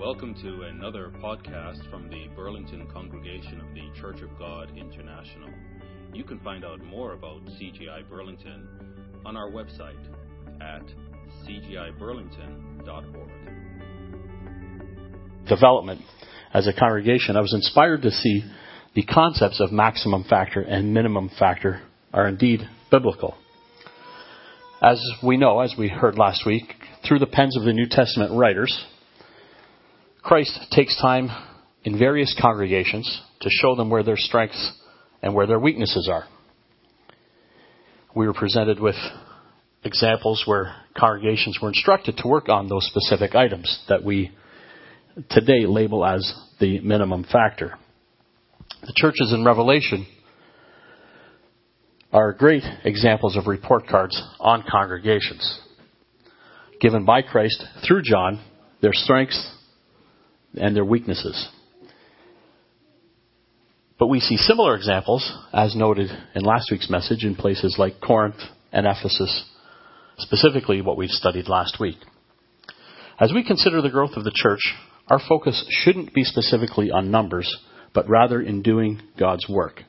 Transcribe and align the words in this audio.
Welcome 0.00 0.34
to 0.36 0.62
another 0.62 1.12
podcast 1.22 1.88
from 1.90 2.08
the 2.08 2.28
Burlington 2.34 2.86
Congregation 2.90 3.60
of 3.60 3.66
the 3.74 3.90
Church 4.00 4.22
of 4.22 4.30
God 4.38 4.70
International. 4.74 5.50
You 6.14 6.24
can 6.24 6.40
find 6.40 6.64
out 6.64 6.82
more 6.82 7.12
about 7.12 7.44
CGI 7.44 8.08
Burlington 8.08 8.66
on 9.26 9.36
our 9.36 9.50
website 9.50 10.00
at 10.62 10.80
cgiburlington.org. 11.44 13.30
Development 15.46 16.00
as 16.54 16.66
a 16.66 16.72
congregation, 16.72 17.36
I 17.36 17.42
was 17.42 17.52
inspired 17.52 18.00
to 18.00 18.10
see 18.10 18.42
the 18.94 19.02
concepts 19.02 19.60
of 19.60 19.70
maximum 19.70 20.24
factor 20.24 20.62
and 20.62 20.94
minimum 20.94 21.30
factor 21.38 21.82
are 22.14 22.26
indeed 22.26 22.62
biblical. 22.90 23.36
As 24.82 24.98
we 25.22 25.36
know, 25.36 25.60
as 25.60 25.74
we 25.78 25.88
heard 25.88 26.16
last 26.16 26.46
week, 26.46 26.72
through 27.06 27.18
the 27.18 27.26
pens 27.26 27.54
of 27.54 27.64
the 27.64 27.74
New 27.74 27.86
Testament 27.86 28.32
writers, 28.32 28.82
Christ 30.22 30.58
takes 30.70 31.00
time 31.00 31.28
in 31.84 31.98
various 31.98 32.36
congregations 32.40 33.22
to 33.40 33.48
show 33.50 33.74
them 33.74 33.90
where 33.90 34.02
their 34.02 34.16
strengths 34.16 34.72
and 35.22 35.34
where 35.34 35.46
their 35.46 35.58
weaknesses 35.58 36.08
are. 36.10 36.24
We 38.14 38.26
were 38.26 38.34
presented 38.34 38.80
with 38.80 38.96
examples 39.82 40.42
where 40.46 40.74
congregations 40.98 41.58
were 41.60 41.68
instructed 41.68 42.16
to 42.18 42.28
work 42.28 42.48
on 42.48 42.68
those 42.68 42.86
specific 42.86 43.34
items 43.34 43.82
that 43.88 44.04
we 44.04 44.32
today 45.30 45.66
label 45.66 46.04
as 46.04 46.32
the 46.58 46.80
minimum 46.80 47.24
factor. 47.24 47.78
The 48.82 48.92
churches 48.96 49.32
in 49.32 49.44
Revelation 49.44 50.06
are 52.12 52.32
great 52.32 52.64
examples 52.84 53.36
of 53.36 53.46
report 53.46 53.86
cards 53.86 54.20
on 54.40 54.64
congregations 54.68 55.60
given 56.80 57.04
by 57.04 57.22
Christ 57.22 57.62
through 57.86 58.02
John, 58.02 58.42
their 58.80 58.94
strengths 58.94 59.54
and 60.54 60.74
their 60.74 60.84
weaknesses. 60.84 61.48
But 63.98 64.08
we 64.08 64.20
see 64.20 64.36
similar 64.38 64.74
examples, 64.76 65.30
as 65.52 65.76
noted 65.76 66.10
in 66.34 66.42
last 66.42 66.70
week's 66.70 66.88
message, 66.88 67.22
in 67.22 67.36
places 67.36 67.76
like 67.78 68.00
Corinth 68.00 68.40
and 68.72 68.86
Ephesus, 68.86 69.44
specifically 70.16 70.80
what 70.80 70.96
we've 70.96 71.10
studied 71.10 71.48
last 71.48 71.78
week. 71.78 71.98
As 73.20 73.32
we 73.34 73.44
consider 73.44 73.82
the 73.82 73.90
growth 73.90 74.16
of 74.16 74.24
the 74.24 74.32
church, 74.34 74.74
our 75.08 75.20
focus 75.28 75.66
shouldn't 75.68 76.14
be 76.14 76.24
specifically 76.24 76.90
on 76.90 77.10
numbers, 77.10 77.54
but 77.92 78.08
rather 78.08 78.40
in 78.40 78.62
doing 78.62 79.02
God's 79.18 79.46
work, 79.48 79.82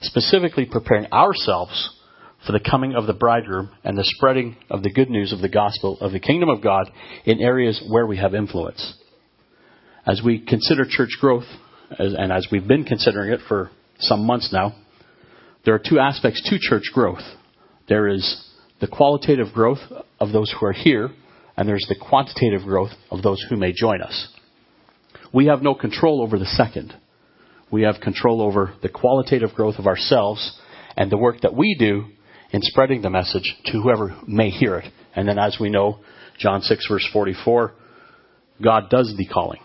specifically 0.00 0.66
preparing 0.66 1.06
ourselves 1.12 1.90
for 2.44 2.50
the 2.50 2.60
coming 2.68 2.96
of 2.96 3.06
the 3.06 3.12
bridegroom 3.12 3.70
and 3.84 3.96
the 3.96 4.04
spreading 4.16 4.56
of 4.70 4.82
the 4.82 4.92
good 4.92 5.08
news 5.08 5.32
of 5.32 5.40
the 5.40 5.48
gospel 5.48 5.98
of 6.00 6.10
the 6.10 6.18
kingdom 6.18 6.48
of 6.48 6.62
God 6.62 6.90
in 7.24 7.40
areas 7.40 7.80
where 7.88 8.06
we 8.06 8.16
have 8.16 8.34
influence. 8.34 8.94
As 10.06 10.20
we 10.24 10.44
consider 10.44 10.84
church 10.88 11.16
growth, 11.20 11.44
and 11.98 12.32
as 12.32 12.48
we've 12.50 12.66
been 12.66 12.84
considering 12.84 13.32
it 13.32 13.40
for 13.46 13.70
some 14.00 14.26
months 14.26 14.52
now, 14.52 14.74
there 15.64 15.74
are 15.74 15.78
two 15.78 16.00
aspects 16.00 16.42
to 16.50 16.58
church 16.58 16.90
growth. 16.92 17.22
There 17.88 18.08
is 18.08 18.48
the 18.80 18.88
qualitative 18.88 19.52
growth 19.54 19.78
of 20.18 20.32
those 20.32 20.52
who 20.58 20.66
are 20.66 20.72
here, 20.72 21.10
and 21.56 21.68
there's 21.68 21.86
the 21.88 21.94
quantitative 21.94 22.62
growth 22.62 22.90
of 23.12 23.22
those 23.22 23.44
who 23.48 23.56
may 23.56 23.72
join 23.72 24.02
us. 24.02 24.28
We 25.32 25.46
have 25.46 25.62
no 25.62 25.74
control 25.74 26.20
over 26.20 26.36
the 26.36 26.46
second. 26.46 26.94
We 27.70 27.82
have 27.82 28.00
control 28.02 28.42
over 28.42 28.74
the 28.82 28.88
qualitative 28.88 29.54
growth 29.54 29.76
of 29.78 29.86
ourselves 29.86 30.58
and 30.96 31.10
the 31.10 31.16
work 31.16 31.42
that 31.42 31.54
we 31.54 31.76
do 31.78 32.06
in 32.50 32.60
spreading 32.62 33.02
the 33.02 33.10
message 33.10 33.56
to 33.66 33.80
whoever 33.80 34.16
may 34.26 34.50
hear 34.50 34.78
it. 34.78 34.92
And 35.14 35.28
then, 35.28 35.38
as 35.38 35.58
we 35.60 35.70
know, 35.70 36.00
John 36.38 36.60
6, 36.60 36.86
verse 36.88 37.08
44, 37.12 37.72
God 38.60 38.90
does 38.90 39.14
the 39.16 39.26
calling. 39.26 39.60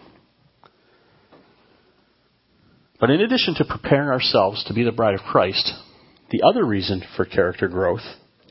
But 2.99 3.11
in 3.11 3.21
addition 3.21 3.53
to 3.55 3.65
preparing 3.65 4.09
ourselves 4.09 4.63
to 4.65 4.73
be 4.73 4.83
the 4.83 4.91
bride 4.91 5.13
of 5.13 5.21
Christ, 5.21 5.71
the 6.31 6.41
other 6.47 6.65
reason 6.65 7.03
for 7.15 7.25
character 7.25 7.67
growth 7.67 8.02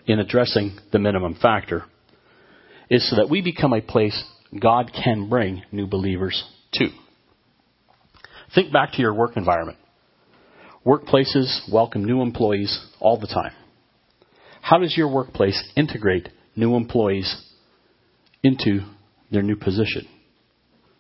in 0.07 0.21
addressing 0.21 0.79
the 0.93 0.99
minimum 0.99 1.35
factor 1.41 1.85
is 2.89 3.09
so 3.11 3.17
that 3.17 3.29
we 3.29 3.43
become 3.43 3.73
a 3.73 3.81
place 3.81 4.25
God 4.61 4.93
can 4.93 5.29
bring 5.29 5.63
new 5.73 5.87
believers 5.87 6.45
to. 6.75 6.87
Think 8.55 8.73
back 8.73 8.93
to 8.93 9.03
your 9.03 9.13
work 9.13 9.37
environment. 9.37 9.79
Workplaces 10.87 11.71
welcome 11.71 12.05
new 12.05 12.23
employees 12.23 12.87
all 13.01 13.19
the 13.19 13.27
time. 13.27 13.53
How 14.63 14.79
does 14.79 14.97
your 14.97 15.13
workplace 15.13 15.61
integrate 15.77 16.29
new 16.55 16.77
employees 16.77 17.37
into 18.45 18.81
their 19.33 19.43
new 19.43 19.57
position, 19.57 20.07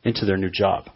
into 0.02 0.24
their 0.24 0.36
new 0.36 0.50
job? 0.50 0.86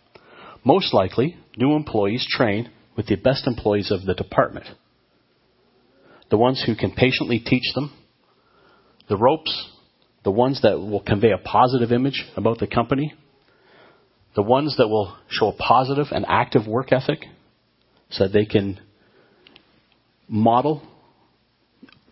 Most 0.64 0.92
likely, 0.92 1.36
new 1.56 1.74
employees 1.74 2.26
train 2.28 2.70
with 2.96 3.06
the 3.06 3.16
best 3.16 3.46
employees 3.46 3.90
of 3.90 4.04
the 4.04 4.14
department. 4.14 4.66
The 6.30 6.36
ones 6.36 6.62
who 6.64 6.76
can 6.76 6.92
patiently 6.92 7.38
teach 7.38 7.72
them 7.74 7.92
the 9.08 9.16
ropes, 9.16 9.70
the 10.22 10.30
ones 10.30 10.60
that 10.62 10.78
will 10.78 11.02
convey 11.02 11.32
a 11.32 11.38
positive 11.38 11.90
image 11.90 12.24
about 12.36 12.58
the 12.58 12.66
company, 12.66 13.12
the 14.36 14.42
ones 14.42 14.76
that 14.76 14.86
will 14.86 15.16
show 15.28 15.48
a 15.48 15.56
positive 15.56 16.06
and 16.12 16.24
active 16.28 16.66
work 16.66 16.92
ethic 16.92 17.24
so 18.10 18.24
that 18.24 18.32
they 18.32 18.44
can 18.44 18.78
model 20.28 20.82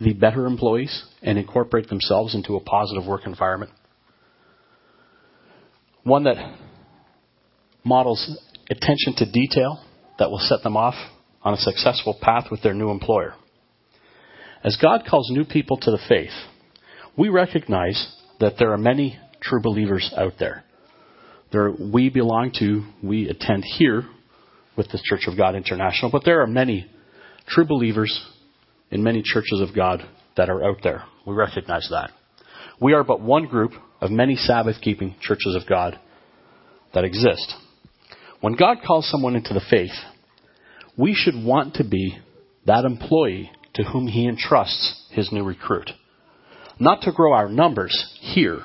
the 0.01 0.13
better 0.13 0.47
employees 0.47 1.05
and 1.23 1.39
incorporate 1.39 1.89
themselves 1.89 2.35
into 2.35 2.57
a 2.57 2.61
positive 2.61 3.07
work 3.07 3.27
environment. 3.27 3.71
One 6.03 6.25
that 6.25 6.37
models 7.85 8.39
attention 8.71 9.15
to 9.17 9.31
detail 9.31 9.85
that 10.19 10.31
will 10.31 10.39
set 10.39 10.63
them 10.63 10.77
off 10.77 10.95
on 11.43 11.55
a 11.55 11.59
successful 11.59 12.17
path 12.21 12.47
with 12.51 12.63
their 12.63 12.75
new 12.75 12.91
employer. 12.91 13.35
As 14.65 14.77
God 14.81 15.05
calls 15.09 15.31
new 15.31 15.45
people 15.45 15.77
to 15.79 15.91
the 15.91 16.01
faith, 16.09 16.33
we 17.17 17.29
recognize 17.29 18.15
that 18.41 18.55
there 18.59 18.73
are 18.73 18.79
many 18.79 19.19
true 19.41 19.61
believers 19.63 20.13
out 20.17 20.35
there. 20.39 20.65
There 21.53 21.71
we 21.71 22.11
belong 22.11 22.53
to, 22.59 22.85
we 23.03 23.29
attend 23.29 23.65
here 23.65 24.05
with 24.77 24.89
the 24.89 25.01
Church 25.03 25.27
of 25.27 25.37
God 25.37 25.55
International, 25.55 26.11
but 26.11 26.25
there 26.25 26.43
are 26.43 26.47
many 26.47 26.87
true 27.47 27.65
believers 27.67 28.25
in 28.91 29.03
many 29.03 29.23
churches 29.25 29.61
of 29.61 29.75
God 29.75 30.03
that 30.37 30.51
are 30.51 30.65
out 30.65 30.79
there. 30.83 31.05
We 31.27 31.35
recognize 31.35 31.89
that. 31.91 32.11
We 32.81 32.93
are 32.93 33.05
but 33.05 33.21
one 33.21 33.47
group 33.47 33.73
of 34.01 34.11
many 34.11 34.37
Sabbath 34.37 34.77
keeping 34.81 35.17
churches 35.21 35.57
of 35.61 35.69
God 35.69 35.99
that 36.95 37.05
exist. 37.05 37.55
When 38.41 38.55
God 38.55 38.79
calls 38.87 39.11
someone 39.11 39.35
into 39.35 39.55
the 39.55 39.65
faith, 39.69 39.95
we 40.97 41.15
should 41.15 41.35
want 41.35 41.75
to 41.75 41.85
be 41.85 42.19
that 42.67 42.85
employee 42.85 43.51
to 43.75 43.85
whom 43.85 44.07
He 44.07 44.29
entrusts 44.29 45.07
His 45.11 45.33
new 45.33 45.45
recruit. 45.45 45.91
Not 46.79 47.03
to 47.03 47.13
grow 47.13 47.33
our 47.33 47.49
numbers 47.49 48.17
here 48.21 48.63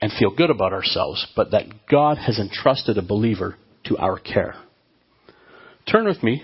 and 0.00 0.12
feel 0.12 0.34
good 0.34 0.50
about 0.50 0.72
ourselves, 0.72 1.26
but 1.36 1.52
that 1.52 1.86
God 1.90 2.18
has 2.18 2.38
entrusted 2.38 2.98
a 2.98 3.02
believer 3.02 3.56
to 3.84 3.96
our 3.98 4.18
care. 4.18 4.54
Turn 5.90 6.06
with 6.06 6.22
me 6.22 6.42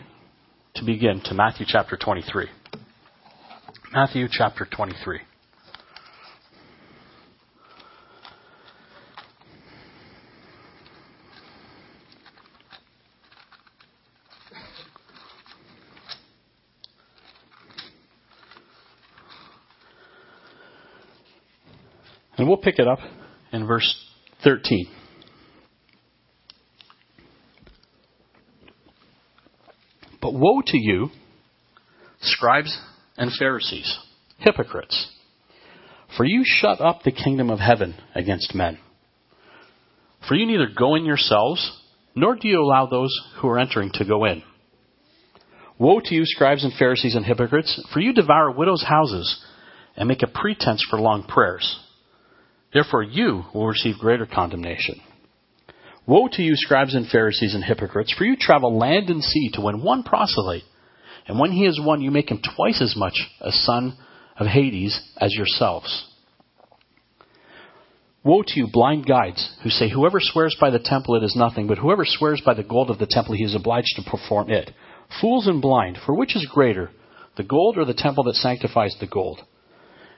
to 0.76 0.84
begin 0.84 1.20
to 1.24 1.34
Matthew 1.34 1.66
chapter 1.68 1.96
23. 1.96 2.46
Matthew 3.92 4.26
chapter 4.30 4.66
23. 4.66 5.20
And 22.44 22.50
we'll 22.50 22.58
pick 22.58 22.78
it 22.78 22.86
up 22.86 22.98
in 23.54 23.66
verse 23.66 23.96
13. 24.42 24.86
But 30.20 30.34
woe 30.34 30.60
to 30.66 30.76
you, 30.76 31.08
scribes 32.20 32.78
and 33.16 33.32
Pharisees, 33.32 33.98
hypocrites, 34.36 35.10
for 36.18 36.26
you 36.26 36.42
shut 36.44 36.82
up 36.82 37.02
the 37.02 37.12
kingdom 37.12 37.48
of 37.48 37.60
heaven 37.60 37.94
against 38.14 38.54
men. 38.54 38.78
For 40.28 40.34
you 40.34 40.44
neither 40.44 40.68
go 40.68 40.96
in 40.96 41.06
yourselves, 41.06 41.80
nor 42.14 42.36
do 42.36 42.46
you 42.46 42.60
allow 42.60 42.84
those 42.84 43.18
who 43.40 43.48
are 43.48 43.58
entering 43.58 43.90
to 43.94 44.04
go 44.04 44.26
in. 44.26 44.42
Woe 45.78 46.00
to 46.04 46.14
you, 46.14 46.26
scribes 46.26 46.62
and 46.62 46.74
Pharisees 46.74 47.14
and 47.14 47.24
hypocrites, 47.24 47.82
for 47.94 48.00
you 48.00 48.12
devour 48.12 48.50
widows' 48.50 48.84
houses 48.86 49.42
and 49.96 50.06
make 50.06 50.22
a 50.22 50.26
pretense 50.26 50.84
for 50.90 51.00
long 51.00 51.22
prayers. 51.22 51.80
Therefore, 52.74 53.04
you 53.04 53.44
will 53.54 53.68
receive 53.68 53.98
greater 53.98 54.26
condemnation. 54.26 55.00
Woe 56.06 56.28
to 56.32 56.42
you, 56.42 56.54
scribes 56.56 56.94
and 56.94 57.08
Pharisees 57.08 57.54
and 57.54 57.64
hypocrites, 57.64 58.12
for 58.12 58.24
you 58.24 58.36
travel 58.36 58.76
land 58.76 59.08
and 59.08 59.22
sea 59.22 59.50
to 59.54 59.62
win 59.62 59.82
one 59.82 60.02
proselyte, 60.02 60.64
and 61.26 61.38
when 61.38 61.52
he 61.52 61.64
is 61.64 61.80
won, 61.82 62.02
you 62.02 62.10
make 62.10 62.30
him 62.30 62.42
twice 62.56 62.82
as 62.82 62.96
much 62.96 63.14
a 63.40 63.52
son 63.52 63.96
of 64.36 64.48
Hades 64.48 65.00
as 65.16 65.32
yourselves. 65.32 66.10
Woe 68.24 68.42
to 68.42 68.58
you, 68.58 68.68
blind 68.70 69.06
guides, 69.06 69.56
who 69.62 69.70
say, 69.70 69.88
Whoever 69.88 70.18
swears 70.20 70.56
by 70.60 70.70
the 70.70 70.78
temple, 70.78 71.14
it 71.14 71.22
is 71.22 71.36
nothing, 71.36 71.68
but 71.68 71.78
whoever 71.78 72.04
swears 72.04 72.42
by 72.44 72.54
the 72.54 72.62
gold 72.62 72.90
of 72.90 72.98
the 72.98 73.06
temple, 73.06 73.34
he 73.34 73.44
is 73.44 73.54
obliged 73.54 73.94
to 73.96 74.10
perform 74.10 74.50
it. 74.50 74.70
Fools 75.20 75.46
and 75.46 75.62
blind, 75.62 75.98
for 76.04 76.14
which 76.14 76.34
is 76.34 76.46
greater, 76.52 76.90
the 77.36 77.42
gold 77.44 77.78
or 77.78 77.84
the 77.84 77.94
temple 77.94 78.24
that 78.24 78.34
sanctifies 78.34 78.96
the 78.98 79.06
gold? 79.06 79.40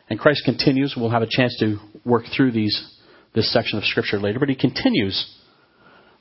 And 0.09 0.19
Christ 0.19 0.43
continues. 0.45 0.95
We'll 0.97 1.11
have 1.11 1.23
a 1.23 1.29
chance 1.29 1.57
to 1.61 1.79
work 2.05 2.25
through 2.37 2.53
these, 2.53 2.99
this 3.35 3.53
section 3.53 3.79
of 3.79 3.85
Scripture 3.85 4.19
later, 4.19 4.39
but 4.39 4.49
he 4.49 4.55
continues 4.55 5.35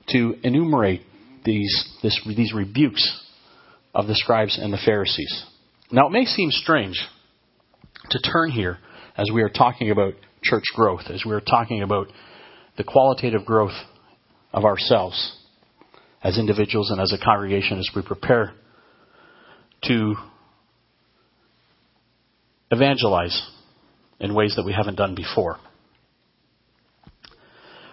to 0.10 0.36
enumerate 0.44 1.02
these, 1.44 1.88
this, 2.02 2.20
these 2.36 2.54
rebukes 2.54 3.22
of 3.94 4.08
the 4.08 4.16
scribes 4.16 4.60
and 4.62 4.74
the 4.74 4.80
Pharisees. 4.84 5.46
Now, 5.92 6.08
it 6.08 6.12
may 6.12 6.26
seem 6.26 6.52
strange 6.52 7.00
to 8.10 8.20
turn 8.20 8.52
here 8.52 8.80
as 9.18 9.30
we 9.34 9.42
are 9.44 9.50
talking 9.50 9.92
about 9.92 10.14
church 10.44 10.66
growth, 10.76 11.04
as 11.10 11.24
we 11.26 11.34
are 11.34 11.42
talking 11.42 11.82
about 11.82 12.08
the 12.78 12.84
qualitative 12.84 13.46
growth 13.46 13.76
of 14.52 14.66
ourselves 14.66 15.38
as 16.24 16.40
individuals 16.40 16.90
and 16.90 17.00
as 17.00 17.14
a 17.14 17.24
congregation 17.24 17.78
as 17.78 17.90
we 17.96 18.02
prepare 18.02 18.54
to 19.84 20.16
evangelize 22.72 23.48
in 24.19 24.33
ways 24.33 24.53
that 24.56 24.65
we 24.65 24.73
haven't 24.73 24.95
done 24.95 25.15
before. 25.15 25.57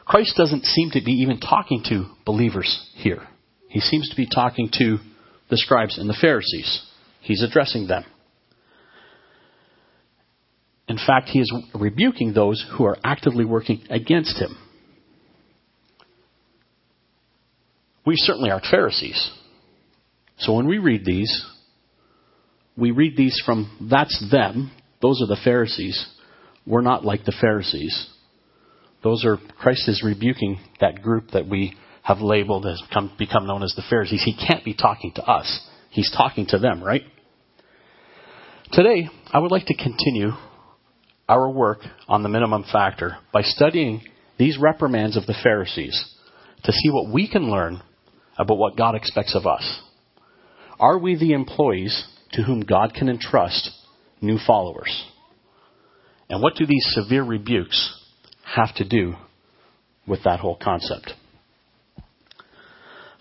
Christ 0.05 0.35
doesn't 0.37 0.65
seem 0.65 0.91
to 0.91 1.01
be 1.05 1.13
even 1.13 1.41
talking 1.41 1.83
to 1.89 2.07
believers 2.25 2.91
here. 2.95 3.27
He 3.69 3.81
seems 3.81 4.09
to 4.11 4.17
be 4.17 4.27
talking 4.27 4.69
to 4.79 4.99
the 5.49 5.57
scribes 5.57 5.99
and 5.99 6.09
the 6.09 6.17
Pharisees. 6.21 6.83
He's 7.21 7.43
addressing 7.43 7.87
them. 7.87 8.05
In 10.89 10.99
fact, 10.99 11.29
he 11.29 11.41
is 11.41 11.53
rebuking 11.75 12.35
those 12.35 12.65
who 12.77 12.85
are 12.85 12.99
actively 13.05 13.45
working 13.45 13.83
against 13.89 14.39
him. 14.39 14.59
We 18.05 18.17
certainly 18.17 18.51
aren't 18.51 18.67
Pharisees. 18.67 19.31
So 20.39 20.55
when 20.55 20.67
we 20.67 20.79
read 20.79 21.05
these, 21.05 21.45
we 22.77 22.91
read 22.91 23.17
these 23.17 23.41
from 23.47 23.89
that's 23.91 24.23
them, 24.31 24.73
those 25.03 25.21
are 25.21 25.27
the 25.27 25.41
Pharisees. 25.45 26.07
We're 26.65 26.81
not 26.81 27.05
like 27.05 27.25
the 27.25 27.37
Pharisees. 27.39 28.09
Those 29.03 29.25
are, 29.25 29.37
Christ 29.59 29.89
is 29.89 30.03
rebuking 30.05 30.61
that 30.81 31.03
group 31.03 31.33
that 31.33 31.49
we 31.49 31.77
have 32.03 32.21
labeled 32.21 32.67
as 32.67 32.81
come, 32.93 33.13
become 33.19 33.47
known 33.47 33.65
as 33.65 33.75
the 33.75 33.83
Pharisees. 33.91 34.23
He 34.25 34.35
can't 34.35 34.65
be 34.65 34.75
talking 34.75 35.13
to 35.17 35.25
us. 35.25 35.61
He's 35.91 36.11
talking 36.17 36.47
to 36.47 36.59
them, 36.59 36.83
right? 36.83 37.03
Today, 38.73 39.09
I 39.33 39.41
would 39.41 39.51
like 39.51 39.67
to 39.67 39.77
continue 39.77 40.31
our 41.29 41.51
work 41.51 41.81
on 42.09 42.23
the 42.23 42.29
minimum 42.29 42.65
factor 42.71 43.19
by 43.33 43.43
studying 43.43 44.03
these 44.39 44.57
reprimands 44.59 45.17
of 45.17 45.27
the 45.27 45.37
Pharisees 45.43 46.15
to 46.65 46.73
see 46.73 46.91
what 46.91 47.13
we 47.13 47.29
can 47.29 47.51
learn 47.51 47.83
about 48.39 48.59
what 48.59 48.77
God 48.77 48.95
expects 48.95 49.35
of 49.35 49.47
us. 49.47 49.81
Are 50.79 50.99
we 50.99 51.17
the 51.17 51.33
employees 51.33 52.07
to 52.33 52.43
whom 52.43 52.61
God 52.61 52.95
can 52.95 53.09
entrust 53.09 53.71
new 54.23 54.39
followers? 54.47 55.05
And 56.31 56.41
what 56.43 56.55
do 56.55 56.65
these 56.65 56.87
severe 56.91 57.23
rebukes 57.25 58.01
have 58.45 58.75
to 58.77 58.89
do 58.89 59.15
with 60.07 60.25
that 60.25 60.41
whole 60.41 60.57
concept? 60.57 61.13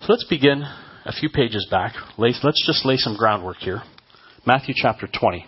So 0.00 0.06
let's 0.08 0.26
begin 0.28 0.62
a 1.04 1.12
few 1.12 1.28
pages 1.28 1.66
back. 1.70 1.94
Let's 2.16 2.66
just 2.66 2.86
lay 2.86 2.96
some 2.96 3.16
groundwork 3.16 3.58
here. 3.58 3.82
Matthew 4.46 4.74
chapter 4.76 5.06
20. 5.06 5.46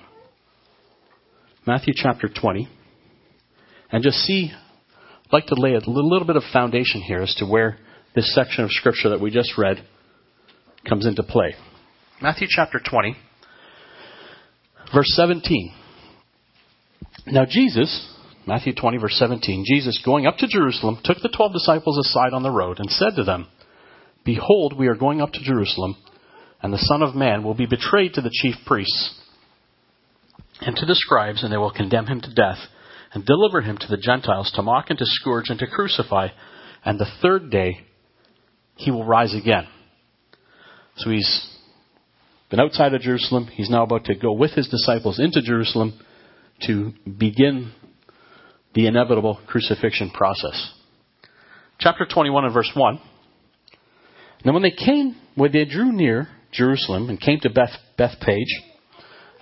Matthew 1.66 1.94
chapter 1.96 2.28
20. 2.28 2.68
And 3.90 4.02
just 4.02 4.18
see, 4.18 4.52
I'd 4.52 5.32
like 5.32 5.46
to 5.46 5.54
lay 5.56 5.74
a 5.74 5.80
little 5.88 6.26
bit 6.26 6.36
of 6.36 6.42
foundation 6.52 7.00
here 7.00 7.22
as 7.22 7.34
to 7.36 7.46
where 7.46 7.78
this 8.14 8.32
section 8.34 8.64
of 8.64 8.70
Scripture 8.70 9.08
that 9.10 9.20
we 9.20 9.30
just 9.30 9.58
read 9.58 9.84
comes 10.88 11.06
into 11.06 11.22
play. 11.22 11.54
Matthew 12.20 12.46
chapter 12.48 12.78
20, 12.78 13.16
verse 14.94 15.12
17. 15.14 15.74
Now, 17.26 17.44
Jesus, 17.48 18.12
Matthew 18.46 18.74
20, 18.74 18.98
verse 18.98 19.16
17, 19.18 19.64
Jesus, 19.66 20.00
going 20.04 20.26
up 20.26 20.36
to 20.38 20.46
Jerusalem, 20.46 20.98
took 21.02 21.18
the 21.22 21.32
twelve 21.34 21.52
disciples 21.52 21.98
aside 21.98 22.32
on 22.32 22.42
the 22.42 22.50
road 22.50 22.78
and 22.78 22.90
said 22.90 23.16
to 23.16 23.24
them, 23.24 23.48
Behold, 24.24 24.76
we 24.78 24.86
are 24.88 24.94
going 24.94 25.20
up 25.20 25.32
to 25.32 25.42
Jerusalem, 25.42 25.96
and 26.62 26.72
the 26.72 26.78
Son 26.78 27.02
of 27.02 27.14
Man 27.14 27.42
will 27.42 27.54
be 27.54 27.66
betrayed 27.66 28.14
to 28.14 28.20
the 28.20 28.32
chief 28.32 28.54
priests 28.66 29.20
and 30.60 30.76
to 30.76 30.86
the 30.86 30.94
scribes, 30.94 31.42
and 31.42 31.52
they 31.52 31.56
will 31.56 31.72
condemn 31.72 32.06
him 32.06 32.20
to 32.20 32.34
death, 32.34 32.58
and 33.12 33.24
deliver 33.24 33.60
him 33.60 33.76
to 33.78 33.86
the 33.88 33.96
Gentiles 33.96 34.52
to 34.54 34.62
mock 34.62 34.86
and 34.88 34.98
to 34.98 35.04
scourge 35.06 35.48
and 35.48 35.58
to 35.58 35.66
crucify, 35.66 36.28
and 36.84 36.98
the 36.98 37.10
third 37.22 37.50
day 37.50 37.80
he 38.76 38.90
will 38.90 39.04
rise 39.04 39.34
again. 39.34 39.66
So 40.96 41.10
he's 41.10 41.53
been 42.50 42.60
outside 42.60 42.94
of 42.94 43.00
Jerusalem. 43.00 43.46
He's 43.46 43.70
now 43.70 43.84
about 43.84 44.04
to 44.06 44.14
go 44.14 44.32
with 44.32 44.52
his 44.52 44.68
disciples 44.68 45.18
into 45.18 45.42
Jerusalem 45.42 45.98
to 46.66 46.92
begin 47.18 47.72
the 48.74 48.86
inevitable 48.86 49.40
crucifixion 49.46 50.10
process. 50.10 50.72
Chapter 51.78 52.06
21 52.12 52.44
and 52.44 52.54
verse 52.54 52.70
1. 52.74 53.00
Now 54.44 54.52
when 54.52 54.62
they 54.62 54.70
came, 54.70 55.16
when 55.34 55.52
they 55.52 55.64
drew 55.64 55.92
near 55.92 56.28
Jerusalem 56.52 57.08
and 57.08 57.20
came 57.20 57.40
to 57.40 57.50
Beth, 57.50 57.76
Bethphage 57.96 58.62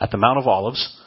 at 0.01 0.11
the 0.11 0.19
Mount 0.19 0.39
of 0.39 0.47
Olives, 0.47 0.99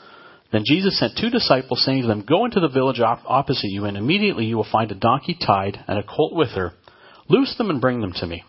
then 0.52 0.64
Jesus 0.66 1.00
sent 1.00 1.18
two 1.20 1.30
disciples, 1.30 1.84
saying 1.84 2.04
to 2.04 2.08
them, 2.08 2.26
Go 2.28 2.46
into 2.46 2.60
the 2.60 2.70
village 2.70 3.00
op- 3.00 3.24
opposite 3.26 3.70
you, 3.70 3.86
and 3.86 3.98
immediately 3.98 4.46
you 4.46 4.56
will 4.56 4.68
find 4.72 4.92
a 4.92 4.96
donkey 4.96 5.38
tied 5.46 5.84
and 5.88 5.98
a 5.98 6.04
colt 6.04 6.34
with 6.36 6.50
her. 6.50 6.72
Loose 7.28 7.56
them 7.58 7.70
and 7.70 7.82
bring 7.82 8.02
them 8.02 8.14
to 8.18 8.28
me. 8.28 8.44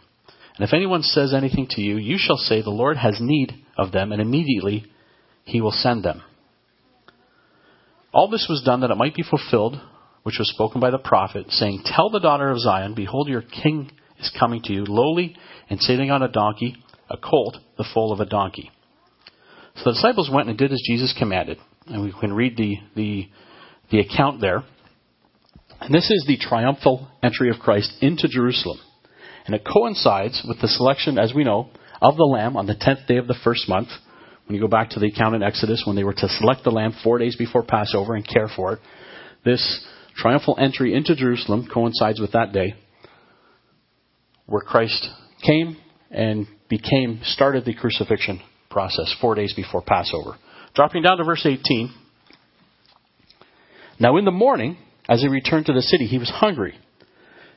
And 0.56 0.66
if 0.66 0.72
anyone 0.72 1.02
says 1.02 1.34
anything 1.34 1.66
to 1.70 1.82
you, 1.82 1.96
you 1.96 2.16
shall 2.18 2.36
say, 2.36 2.62
The 2.62 2.70
Lord 2.70 2.96
has 2.96 3.18
need 3.20 3.52
of 3.76 3.92
them, 3.92 4.12
and 4.12 4.20
immediately 4.20 4.86
he 5.44 5.60
will 5.60 5.72
send 5.72 6.02
them. 6.02 6.22
All 8.12 8.28
this 8.30 8.46
was 8.48 8.62
done 8.64 8.80
that 8.80 8.90
it 8.90 8.96
might 8.96 9.14
be 9.14 9.22
fulfilled, 9.22 9.78
which 10.22 10.38
was 10.38 10.50
spoken 10.50 10.80
by 10.80 10.90
the 10.90 10.98
prophet, 10.98 11.46
saying, 11.50 11.82
Tell 11.84 12.08
the 12.08 12.20
daughter 12.20 12.50
of 12.50 12.58
Zion, 12.58 12.94
Behold, 12.94 13.28
your 13.28 13.42
king 13.42 13.90
is 14.18 14.34
coming 14.38 14.62
to 14.62 14.72
you, 14.72 14.84
lowly 14.86 15.36
and 15.68 15.80
sitting 15.80 16.10
on 16.10 16.22
a 16.22 16.28
donkey, 16.28 16.76
a 17.10 17.16
colt, 17.18 17.58
the 17.76 17.86
foal 17.92 18.12
of 18.12 18.20
a 18.20 18.26
donkey. 18.26 18.70
So 19.76 19.84
the 19.84 19.92
disciples 19.92 20.30
went 20.32 20.48
and 20.48 20.56
did 20.56 20.72
as 20.72 20.82
Jesus 20.86 21.14
commanded. 21.18 21.58
And 21.86 22.02
we 22.02 22.14
can 22.18 22.32
read 22.32 22.56
the, 22.56 22.76
the, 22.94 23.28
the 23.90 24.00
account 24.00 24.40
there. 24.40 24.64
And 25.80 25.94
this 25.94 26.10
is 26.10 26.25
the 26.26 26.38
triumphal 26.38 27.08
entry 27.22 27.50
of 27.50 27.58
Christ 27.58 27.92
into 28.00 28.28
Jerusalem. 28.28 28.78
And 29.46 29.54
it 29.54 29.64
coincides 29.64 30.44
with 30.46 30.60
the 30.60 30.68
selection, 30.68 31.18
as 31.18 31.32
we 31.32 31.44
know, 31.44 31.70
of 32.02 32.16
the 32.16 32.24
lamb 32.24 32.56
on 32.56 32.66
the 32.66 32.74
tenth 32.74 33.06
day 33.06 33.16
of 33.16 33.28
the 33.28 33.38
first 33.44 33.68
month. 33.68 33.88
When 34.46 34.54
you 34.54 34.60
go 34.60 34.68
back 34.68 34.90
to 34.90 35.00
the 35.00 35.08
account 35.08 35.34
in 35.34 35.42
Exodus, 35.42 35.84
when 35.86 35.96
they 35.96 36.04
were 36.04 36.14
to 36.14 36.28
select 36.28 36.64
the 36.64 36.70
lamb 36.70 36.94
four 37.02 37.18
days 37.18 37.36
before 37.36 37.62
Passover 37.62 38.14
and 38.14 38.26
care 38.26 38.48
for 38.54 38.74
it, 38.74 38.78
this 39.44 39.86
triumphal 40.16 40.56
entry 40.58 40.94
into 40.94 41.14
Jerusalem 41.14 41.68
coincides 41.72 42.20
with 42.20 42.32
that 42.32 42.52
day 42.52 42.74
where 44.46 44.62
Christ 44.62 45.08
came 45.44 45.76
and 46.10 46.46
became, 46.68 47.20
started 47.24 47.64
the 47.64 47.74
crucifixion 47.74 48.40
process 48.70 49.14
four 49.20 49.34
days 49.34 49.52
before 49.54 49.82
Passover. 49.82 50.36
Dropping 50.74 51.02
down 51.02 51.18
to 51.18 51.24
verse 51.24 51.44
18. 51.44 51.92
Now 53.98 54.16
in 54.16 54.24
the 54.24 54.30
morning, 54.30 54.76
as 55.08 55.22
he 55.22 55.28
returned 55.28 55.66
to 55.66 55.72
the 55.72 55.82
city, 55.82 56.06
he 56.06 56.18
was 56.18 56.30
hungry. 56.30 56.74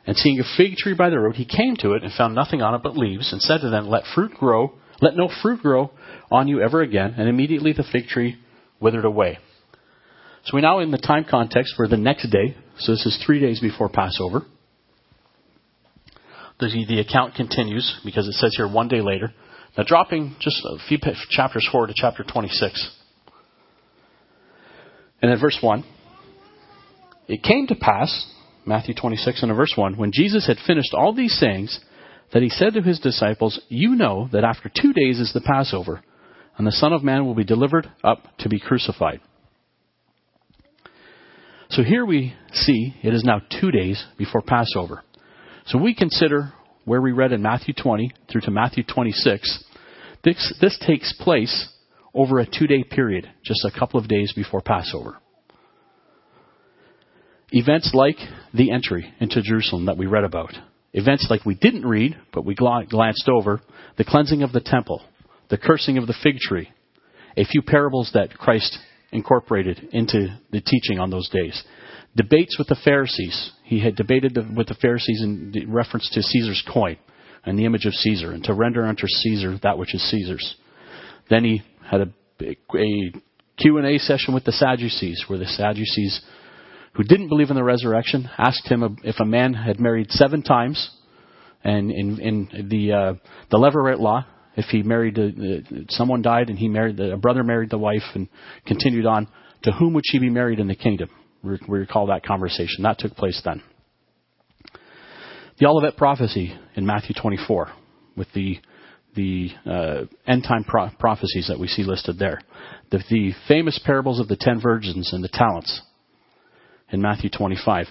And 0.05 0.17
seeing 0.17 0.39
a 0.39 0.43
fig 0.57 0.75
tree 0.75 0.95
by 0.95 1.09
the 1.09 1.19
road, 1.19 1.35
he 1.35 1.45
came 1.45 1.75
to 1.77 1.93
it 1.93 2.03
and 2.03 2.11
found 2.13 2.33
nothing 2.33 2.61
on 2.61 2.73
it 2.73 2.81
but 2.81 2.97
leaves, 2.97 3.31
and 3.31 3.41
said 3.41 3.61
to 3.61 3.69
them, 3.69 3.87
Let 3.87 4.03
fruit 4.15 4.33
grow, 4.33 4.73
let 5.01 5.15
no 5.15 5.29
fruit 5.41 5.61
grow 5.61 5.91
on 6.31 6.47
you 6.47 6.61
ever 6.61 6.81
again. 6.81 7.15
And 7.17 7.29
immediately 7.29 7.73
the 7.73 7.83
fig 7.91 8.07
tree 8.07 8.37
withered 8.79 9.05
away. 9.05 9.37
So 10.45 10.51
we're 10.55 10.61
now 10.61 10.79
in 10.79 10.91
the 10.91 10.97
time 10.97 11.25
context 11.29 11.73
for 11.75 11.87
the 11.87 11.97
next 11.97 12.29
day. 12.29 12.55
So 12.79 12.93
this 12.93 13.05
is 13.05 13.21
three 13.25 13.39
days 13.39 13.59
before 13.59 13.89
Passover. 13.89 14.45
The, 16.59 16.85
the 16.87 16.99
account 16.99 17.35
continues 17.35 17.99
because 18.03 18.27
it 18.27 18.33
says 18.33 18.53
here 18.55 18.67
one 18.67 18.87
day 18.87 19.01
later. 19.01 19.33
Now 19.77 19.83
dropping 19.83 20.35
just 20.39 20.57
a 20.65 20.77
few 20.87 20.97
chapters 21.29 21.67
forward 21.71 21.87
to 21.87 21.93
chapter 21.95 22.23
26. 22.23 22.97
And 25.21 25.31
in 25.31 25.39
verse 25.39 25.57
1, 25.61 25.83
it 27.27 27.43
came 27.43 27.67
to 27.67 27.75
pass, 27.75 28.25
Matthew 28.65 28.93
26 28.93 29.43
and 29.43 29.55
verse 29.55 29.73
1, 29.75 29.97
when 29.97 30.11
Jesus 30.13 30.47
had 30.47 30.57
finished 30.65 30.93
all 30.93 31.13
these 31.13 31.37
sayings, 31.37 31.79
that 32.33 32.43
he 32.43 32.49
said 32.49 32.73
to 32.73 32.81
his 32.81 32.99
disciples, 32.99 33.59
You 33.69 33.95
know 33.95 34.29
that 34.31 34.43
after 34.43 34.69
two 34.69 34.93
days 34.93 35.19
is 35.19 35.33
the 35.33 35.41
Passover, 35.41 36.01
and 36.57 36.67
the 36.67 36.71
Son 36.71 36.93
of 36.93 37.03
Man 37.03 37.25
will 37.25 37.35
be 37.35 37.43
delivered 37.43 37.89
up 38.03 38.27
to 38.39 38.49
be 38.49 38.59
crucified. 38.59 39.21
So 41.69 41.83
here 41.83 42.05
we 42.05 42.33
see 42.51 42.95
it 43.03 43.13
is 43.13 43.23
now 43.23 43.41
two 43.61 43.71
days 43.71 44.03
before 44.17 44.41
Passover. 44.41 45.03
So 45.67 45.77
we 45.77 45.93
consider 45.93 46.53
where 46.85 47.01
we 47.01 47.11
read 47.11 47.31
in 47.31 47.41
Matthew 47.41 47.73
20 47.75 48.11
through 48.31 48.41
to 48.41 48.51
Matthew 48.51 48.83
26. 48.83 49.63
This, 50.23 50.53
this 50.59 50.77
takes 50.85 51.13
place 51.19 51.69
over 52.13 52.39
a 52.39 52.45
two 52.45 52.67
day 52.67 52.83
period, 52.83 53.29
just 53.43 53.63
a 53.65 53.77
couple 53.79 53.99
of 53.99 54.07
days 54.07 54.33
before 54.35 54.61
Passover. 54.61 55.17
Events 57.51 57.91
like 57.93 58.17
the 58.53 58.71
entry 58.71 59.13
into 59.19 59.41
Jerusalem 59.41 59.85
that 59.85 59.97
we 59.97 60.05
read 60.05 60.23
about, 60.23 60.53
events 60.93 61.27
like 61.29 61.45
we 61.45 61.55
didn't 61.55 61.85
read, 61.85 62.17
but 62.33 62.45
we 62.45 62.55
glanced 62.55 63.29
over, 63.29 63.61
the 63.97 64.03
cleansing 64.03 64.43
of 64.43 64.51
the 64.51 64.61
temple, 64.61 65.01
the 65.49 65.57
cursing 65.57 65.97
of 65.97 66.07
the 66.07 66.15
fig 66.23 66.37
tree, 66.37 66.69
a 67.37 67.45
few 67.45 67.61
parables 67.61 68.11
that 68.13 68.37
Christ 68.37 68.77
incorporated 69.11 69.89
into 69.91 70.39
the 70.51 70.61
teaching 70.61 70.99
on 70.99 71.09
those 71.09 71.29
days. 71.29 71.63
Debates 72.15 72.57
with 72.57 72.67
the 72.67 72.77
Pharisees. 72.83 73.51
He 73.63 73.79
had 73.79 73.95
debated 73.95 74.33
the, 74.35 74.47
with 74.55 74.67
the 74.67 74.75
Pharisees 74.75 75.21
in 75.23 75.65
reference 75.67 76.09
to 76.13 76.21
Caesar's 76.21 76.63
coin 76.71 76.97
and 77.45 77.57
the 77.57 77.65
image 77.65 77.85
of 77.85 77.93
Caesar, 77.93 78.31
and 78.31 78.43
to 78.43 78.53
render 78.53 78.83
unto 78.83 79.07
Caesar 79.07 79.57
that 79.63 79.77
which 79.77 79.95
is 79.95 80.01
Caesar's. 80.11 80.55
Then 81.29 81.43
he 81.43 81.61
had 81.89 82.01
a, 82.01 82.09
a 82.41 83.13
Q&A 83.57 83.97
session 83.99 84.33
with 84.33 84.43
the 84.43 84.51
Sadducees, 84.51 85.25
where 85.27 85.39
the 85.39 85.45
Sadducees, 85.45 86.21
who 86.99 87.05
didn't 87.05 87.29
believe 87.29 87.49
in 87.49 87.55
the 87.55 87.63
resurrection, 87.63 88.29
asked 88.37 88.67
him 88.67 88.97
if 89.05 89.21
a 89.21 89.25
man 89.25 89.53
had 89.53 89.79
married 89.79 90.11
seven 90.11 90.41
times, 90.41 90.89
and 91.63 91.89
in, 91.89 92.19
in 92.19 92.67
the 92.69 92.91
uh, 92.91 93.13
the 93.49 93.57
Levirate 93.57 93.99
law, 93.99 94.25
if 94.57 94.65
he 94.65 94.83
married 94.83 95.17
uh, 95.17 95.77
someone 95.87 96.21
died 96.21 96.49
and 96.49 96.59
he 96.59 96.67
married 96.67 96.99
a 96.99 97.15
brother 97.15 97.41
married 97.41 97.69
the 97.69 97.77
wife 97.77 98.01
and 98.15 98.27
continued 98.67 99.05
on, 99.05 99.29
to 99.63 99.71
whom 99.71 99.93
would 99.93 100.03
she 100.05 100.19
be 100.19 100.29
married 100.29 100.59
in 100.59 100.67
the 100.67 100.75
kingdom? 100.75 101.09
We 101.41 101.57
recall 101.69 102.07
that 102.07 102.25
conversation. 102.25 102.83
That 102.83 102.99
took 102.99 103.15
place 103.15 103.41
then. 103.45 103.63
The 105.57 105.67
Olivet 105.67 105.95
prophecy 105.95 106.53
in 106.75 106.85
Matthew 106.85 107.15
24 107.15 107.71
with 108.17 108.27
the 108.35 108.57
the 109.15 109.51
uh, 109.65 110.01
end 110.27 110.43
time 110.43 110.65
pro- 110.65 110.89
prophecies 110.99 111.47
that 111.47 111.59
we 111.61 111.69
see 111.69 111.83
listed 111.83 112.19
there. 112.19 112.41
The, 112.91 113.01
the 113.09 113.31
famous 113.47 113.79
parables 113.85 114.19
of 114.19 114.27
the 114.27 114.37
ten 114.37 114.59
virgins 114.59 115.13
and 115.13 115.23
the 115.23 115.29
talents 115.29 115.81
in 116.91 117.01
Matthew 117.01 117.29
25. 117.29 117.87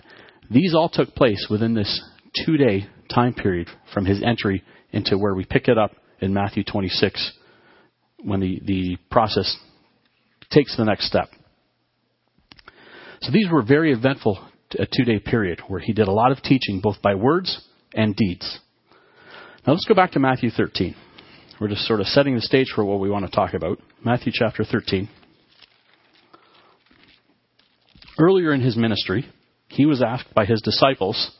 These 0.50 0.74
all 0.74 0.88
took 0.88 1.14
place 1.14 1.46
within 1.50 1.74
this 1.74 2.02
two 2.44 2.56
day 2.56 2.86
time 3.12 3.34
period 3.34 3.68
from 3.92 4.04
his 4.04 4.22
entry 4.22 4.62
into 4.92 5.18
where 5.18 5.34
we 5.34 5.44
pick 5.44 5.68
it 5.68 5.78
up 5.78 5.92
in 6.20 6.34
Matthew 6.34 6.64
26 6.64 7.32
when 8.24 8.40
the, 8.40 8.60
the 8.64 8.96
process 9.10 9.56
takes 10.50 10.76
the 10.76 10.84
next 10.84 11.06
step. 11.06 11.28
So 13.20 13.32
these 13.32 13.50
were 13.50 13.62
very 13.62 13.92
eventful 13.92 14.38
a 14.78 14.86
two 14.86 15.04
day 15.04 15.18
period 15.18 15.60
where 15.68 15.80
he 15.80 15.92
did 15.92 16.08
a 16.08 16.12
lot 16.12 16.32
of 16.32 16.42
teaching 16.42 16.80
both 16.82 17.00
by 17.02 17.14
words 17.14 17.62
and 17.94 18.14
deeds. 18.14 18.58
Now 19.66 19.72
let's 19.72 19.86
go 19.86 19.94
back 19.94 20.12
to 20.12 20.18
Matthew 20.18 20.50
13. 20.50 20.94
We're 21.60 21.68
just 21.68 21.86
sort 21.86 22.00
of 22.00 22.06
setting 22.06 22.34
the 22.34 22.40
stage 22.40 22.68
for 22.74 22.84
what 22.84 23.00
we 23.00 23.10
want 23.10 23.24
to 23.24 23.30
talk 23.30 23.54
about. 23.54 23.78
Matthew 24.04 24.32
chapter 24.34 24.64
13. 24.64 25.08
Earlier 28.18 28.52
in 28.52 28.60
his 28.60 28.76
ministry, 28.76 29.26
he 29.68 29.86
was 29.86 30.02
asked 30.02 30.34
by 30.34 30.44
his 30.44 30.60
disciples 30.62 31.30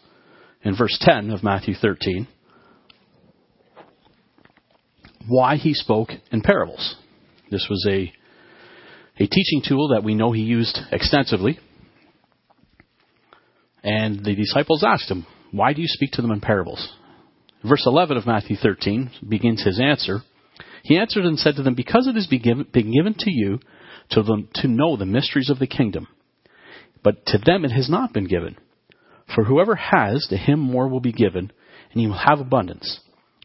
in 0.62 0.76
verse 0.76 0.96
10 1.00 1.30
of 1.30 1.42
Matthew 1.42 1.74
13 1.74 2.28
why 5.28 5.56
he 5.56 5.74
spoke 5.74 6.10
in 6.32 6.40
parables. 6.40 6.96
This 7.50 7.66
was 7.68 7.86
a, 7.88 8.12
a 9.22 9.26
teaching 9.26 9.62
tool 9.66 9.88
that 9.88 10.04
we 10.04 10.14
know 10.14 10.32
he 10.32 10.42
used 10.42 10.78
extensively. 10.90 11.58
And 13.82 14.24
the 14.24 14.34
disciples 14.34 14.84
asked 14.86 15.10
him, 15.10 15.26
Why 15.52 15.72
do 15.72 15.82
you 15.82 15.88
speak 15.88 16.12
to 16.12 16.22
them 16.22 16.30
in 16.30 16.40
parables? 16.40 16.92
Verse 17.62 17.82
11 17.86 18.16
of 18.16 18.26
Matthew 18.26 18.56
13 18.56 19.10
begins 19.28 19.62
his 19.62 19.80
answer. 19.80 20.20
He 20.82 20.96
answered 20.96 21.24
and 21.24 21.38
said 21.38 21.56
to 21.56 21.62
them, 21.62 21.74
Because 21.74 22.06
it 22.06 22.14
has 22.14 22.26
been 22.26 22.42
given, 22.92 23.14
to 23.18 23.30
you 23.30 23.58
to, 24.10 24.22
them, 24.22 24.48
to 24.56 24.68
know 24.68 24.96
the 24.96 25.04
mysteries 25.04 25.50
of 25.50 25.58
the 25.58 25.66
kingdom, 25.66 26.06
but 27.02 27.24
to 27.26 27.38
them 27.38 27.64
it 27.64 27.70
has 27.70 27.88
not 27.88 28.12
been 28.12 28.26
given. 28.26 28.56
For 29.34 29.44
whoever 29.44 29.74
has, 29.74 30.26
to 30.30 30.36
him 30.36 30.58
more 30.58 30.88
will 30.88 31.00
be 31.00 31.12
given, 31.12 31.52
and 31.92 32.00
he 32.00 32.06
will 32.06 32.18
have 32.18 32.40
abundance. 32.40 33.00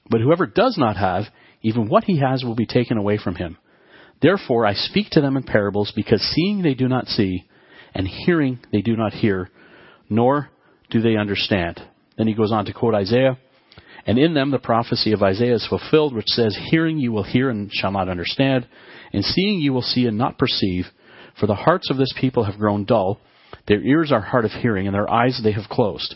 But 0.10 0.22
whoever 0.22 0.46
does 0.46 0.78
not 0.78 0.98
have, 0.98 1.26
even 1.62 1.90
what 1.90 2.06
he 2.06 2.20
has 2.20 2.44
will 2.44 2.56
be 2.56 2.66
taken 2.66 2.98
away 2.98 3.18
from 3.18 3.36
him. 3.36 3.58
Therefore 4.22 4.66
I 4.66 4.74
speak 4.74 5.10
to 5.12 5.22
them 5.22 5.36
in 5.38 5.44
parables, 5.44 5.92
because 5.96 6.22
seeing 6.22 6.62
they 6.62 6.74
do 6.74 6.88
not 6.88 7.08
see, 7.08 7.46
and 7.94 8.08
hearing 8.08 8.60
they 8.72 8.82
do 8.82 8.96
not 8.96 9.14
hear, 9.14 9.50
nor 10.10 10.50
do 10.90 11.02
they 11.02 11.18
understand. 11.18 11.82
Then 12.18 12.28
he 12.28 12.34
goes 12.34 12.52
on 12.52 12.66
to 12.66 12.74
quote 12.74 12.96
Isaiah, 12.96 13.38
and 14.06 14.18
in 14.18 14.34
them 14.34 14.52
the 14.52 14.60
prophecy 14.60 15.14
of 15.14 15.24
Isaiah 15.24 15.56
is 15.56 15.68
fulfilled, 15.68 16.14
which 16.14 16.28
says, 16.28 16.58
Hearing 16.70 16.98
you 16.98 17.12
will 17.12 17.24
hear 17.24 17.50
and 17.50 17.72
shall 17.74 17.92
not 17.92 18.10
understand, 18.10 18.68
and 19.12 19.24
seeing 19.24 19.60
you 19.60 19.74
will 19.74 19.82
see 19.82 20.06
and 20.06 20.18
not 20.18 20.38
perceive, 20.38 20.86
for 21.40 21.48
the 21.48 21.56
hearts 21.56 21.90
of 21.90 21.98
this 21.98 22.14
people 22.20 22.44
have 22.44 22.60
grown 22.60 22.86
dull, 22.86 23.20
their 23.68 23.82
ears 23.82 24.12
are 24.12 24.22
hard 24.22 24.46
of 24.46 24.52
hearing, 24.52 24.88
and 24.88 24.94
their 24.94 25.10
eyes 25.10 25.40
they 25.44 25.54
have 25.54 25.70
closed. 25.70 26.16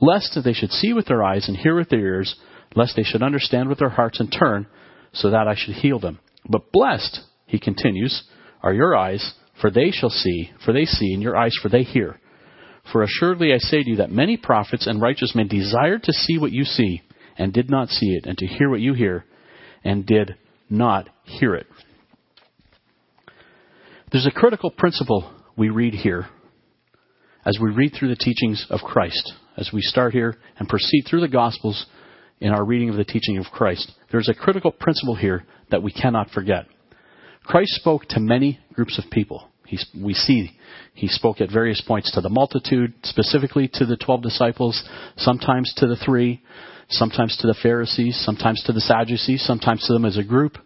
Lest 0.00 0.38
they 0.44 0.52
should 0.52 0.70
see 0.70 0.92
with 0.92 1.06
their 1.06 1.24
eyes 1.24 1.48
and 1.48 1.56
hear 1.56 1.74
with 1.74 1.88
their 1.88 2.00
ears, 2.00 2.36
lest 2.74 2.94
they 2.96 3.02
should 3.02 3.22
understand 3.22 3.68
with 3.68 3.78
their 3.78 3.88
hearts 3.88 4.20
and 4.20 4.30
turn, 4.30 4.66
so 5.12 5.30
that 5.30 5.48
I 5.48 5.54
should 5.56 5.74
heal 5.74 5.98
them. 5.98 6.18
But 6.48 6.70
blessed, 6.70 7.20
he 7.46 7.58
continues, 7.58 8.24
are 8.62 8.74
your 8.74 8.94
eyes, 8.94 9.34
for 9.60 9.70
they 9.70 9.90
shall 9.90 10.10
see, 10.10 10.50
for 10.64 10.72
they 10.72 10.84
see, 10.84 11.12
and 11.12 11.22
your 11.22 11.36
eyes, 11.36 11.56
for 11.60 11.68
they 11.68 11.82
hear. 11.82 12.20
For 12.92 13.02
assuredly 13.02 13.52
I 13.52 13.58
say 13.58 13.82
to 13.82 13.90
you 13.90 13.96
that 13.96 14.12
many 14.12 14.36
prophets 14.36 14.86
and 14.86 15.00
righteous 15.00 15.34
men 15.34 15.48
desired 15.48 16.04
to 16.04 16.12
see 16.12 16.38
what 16.38 16.52
you 16.52 16.64
see, 16.64 17.02
and 17.36 17.52
did 17.52 17.70
not 17.70 17.88
see 17.88 18.10
it, 18.10 18.26
and 18.26 18.38
to 18.38 18.46
hear 18.46 18.70
what 18.70 18.80
you 18.80 18.94
hear, 18.94 19.24
and 19.82 20.06
did 20.06 20.36
not 20.70 21.08
hear 21.24 21.54
it. 21.54 21.66
There's 24.12 24.26
a 24.26 24.30
critical 24.30 24.70
principle 24.70 25.32
we 25.56 25.68
read 25.68 25.94
here 25.94 26.26
as 27.46 27.58
we 27.60 27.70
read 27.70 27.94
through 27.96 28.08
the 28.08 28.16
teachings 28.16 28.66
of 28.70 28.80
Christ, 28.80 29.32
as 29.56 29.70
we 29.72 29.80
start 29.80 30.12
here 30.12 30.36
and 30.58 30.68
proceed 30.68 31.04
through 31.08 31.20
the 31.20 31.28
Gospels 31.28 31.86
in 32.40 32.50
our 32.52 32.64
reading 32.64 32.90
of 32.90 32.96
the 32.96 33.04
teaching 33.04 33.38
of 33.38 33.46
Christ. 33.52 33.92
There's 34.10 34.28
a 34.28 34.34
critical 34.34 34.72
principle 34.72 35.14
here 35.14 35.44
that 35.70 35.82
we 35.82 35.92
cannot 35.92 36.30
forget. 36.30 36.66
Christ 37.44 37.70
spoke 37.76 38.06
to 38.10 38.20
many 38.20 38.58
groups 38.74 38.98
of 38.98 39.10
people. 39.10 39.48
He, 39.64 39.78
we 39.98 40.12
see 40.12 40.50
he 40.92 41.08
spoke 41.08 41.40
at 41.40 41.50
various 41.50 41.80
points 41.80 42.12
to 42.12 42.20
the 42.20 42.28
multitude, 42.28 42.94
specifically 43.04 43.70
to 43.74 43.86
the 43.86 43.96
twelve 43.96 44.22
disciples, 44.22 44.82
sometimes 45.16 45.72
to 45.76 45.86
the 45.86 45.96
three, 45.96 46.42
sometimes 46.88 47.36
to 47.40 47.46
the 47.46 47.56
Pharisees, 47.62 48.20
sometimes 48.24 48.62
to 48.64 48.72
the 48.72 48.80
Sadducees, 48.80 49.44
sometimes 49.44 49.86
to 49.86 49.92
them 49.92 50.04
as 50.04 50.16
a 50.16 50.24
group, 50.24 50.58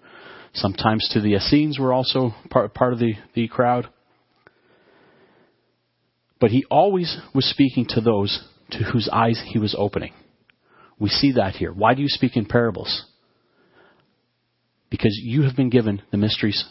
sometimes 0.54 1.08
to 1.12 1.20
the 1.20 1.34
Essenes 1.34 1.78
were 1.78 1.92
also 1.92 2.34
part, 2.50 2.74
part 2.74 2.92
of 2.92 2.98
the, 2.98 3.14
the 3.34 3.48
crowd. 3.48 3.88
But 6.40 6.50
he 6.50 6.64
always 6.70 7.18
was 7.34 7.44
speaking 7.44 7.86
to 7.90 8.00
those 8.00 8.42
to 8.70 8.78
whose 8.78 9.08
eyes 9.12 9.42
he 9.46 9.58
was 9.58 9.74
opening. 9.78 10.12
We 10.98 11.08
see 11.08 11.32
that 11.32 11.54
here. 11.56 11.72
Why 11.72 11.94
do 11.94 12.02
you 12.02 12.08
speak 12.08 12.36
in 12.36 12.46
parables? 12.46 13.04
Because 14.90 15.18
you 15.22 15.42
have 15.42 15.56
been 15.56 15.70
given 15.70 16.02
the 16.10 16.16
mysteries 16.16 16.64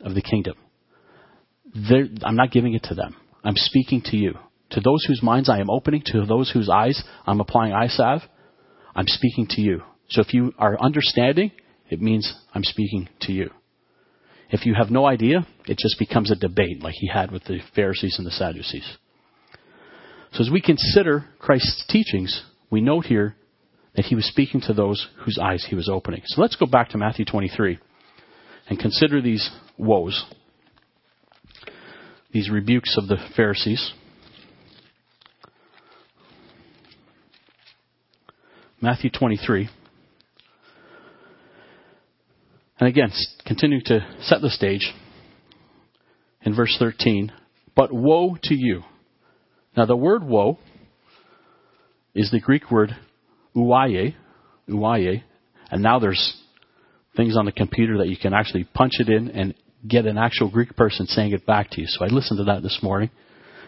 of 0.00 0.14
the 0.14 0.22
kingdom. 0.22 0.54
They're, 1.74 2.08
I'm 2.22 2.36
not 2.36 2.50
giving 2.50 2.74
it 2.74 2.84
to 2.84 2.94
them. 2.94 3.16
I'm 3.44 3.56
speaking 3.56 4.02
to 4.06 4.16
you. 4.16 4.34
To 4.70 4.80
those 4.80 5.04
whose 5.06 5.22
minds 5.22 5.48
I 5.48 5.60
am 5.60 5.70
opening, 5.70 6.02
to 6.06 6.24
those 6.24 6.50
whose 6.50 6.68
eyes 6.68 7.02
I'm 7.26 7.40
applying 7.40 7.72
eye 7.72 7.88
salve, 7.88 8.22
I'm 8.94 9.06
speaking 9.06 9.46
to 9.50 9.60
you. 9.60 9.82
So 10.08 10.20
if 10.20 10.34
you 10.34 10.52
are 10.58 10.80
understanding, 10.80 11.52
it 11.88 12.00
means 12.00 12.34
I'm 12.54 12.64
speaking 12.64 13.08
to 13.22 13.32
you. 13.32 13.50
If 14.50 14.66
you 14.66 14.74
have 14.74 14.90
no 14.90 15.06
idea, 15.06 15.46
it 15.66 15.78
just 15.78 15.98
becomes 15.98 16.30
a 16.30 16.36
debate 16.36 16.82
like 16.82 16.94
he 16.94 17.08
had 17.08 17.30
with 17.30 17.44
the 17.44 17.60
Pharisees 17.74 18.16
and 18.18 18.26
the 18.26 18.30
Sadducees. 18.30 18.98
So 20.32 20.42
as 20.42 20.50
we 20.50 20.62
consider 20.62 21.26
Christ's 21.38 21.84
teachings, 21.88 22.42
we 22.70 22.80
note 22.80 23.04
here 23.04 23.36
that 23.94 24.06
he 24.06 24.14
was 24.14 24.24
speaking 24.24 24.62
to 24.62 24.72
those 24.72 25.06
whose 25.24 25.38
eyes 25.38 25.66
he 25.68 25.74
was 25.74 25.90
opening. 25.90 26.22
So 26.24 26.40
let's 26.40 26.56
go 26.56 26.64
back 26.64 26.90
to 26.90 26.98
Matthew 26.98 27.26
23 27.26 27.78
and 28.68 28.78
consider 28.78 29.20
these 29.20 29.50
woes, 29.76 30.24
these 32.32 32.48
rebukes 32.48 32.96
of 32.96 33.08
the 33.08 33.18
Pharisees. 33.36 33.92
Matthew 38.80 39.10
23. 39.10 39.68
And 42.80 42.88
again, 42.88 43.12
continuing 43.46 43.84
to 43.84 44.00
set 44.22 44.40
the 44.40 44.50
stage 44.50 44.92
in 46.40 46.56
verse 46.56 46.74
13. 46.78 47.30
But 47.76 47.92
woe 47.92 48.36
to 48.44 48.54
you. 48.54 48.82
Now, 49.76 49.86
the 49.86 49.96
word 49.96 50.22
woe 50.22 50.58
is 52.14 52.30
the 52.30 52.40
Greek 52.40 52.70
word 52.70 52.94
uaye, 53.56 54.14
uaye, 54.68 55.22
and 55.70 55.82
now 55.82 55.98
there's 55.98 56.36
things 57.16 57.36
on 57.36 57.46
the 57.46 57.52
computer 57.52 57.98
that 57.98 58.08
you 58.08 58.16
can 58.16 58.34
actually 58.34 58.64
punch 58.64 58.92
it 58.98 59.08
in 59.08 59.30
and 59.30 59.54
get 59.86 60.06
an 60.06 60.18
actual 60.18 60.50
Greek 60.50 60.76
person 60.76 61.06
saying 61.06 61.32
it 61.32 61.46
back 61.46 61.70
to 61.70 61.80
you. 61.80 61.86
So 61.86 62.04
I 62.04 62.08
listened 62.08 62.38
to 62.38 62.44
that 62.44 62.62
this 62.62 62.78
morning. 62.82 63.10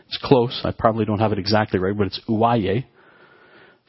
It's 0.06 0.18
close. 0.22 0.60
I 0.64 0.72
probably 0.76 1.04
don't 1.04 1.18
have 1.18 1.32
it 1.32 1.38
exactly 1.38 1.80
right, 1.80 1.96
but 1.96 2.06
it's 2.06 2.20
uaye, 2.28 2.84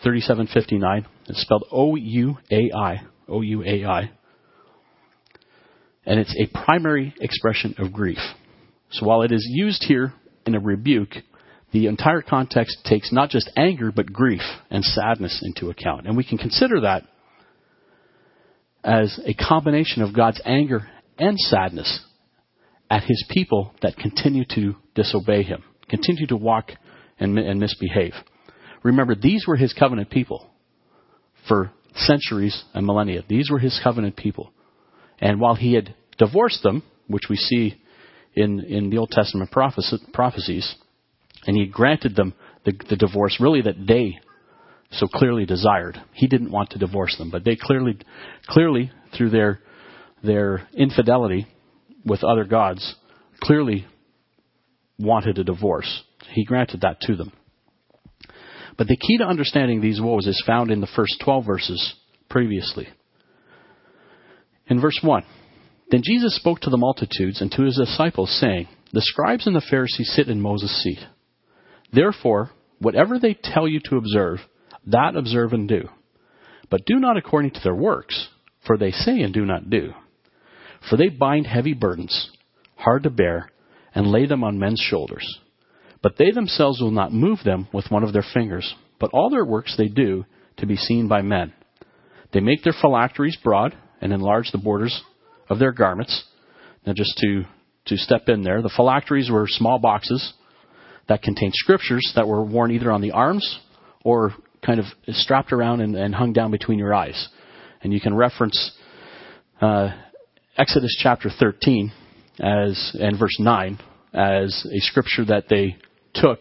3759. 0.04 1.06
It's 1.28 1.42
spelled 1.42 1.66
O-U-A-I, 1.72 3.02
O-U-A-I. 3.28 4.12
And 6.06 6.20
it's 6.20 6.36
a 6.40 6.64
primary 6.66 7.14
expression 7.20 7.76
of 7.78 7.92
grief. 7.92 8.20
So 8.92 9.06
while 9.06 9.24
it 9.24 9.32
is 9.32 9.46
used 9.50 9.84
here 9.84 10.14
in 10.46 10.56
a 10.56 10.60
rebuke, 10.60 11.16
the 11.72 11.88
entire 11.88 12.22
context 12.22 12.78
takes 12.86 13.12
not 13.12 13.30
just 13.30 13.50
anger, 13.58 13.92
but 13.92 14.12
grief 14.12 14.42
and 14.70 14.84
sadness 14.84 15.42
into 15.44 15.70
account. 15.70 16.08
And 16.08 16.16
we 16.16 16.24
can 16.24 16.38
consider 16.38 16.82
that 16.82 17.04
as 18.84 19.20
a 19.26 19.34
combination 19.34 20.04
of 20.04 20.16
God's 20.16 20.40
anger 20.46 20.88
and 21.18 21.38
sadness 21.40 22.06
at 22.90 23.04
his 23.04 23.26
people 23.30 23.74
that 23.82 23.98
continue 23.98 24.46
to 24.54 24.76
disobey 24.94 25.44
him, 25.44 25.64
continue 25.90 26.28
to 26.28 26.38
walk 26.38 26.72
and, 27.20 27.38
and 27.40 27.60
misbehave. 27.60 28.14
Remember, 28.84 29.16
these 29.16 29.46
were 29.48 29.56
his 29.56 29.74
covenant 29.74 30.12
people 30.12 30.48
for 31.48 31.72
centuries 31.96 32.64
and 32.74 32.86
millennia. 32.86 33.24
These 33.28 33.50
were 33.50 33.60
his 33.60 33.80
covenant 33.84 34.16
people. 34.16 34.52
And 35.20 35.40
while 35.40 35.56
he 35.56 35.74
had 35.74 35.96
divorced 36.18 36.62
them, 36.62 36.84
which 37.08 37.24
we 37.30 37.38
see 37.38 37.82
in, 38.36 38.60
in 38.62 38.90
the 38.90 38.98
Old 38.98 39.12
Testament 39.12 39.52
prophecies, 39.52 40.76
and 41.46 41.56
he 41.56 41.66
granted 41.66 42.16
them 42.16 42.34
the, 42.66 42.74
the 42.90 42.96
divorce 42.96 43.38
really 43.40 43.62
that 43.62 43.86
they 43.88 44.20
so 44.92 45.08
clearly 45.08 45.46
desired. 45.46 46.02
He 46.14 46.28
didn't 46.28 46.52
want 46.52 46.72
to 46.72 46.80
divorce 46.80 47.16
them, 47.18 47.30
but 47.30 47.44
they 47.44 47.56
clearly, 47.56 47.98
clearly 48.48 48.92
through 49.16 49.30
their 49.32 49.60
their 50.24 50.68
infidelity 50.74 51.48
with 52.06 52.24
other 52.24 52.46
gods, 52.46 52.96
clearly 53.42 53.86
wanted 54.98 55.38
a 55.38 55.44
divorce. 55.44 56.04
He 56.32 56.46
granted 56.46 56.82
that 56.82 57.02
to 57.02 57.16
them. 57.16 57.32
But 58.78 58.88
the 58.88 58.98
key 58.98 59.18
to 59.20 59.26
understanding 59.26 59.82
these 59.82 60.02
woes 60.02 60.28
is 60.28 60.44
found 60.46 60.72
in 60.72 60.82
the 60.82 60.88
first 60.96 61.22
12 61.24 61.46
verses 61.46 61.96
previously. 62.30 62.88
In 64.68 64.82
verse 64.82 65.00
1, 65.02 65.24
then 65.92 66.02
Jesus 66.04 66.36
spoke 66.36 66.60
to 66.62 66.70
the 66.70 66.78
multitudes 66.78 67.42
and 67.42 67.52
to 67.52 67.64
his 67.64 67.78
disciples, 67.78 68.36
saying, 68.40 68.68
The 68.92 69.02
scribes 69.02 69.48
and 69.48 69.56
the 69.56 69.66
Pharisees 69.70 70.12
sit 70.16 70.28
in 70.28 70.42
Moses' 70.42 70.84
seat. 70.84 71.00
Therefore, 71.92 72.52
whatever 72.80 73.20
they 73.20 73.38
tell 73.42 73.68
you 73.68 73.80
to 73.86 73.98
observe, 73.98 74.40
that 74.88 75.16
observe 75.16 75.54
and 75.54 75.68
do. 75.68 75.90
But 76.70 76.86
do 76.86 77.00
not 77.00 77.18
according 77.18 77.52
to 77.52 77.60
their 77.64 77.76
works, 77.76 78.30
for 78.66 78.78
they 78.78 78.92
say 78.92 79.22
and 79.22 79.34
do 79.34 79.46
not 79.46 79.70
do. 79.70 79.94
For 80.90 80.98
they 80.98 81.10
bind 81.10 81.48
heavy 81.48 81.74
burdens, 81.74 82.32
hard 82.76 83.04
to 83.04 83.10
bear, 83.10 83.50
and 83.94 84.08
lay 84.08 84.26
them 84.26 84.44
on 84.44 84.60
men's 84.60 84.80
shoulders. 84.80 85.40
But 86.02 86.18
they 86.18 86.32
themselves 86.32 86.82
will 86.82 86.92
not 86.92 87.14
move 87.14 87.40
them 87.44 87.68
with 87.74 87.90
one 87.90 88.04
of 88.04 88.14
their 88.14 88.26
fingers, 88.34 88.76
but 89.00 89.12
all 89.14 89.30
their 89.30 89.46
works 89.46 89.76
they 89.78 89.88
do 89.88 90.26
to 90.58 90.66
be 90.66 90.76
seen 90.76 91.08
by 91.08 91.22
men. 91.22 91.54
They 92.34 92.40
make 92.40 92.64
their 92.64 92.76
phylacteries 92.80 93.38
broad 93.44 93.76
and 94.02 94.12
enlarge 94.12 94.52
the 94.52 94.58
borders 94.58 95.02
of 95.50 95.60
their 95.60 95.72
garments. 95.72 96.24
Now, 96.86 96.94
just 96.94 97.18
to, 97.20 97.46
to 97.88 97.98
step 97.98 98.28
in 98.28 98.44
there, 98.44 98.62
the 98.62 98.72
phylacteries 98.76 99.32
were 99.32 99.48
small 99.48 99.80
boxes 99.80 100.34
that 101.08 101.22
contained 101.22 101.54
scriptures 101.56 102.12
that 102.16 102.28
were 102.28 102.44
worn 102.44 102.72
either 102.72 102.92
on 102.92 103.02
the 103.02 103.12
arms 103.12 103.60
or 104.04 104.34
kind 104.66 104.80
of 104.80 104.86
strapped 105.10 105.54
around 105.54 105.82
and, 105.82 105.96
and 105.96 106.16
hung 106.16 106.34
down 106.34 106.52
between 106.52 106.80
your 106.80 106.94
eyes. 106.94 107.30
And 107.82 107.94
you 107.94 108.02
can 108.02 108.16
reference 108.16 108.72
uh, 109.62 109.90
Exodus 110.58 110.96
chapter 111.02 111.30
13 111.30 111.92
as 112.40 112.96
and 113.00 113.18
verse 113.20 113.38
9 113.40 113.80
as 114.14 114.68
a 114.74 114.80
scripture 114.80 115.26
that 115.26 115.46
they 115.50 115.78
took 116.14 116.40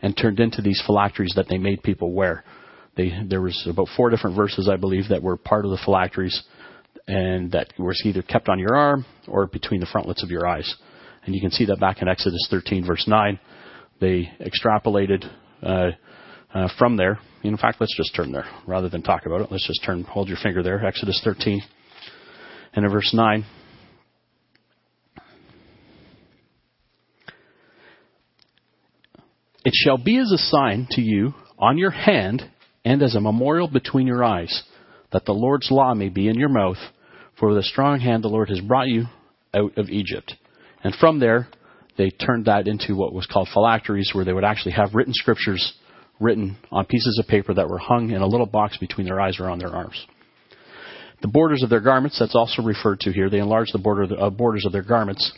and 0.00 0.16
turned 0.16 0.40
into 0.40 0.62
these 0.62 0.82
phylacteries 0.86 1.32
that 1.36 1.46
they 1.48 1.58
made 1.58 1.82
people 1.82 2.12
wear. 2.12 2.44
They, 2.96 3.12
there 3.28 3.42
was 3.42 3.66
about 3.68 3.88
four 3.96 4.10
different 4.10 4.36
verses, 4.36 4.68
I 4.72 4.76
believe, 4.76 5.08
that 5.10 5.22
were 5.22 5.36
part 5.36 5.64
of 5.64 5.70
the 5.70 5.80
phylacteries, 5.84 6.42
and 7.06 7.52
that 7.52 7.72
were 7.78 7.94
either 8.04 8.22
kept 8.22 8.48
on 8.48 8.58
your 8.58 8.74
arm 8.74 9.04
or 9.28 9.46
between 9.46 9.80
the 9.80 9.86
frontlets 9.86 10.22
of 10.22 10.30
your 10.30 10.46
eyes. 10.46 10.74
And 11.24 11.34
you 11.34 11.40
can 11.40 11.50
see 11.50 11.66
that 11.66 11.80
back 11.80 12.00
in 12.02 12.08
Exodus 12.08 12.46
13, 12.50 12.86
verse 12.86 13.04
9. 13.06 13.38
They 14.00 14.30
extrapolated 14.40 15.24
uh, 15.62 15.90
uh, 16.54 16.68
from 16.78 16.96
there. 16.96 17.18
In 17.42 17.56
fact, 17.56 17.80
let's 17.80 17.96
just 17.96 18.14
turn 18.14 18.32
there 18.32 18.46
rather 18.66 18.88
than 18.88 19.02
talk 19.02 19.26
about 19.26 19.40
it. 19.40 19.48
Let's 19.50 19.66
just 19.66 19.84
turn, 19.84 20.04
hold 20.04 20.28
your 20.28 20.38
finger 20.42 20.62
there, 20.62 20.84
Exodus 20.84 21.20
13, 21.24 21.62
and 22.74 22.84
in 22.84 22.90
verse 22.90 23.12
9. 23.14 23.44
It 29.64 29.72
shall 29.74 29.98
be 29.98 30.18
as 30.18 30.30
a 30.30 30.38
sign 30.38 30.86
to 30.92 31.00
you 31.00 31.34
on 31.58 31.76
your 31.76 31.90
hand 31.90 32.48
and 32.84 33.02
as 33.02 33.16
a 33.16 33.20
memorial 33.20 33.66
between 33.66 34.06
your 34.06 34.22
eyes, 34.22 34.62
that 35.10 35.24
the 35.24 35.32
Lord's 35.32 35.70
law 35.72 35.92
may 35.94 36.08
be 36.08 36.28
in 36.28 36.36
your 36.36 36.48
mouth, 36.48 36.76
for 37.38 37.48
with 37.48 37.58
a 37.58 37.64
strong 37.64 37.98
hand 37.98 38.22
the 38.22 38.28
Lord 38.28 38.48
has 38.48 38.60
brought 38.60 38.86
you 38.86 39.06
out 39.52 39.76
of 39.76 39.88
Egypt. 39.88 40.34
And 40.84 40.94
from 40.94 41.18
there, 41.18 41.48
they 41.96 42.10
turned 42.10 42.46
that 42.46 42.68
into 42.68 42.94
what 42.94 43.12
was 43.12 43.26
called 43.26 43.48
phylacteries, 43.52 44.10
where 44.12 44.24
they 44.24 44.32
would 44.32 44.44
actually 44.44 44.72
have 44.72 44.94
written 44.94 45.14
scriptures 45.14 45.74
written 46.20 46.56
on 46.70 46.86
pieces 46.86 47.20
of 47.22 47.28
paper 47.28 47.52
that 47.54 47.68
were 47.68 47.78
hung 47.78 48.10
in 48.10 48.22
a 48.22 48.26
little 48.26 48.46
box 48.46 48.78
between 48.78 49.06
their 49.06 49.20
eyes 49.20 49.38
or 49.38 49.48
on 49.50 49.58
their 49.58 49.74
arms. 49.74 50.06
The 51.22 51.28
borders 51.28 51.62
of 51.62 51.70
their 51.70 51.80
garments, 51.80 52.18
that's 52.18 52.34
also 52.34 52.62
referred 52.62 53.00
to 53.00 53.12
here, 53.12 53.30
they 53.30 53.38
enlarged 53.38 53.72
the 53.72 53.78
border, 53.78 54.06
uh, 54.18 54.30
borders 54.30 54.64
of 54.66 54.72
their 54.72 54.82
garments, 54.82 55.32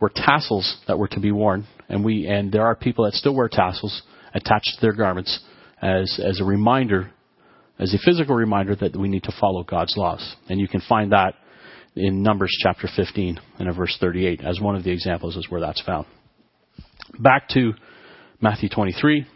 were 0.00 0.10
tassels 0.14 0.78
that 0.86 0.98
were 0.98 1.08
to 1.08 1.20
be 1.20 1.32
worn. 1.32 1.66
And 1.88 2.04
we, 2.04 2.26
and 2.26 2.50
there 2.50 2.66
are 2.66 2.74
people 2.74 3.04
that 3.04 3.14
still 3.14 3.34
wear 3.34 3.48
tassels 3.48 4.02
attached 4.34 4.76
to 4.76 4.80
their 4.80 4.92
garments 4.92 5.40
as, 5.80 6.20
as 6.22 6.40
a 6.40 6.44
reminder, 6.44 7.10
as 7.78 7.94
a 7.94 7.98
physical 7.98 8.34
reminder 8.34 8.74
that 8.76 8.96
we 8.96 9.08
need 9.08 9.24
to 9.24 9.34
follow 9.38 9.62
God's 9.62 9.96
laws. 9.96 10.34
And 10.48 10.58
you 10.58 10.68
can 10.68 10.82
find 10.88 11.12
that 11.12 11.34
in 11.96 12.22
Numbers 12.22 12.54
chapter 12.60 12.88
15 12.94 13.40
and 13.58 13.68
in 13.68 13.74
verse 13.74 13.96
38 14.00 14.40
as 14.44 14.60
one 14.60 14.76
of 14.76 14.84
the 14.84 14.90
examples 14.90 15.36
is 15.36 15.48
where 15.48 15.60
that's 15.60 15.82
found. 15.82 16.06
Back 17.18 17.48
to 17.50 17.72
Matthew 18.40 18.68
23. 18.68 19.26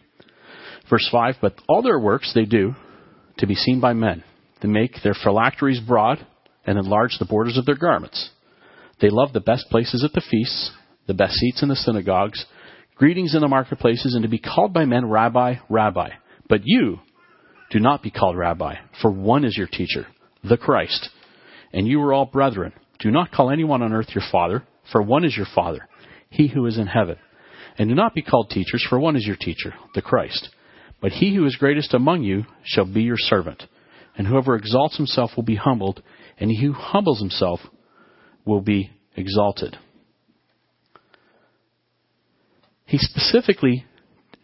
Verse 0.91 1.09
5 1.11 1.37
But 1.41 1.55
all 1.69 1.83
their 1.83 1.99
works 1.99 2.33
they 2.35 2.45
do 2.45 2.75
to 3.39 3.47
be 3.47 3.55
seen 3.55 3.81
by 3.81 3.93
men. 3.93 4.25
They 4.61 4.69
make 4.69 4.97
their 5.03 5.15
phylacteries 5.15 5.81
broad 5.81 6.27
and 6.67 6.79
enlarge 6.79 7.17
the 7.19 7.27
borders 7.27 7.57
of 7.57 7.67
their 7.67 7.77
garments. 7.77 8.31
They 9.01 9.11
love 9.11 9.33
the 9.33 9.41
best 9.41 9.67
places 9.71 10.03
at 10.05 10.13
the 10.13 10.25
feasts, 10.29 10.73
the 11.07 11.15
best 11.15 11.35
seats 11.35 11.63
in 11.63 11.69
the 11.69 11.77
synagogues, 11.77 12.45
greetings 12.97 13.35
in 13.35 13.41
the 13.41 13.49
marketplaces, 13.49 14.15
and 14.15 14.25
to 14.25 14.29
be 14.29 14.41
called 14.41 14.73
by 14.73 14.85
men 14.85 15.09
Rabbi, 15.09 15.55
Rabbi. 15.71 16.11
But 16.49 16.63
you 16.65 16.99
do 17.71 17.79
not 17.79 18.03
be 18.03 18.11
called 18.11 18.37
Rabbi, 18.37 18.75
for 19.01 19.11
one 19.11 19.45
is 19.45 19.57
your 19.57 19.69
teacher, 19.69 20.07
the 20.43 20.57
Christ. 20.57 21.11
And 21.79 21.87
you 21.87 22.03
are 22.03 22.13
all 22.13 22.27
brethren. 22.27 22.73
Do 22.99 23.13
not 23.13 23.31
call 23.31 23.53
anyone 23.53 23.83
on 23.83 23.93
earth 23.93 24.09
your 24.13 24.25
father, 24.33 24.65
for 24.91 25.01
one 25.01 25.25
is 25.25 25.37
your 25.37 25.47
Father, 25.55 25.87
he 26.29 26.49
who 26.49 26.67
is 26.67 26.77
in 26.77 26.89
heaven. 26.89 27.19
And 27.79 27.89
do 27.89 27.95
not 27.95 28.17
be 28.17 28.23
called 28.23 28.51
teachers, 28.51 28.85
for 28.91 28.99
one 28.99 29.15
is 29.15 29.25
your 29.25 29.37
teacher, 29.37 29.75
the 29.95 30.03
Christ. 30.03 30.49
But 31.01 31.13
he 31.13 31.37
who 31.37 31.47
is 31.47 31.55
greatest 31.55 31.95
among 31.95 32.25
you 32.25 32.47
shall 32.65 32.85
be 32.85 33.03
your 33.03 33.17
servant. 33.17 33.63
And 34.17 34.27
whoever 34.27 34.57
exalts 34.57 34.97
himself 34.97 35.31
will 35.37 35.45
be 35.45 35.55
humbled, 35.55 36.03
and 36.41 36.51
he 36.51 36.67
who 36.67 36.73
humbles 36.73 37.21
himself 37.21 37.61
will 38.45 38.61
be 38.61 38.91
exalted. 39.15 39.77
He's 42.87 43.09
specifically 43.09 43.87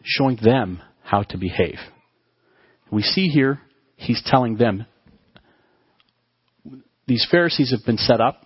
showing 0.03 0.37
them 0.41 0.81
how 1.03 1.23
to 1.23 1.37
behave. 1.37 1.79
We 2.89 3.01
see 3.01 3.27
here, 3.27 3.59
he's 3.97 4.23
telling 4.25 4.55
them, 4.55 4.85
these 7.07 7.27
Pharisees 7.29 7.71
have 7.71 7.85
been 7.85 7.97
set 7.97 8.19
up 8.19 8.45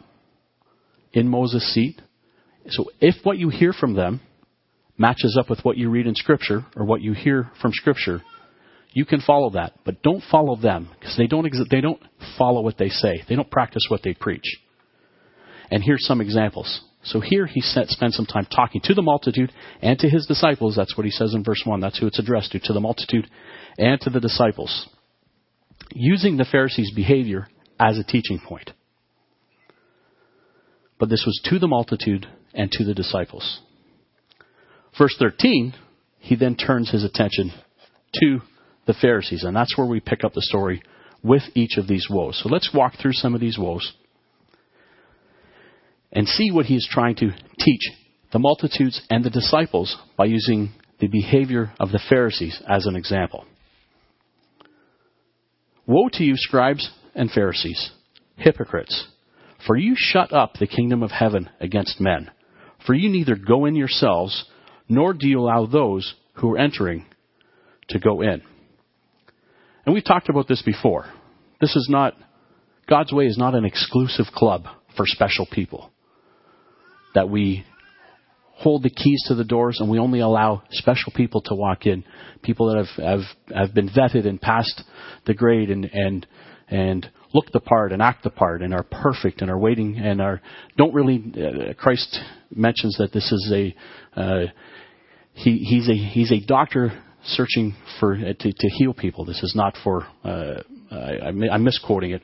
in 1.13 1.27
Moses' 1.27 1.73
seat. 1.73 2.01
So 2.67 2.85
if 2.99 3.15
what 3.23 3.37
you 3.37 3.49
hear 3.49 3.73
from 3.73 3.95
them 3.95 4.21
matches 4.97 5.37
up 5.39 5.49
with 5.49 5.59
what 5.63 5.77
you 5.77 5.89
read 5.89 6.07
in 6.07 6.15
Scripture 6.15 6.65
or 6.75 6.85
what 6.85 7.01
you 7.01 7.13
hear 7.13 7.49
from 7.61 7.71
Scripture, 7.73 8.21
you 8.91 9.05
can 9.05 9.21
follow 9.21 9.51
that. 9.51 9.73
But 9.85 10.01
don't 10.01 10.23
follow 10.29 10.55
them 10.55 10.89
because 10.99 11.15
they 11.17 11.27
don't, 11.27 11.45
ex- 11.45 11.59
they 11.71 11.81
don't 11.81 12.01
follow 12.37 12.61
what 12.61 12.77
they 12.77 12.89
say. 12.89 13.23
They 13.27 13.35
don't 13.35 13.49
practice 13.49 13.85
what 13.87 14.01
they 14.03 14.13
preach. 14.13 14.57
And 15.71 15.83
here's 15.83 16.05
some 16.05 16.19
examples. 16.19 16.81
So 17.03 17.21
here 17.21 17.45
he 17.45 17.61
spends 17.61 18.15
some 18.15 18.25
time 18.25 18.45
talking 18.53 18.81
to 18.83 18.93
the 18.93 19.01
multitude 19.01 19.53
and 19.81 19.97
to 19.99 20.09
his 20.09 20.25
disciples. 20.25 20.75
That's 20.75 20.97
what 20.97 21.05
he 21.05 21.11
says 21.11 21.33
in 21.33 21.43
verse 21.43 21.61
1. 21.63 21.79
That's 21.79 21.97
who 21.97 22.07
it's 22.07 22.19
addressed 22.19 22.51
to, 22.51 22.59
to 22.59 22.73
the 22.73 22.81
multitude 22.81 23.29
and 23.77 24.01
to 24.01 24.09
the 24.09 24.19
disciples. 24.19 24.89
Using 25.91 26.35
the 26.35 26.45
Pharisees' 26.51 26.91
behavior 26.93 27.47
as 27.79 27.97
a 27.97 28.03
teaching 28.03 28.39
point. 28.39 28.71
But 30.99 31.09
this 31.09 31.23
was 31.25 31.39
to 31.45 31.59
the 31.59 31.67
multitude 31.67 32.27
and 32.53 32.69
to 32.71 32.83
the 32.83 32.93
disciples. 32.93 33.61
Verse 34.97 35.15
13, 35.17 35.73
he 36.19 36.35
then 36.35 36.55
turns 36.55 36.91
his 36.91 37.03
attention 37.03 37.51
to 38.15 38.39
the 38.85 38.93
Pharisees, 38.93 39.43
and 39.43 39.55
that's 39.55 39.77
where 39.77 39.87
we 39.87 39.99
pick 39.99 40.23
up 40.23 40.33
the 40.33 40.41
story 40.41 40.81
with 41.23 41.43
each 41.53 41.77
of 41.77 41.87
these 41.87 42.07
woes. 42.09 42.39
So 42.43 42.49
let's 42.49 42.71
walk 42.73 42.93
through 43.01 43.13
some 43.13 43.35
of 43.35 43.41
these 43.41 43.57
woes 43.57 43.93
and 46.11 46.27
see 46.27 46.51
what 46.51 46.65
he 46.65 46.75
is 46.75 46.87
trying 46.89 47.15
to 47.17 47.31
teach 47.59 47.91
the 48.31 48.39
multitudes 48.39 49.01
and 49.09 49.23
the 49.23 49.29
disciples 49.29 49.95
by 50.17 50.25
using 50.25 50.71
the 50.99 51.07
behavior 51.07 51.71
of 51.79 51.91
the 51.91 52.01
Pharisees 52.09 52.61
as 52.67 52.85
an 52.85 52.95
example. 52.95 53.45
Woe 55.85 56.09
to 56.13 56.23
you, 56.23 56.33
scribes 56.35 56.89
and 57.15 57.31
Pharisees, 57.31 57.91
hypocrites, 58.35 59.07
for 59.65 59.75
you 59.75 59.95
shut 59.97 60.31
up 60.31 60.53
the 60.53 60.67
kingdom 60.67 61.03
of 61.03 61.11
heaven 61.11 61.49
against 61.59 61.99
men. 61.99 62.31
For 62.85 62.93
you 62.93 63.09
neither 63.09 63.35
go 63.35 63.65
in 63.65 63.75
yourselves, 63.75 64.45
nor 64.87 65.13
do 65.13 65.27
you 65.27 65.39
allow 65.39 65.65
those 65.65 66.15
who 66.35 66.53
are 66.53 66.57
entering 66.57 67.05
to 67.89 67.99
go 67.99 68.21
in. 68.21 68.41
And 69.85 69.93
we've 69.93 70.05
talked 70.05 70.29
about 70.29 70.47
this 70.47 70.61
before. 70.61 71.05
This 71.59 71.75
is 71.75 71.87
not, 71.89 72.15
God's 72.87 73.11
way 73.11 73.25
is 73.25 73.37
not 73.37 73.55
an 73.55 73.65
exclusive 73.65 74.27
club 74.33 74.63
for 74.95 75.05
special 75.05 75.47
people. 75.51 75.91
That 77.15 77.29
we 77.29 77.65
hold 78.59 78.83
the 78.83 78.89
keys 78.89 79.23
to 79.27 79.35
the 79.35 79.43
doors 79.43 79.77
and 79.79 79.89
we 79.89 79.99
only 79.99 80.19
allow 80.19 80.63
special 80.71 81.11
people 81.15 81.41
to 81.41 81.55
walk 81.55 81.85
in. 81.85 82.03
People 82.43 82.67
that 82.67 82.85
have, 82.85 83.03
have, 83.03 83.57
have 83.65 83.73
been 83.73 83.89
vetted 83.89 84.27
and 84.27 84.39
passed 84.39 84.83
the 85.25 85.33
grade 85.33 85.69
and, 85.69 85.85
and, 85.85 86.27
and 86.69 87.09
look 87.33 87.51
the 87.51 87.59
part 87.59 87.91
and 87.91 88.01
act 88.01 88.23
the 88.23 88.29
part 88.29 88.61
and 88.61 88.73
are 88.73 88.83
perfect 88.83 89.41
and 89.41 89.51
are 89.51 89.57
waiting 89.57 89.97
and 89.97 90.21
are, 90.21 90.41
don't 90.77 90.93
really, 90.93 91.23
uh, 91.35 91.73
Christ 91.73 92.19
mentions 92.53 92.97
that 92.97 93.11
this 93.11 93.31
is 93.31 93.51
a, 93.53 93.75
uh, 94.19 94.45
he, 95.33 95.57
he's 95.57 95.87
a, 95.89 95.93
he's 95.93 96.31
a 96.31 96.45
doctor 96.45 96.91
searching 97.23 97.75
for, 97.99 98.13
uh, 98.15 98.33
to, 98.39 98.51
to 98.53 98.69
heal 98.69 98.93
people. 98.93 99.25
This 99.25 99.43
is 99.43 99.53
not 99.55 99.75
for, 99.83 100.05
uh, 100.23 100.61
I, 100.91 101.31
I'm 101.51 101.63
misquoting 101.63 102.11
it. 102.11 102.23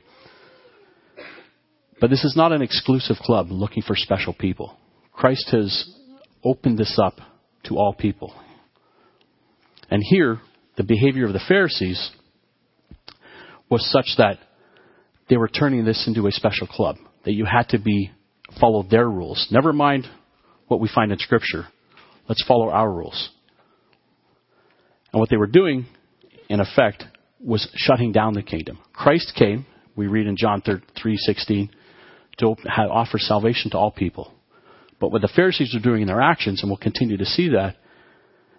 But 2.00 2.10
this 2.10 2.24
is 2.24 2.34
not 2.36 2.52
an 2.52 2.62
exclusive 2.62 3.16
club 3.22 3.50
looking 3.50 3.82
for 3.82 3.96
special 3.96 4.34
people. 4.34 4.76
Christ 5.12 5.48
has 5.52 5.94
opened 6.44 6.78
this 6.78 6.98
up 7.02 7.14
to 7.64 7.76
all 7.76 7.94
people. 7.94 8.34
And 9.90 10.02
here, 10.02 10.40
the 10.76 10.84
behavior 10.84 11.26
of 11.26 11.32
the 11.32 11.40
Pharisees 11.48 12.10
was 13.68 13.90
such 13.90 14.16
that 14.18 14.38
they 15.28 15.36
were 15.36 15.48
turning 15.48 15.84
this 15.84 16.06
into 16.06 16.26
a 16.26 16.32
special 16.32 16.66
club, 16.66 16.96
that 17.24 17.32
you 17.32 17.44
had 17.44 17.68
to 17.70 17.78
be, 17.78 18.10
follow 18.60 18.82
their 18.82 19.08
rules. 19.08 19.48
Never 19.50 19.72
mind 19.72 20.06
what 20.68 20.80
we 20.80 20.88
find 20.92 21.10
in 21.10 21.18
Scripture. 21.18 21.66
Let's 22.28 22.44
follow 22.46 22.70
our 22.70 22.90
rules. 22.90 23.30
And 25.12 25.20
what 25.20 25.30
they 25.30 25.36
were 25.36 25.46
doing, 25.46 25.86
in 26.48 26.60
effect, 26.60 27.04
was 27.40 27.68
shutting 27.74 28.12
down 28.12 28.34
the 28.34 28.42
kingdom. 28.42 28.78
Christ 28.92 29.32
came, 29.36 29.66
we 29.96 30.06
read 30.06 30.26
in 30.26 30.36
John 30.36 30.62
3:16, 30.62 31.70
to 32.38 32.46
offer 32.46 33.18
salvation 33.18 33.70
to 33.72 33.78
all 33.78 33.90
people. 33.90 34.32
But 35.00 35.10
what 35.10 35.22
the 35.22 35.28
Pharisees 35.28 35.74
were 35.74 35.80
doing 35.80 36.02
in 36.02 36.08
their 36.08 36.22
actions, 36.22 36.62
and 36.62 36.70
we'll 36.70 36.78
continue 36.78 37.16
to 37.16 37.24
see 37.24 37.48
that, 37.48 37.76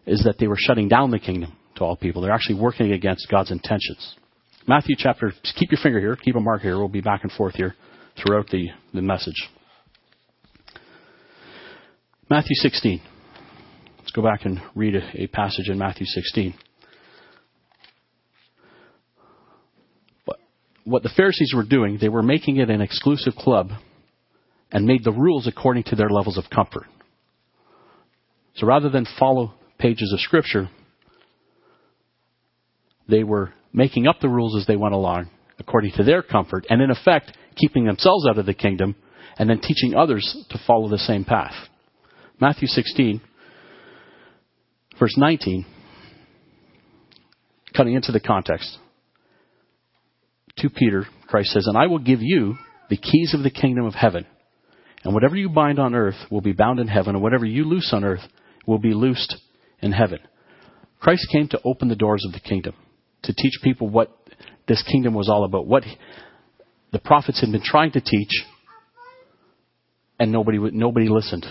is 0.06 0.24
that 0.24 0.38
they 0.38 0.48
were 0.48 0.58
shutting 0.58 0.88
down 0.88 1.12
the 1.12 1.20
kingdom 1.20 1.54
to 1.76 1.84
all 1.84 1.96
people. 1.96 2.22
They're 2.22 2.32
actually 2.32 2.60
working 2.60 2.92
against 2.92 3.30
God's 3.30 3.52
intentions. 3.52 4.16
Matthew 4.70 4.98
chapter, 4.98 5.32
keep 5.56 5.72
your 5.72 5.80
finger 5.82 6.00
here, 6.00 6.18
keep 6.18 6.36
a 6.36 6.42
mark 6.42 6.62
here. 6.62 6.78
We'll 6.78 6.90
be 6.90 7.00
back 7.00 7.24
and 7.24 7.32
forth 7.32 7.56
here 7.56 7.74
throughout 8.22 8.48
the, 8.48 8.68
the 8.94 9.02
message. 9.02 9.48
Matthew 12.30 12.56
16. 12.56 13.02
Let's 14.00 14.12
go 14.12 14.22
back 14.22 14.44
and 14.44 14.60
read 14.76 14.96
a, 14.96 15.24
a 15.24 15.28
passage 15.28 15.70
in 15.70 15.78
Matthew 15.78 16.06
16. 16.06 16.54
But 20.26 20.36
what 20.84 21.02
the 21.02 21.12
Pharisees 21.16 21.54
were 21.56 21.64
doing, 21.64 21.98
they 22.02 22.10
were 22.10 22.24
making 22.24 22.58
it 22.58 22.70
an 22.70 22.82
exclusive 22.82 23.36
club 23.36 23.70
and 24.70 24.86
made 24.86 25.06
the 25.06 25.14
rules 25.14 25.48
according 25.48 25.84
to 25.84 25.96
their 25.96 26.10
levels 26.10 26.38
of 26.38 26.44
comfort. 26.54 26.88
So 28.56 28.68
rather 28.68 28.90
than 28.90 29.08
follow 29.18 29.54
pages 29.80 30.12
of 30.12 30.20
Scripture, 30.20 30.70
they 33.08 33.24
were 33.24 33.54
making 33.74 34.08
up 34.08 34.20
the 34.20 34.30
rules 34.30 34.56
as 34.56 34.66
they 34.66 34.76
went 34.76 34.94
along 34.94 35.30
according 35.60 35.92
to 35.94 36.04
their 36.04 36.22
comfort, 36.22 36.66
and 36.70 36.82
in 36.82 36.92
effect, 36.92 37.36
keeping 37.56 37.86
themselves 37.86 38.28
out 38.28 38.38
of 38.38 38.46
the 38.46 38.54
kingdom 38.54 38.96
and 39.38 39.50
then 39.50 39.60
teaching 39.60 39.96
others 39.96 40.46
to 40.50 40.60
follow 40.66 40.90
the 40.90 40.98
same 40.98 41.26
path. 41.26 41.54
Matthew 42.40 42.68
16, 42.68 43.22
verse 45.00 45.16
19, 45.18 45.66
cutting 47.76 47.96
into 47.96 48.12
the 48.12 48.20
context. 48.20 48.78
To 50.58 50.70
Peter, 50.70 51.06
Christ 51.28 51.50
says, 51.50 51.68
And 51.68 51.78
I 51.78 51.88
will 51.88 52.00
give 52.00 52.22
you 52.22 52.56
the 52.90 52.98
keys 52.98 53.34
of 53.34 53.44
the 53.44 53.52
kingdom 53.52 53.86
of 53.86 53.94
heaven. 53.94 54.26
And 55.04 55.14
whatever 55.14 55.36
you 55.36 55.50
bind 55.50 55.78
on 55.78 55.94
earth 55.94 56.16
will 56.32 56.42
be 56.42 56.54
bound 56.54 56.80
in 56.80 56.88
heaven, 56.88 57.16
and 57.16 57.24
whatever 57.24 57.46
you 57.46 57.64
loose 57.64 57.92
on 57.94 58.04
earth 58.04 58.22
will 58.66 58.80
be 58.80 58.94
loosed 58.94 59.38
in 59.80 59.92
heaven. 59.92 60.20
Christ 61.00 61.28
came 61.32 61.48
to 61.50 61.62
open 61.64 61.90
the 61.90 61.96
doors 61.96 62.24
of 62.26 62.34
the 62.34 62.40
kingdom, 62.40 62.74
to 63.28 63.34
teach 63.34 63.54
people 63.64 63.88
what 63.88 64.12
this 64.68 64.84
kingdom 64.84 65.14
was 65.14 65.30
all 65.30 65.46
about, 65.46 65.68
what 65.68 65.84
the 66.92 67.00
prophets 67.00 67.40
had 67.40 67.52
been 67.52 67.64
trying 67.64 67.92
to 67.92 68.02
teach, 68.02 68.32
and 70.20 70.32
nobody, 70.32 70.58
nobody 70.58 71.08
listened. 71.08 71.46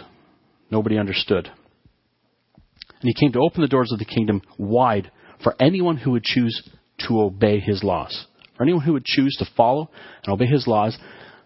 Nobody 0.71 0.99
understood. 0.99 1.47
And 1.47 3.03
he 3.03 3.15
came 3.15 3.33
to 3.33 3.41
open 3.41 3.61
the 3.61 3.69
doors 3.69 3.93
of 3.93 3.99
the 3.99 4.05
kingdom 4.05 4.43
wide 4.59 5.11
for 5.43 5.55
anyone 5.61 5.99
who 5.99 6.13
would 6.13 6.25
choose 6.25 6.69
to 7.07 7.21
obey 7.21 7.61
his 7.61 7.85
laws. 7.85 8.27
For 8.57 8.65
anyone 8.65 8.83
who 8.83 8.95
would 8.95 9.05
choose 9.05 9.37
to 9.39 9.47
follow 9.57 9.91
and 10.25 10.33
obey 10.33 10.47
his 10.47 10.67
laws, 10.67 10.99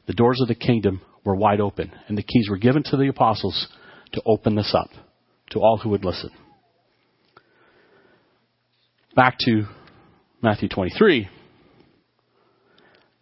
the 0.07 0.15
doors 0.15 0.41
of 0.41 0.49
the 0.49 0.55
kingdom 0.55 1.03
were 1.25 1.35
wide 1.35 1.61
open, 1.61 1.93
and 2.09 2.17
the 2.17 2.23
keys 2.23 2.49
were 2.49 2.57
given 2.57 2.83
to 2.85 2.97
the 2.97 3.09
apostles 3.09 3.69
to 4.13 4.23
open 4.25 4.55
this 4.55 4.75
up 4.75 4.89
to 5.51 5.59
all 5.59 5.79
who 5.79 5.91
would 5.91 6.05
listen. 6.05 6.31
Back 9.15 9.37
to 9.41 9.65
Matthew 10.43 10.69
23. 10.69 11.29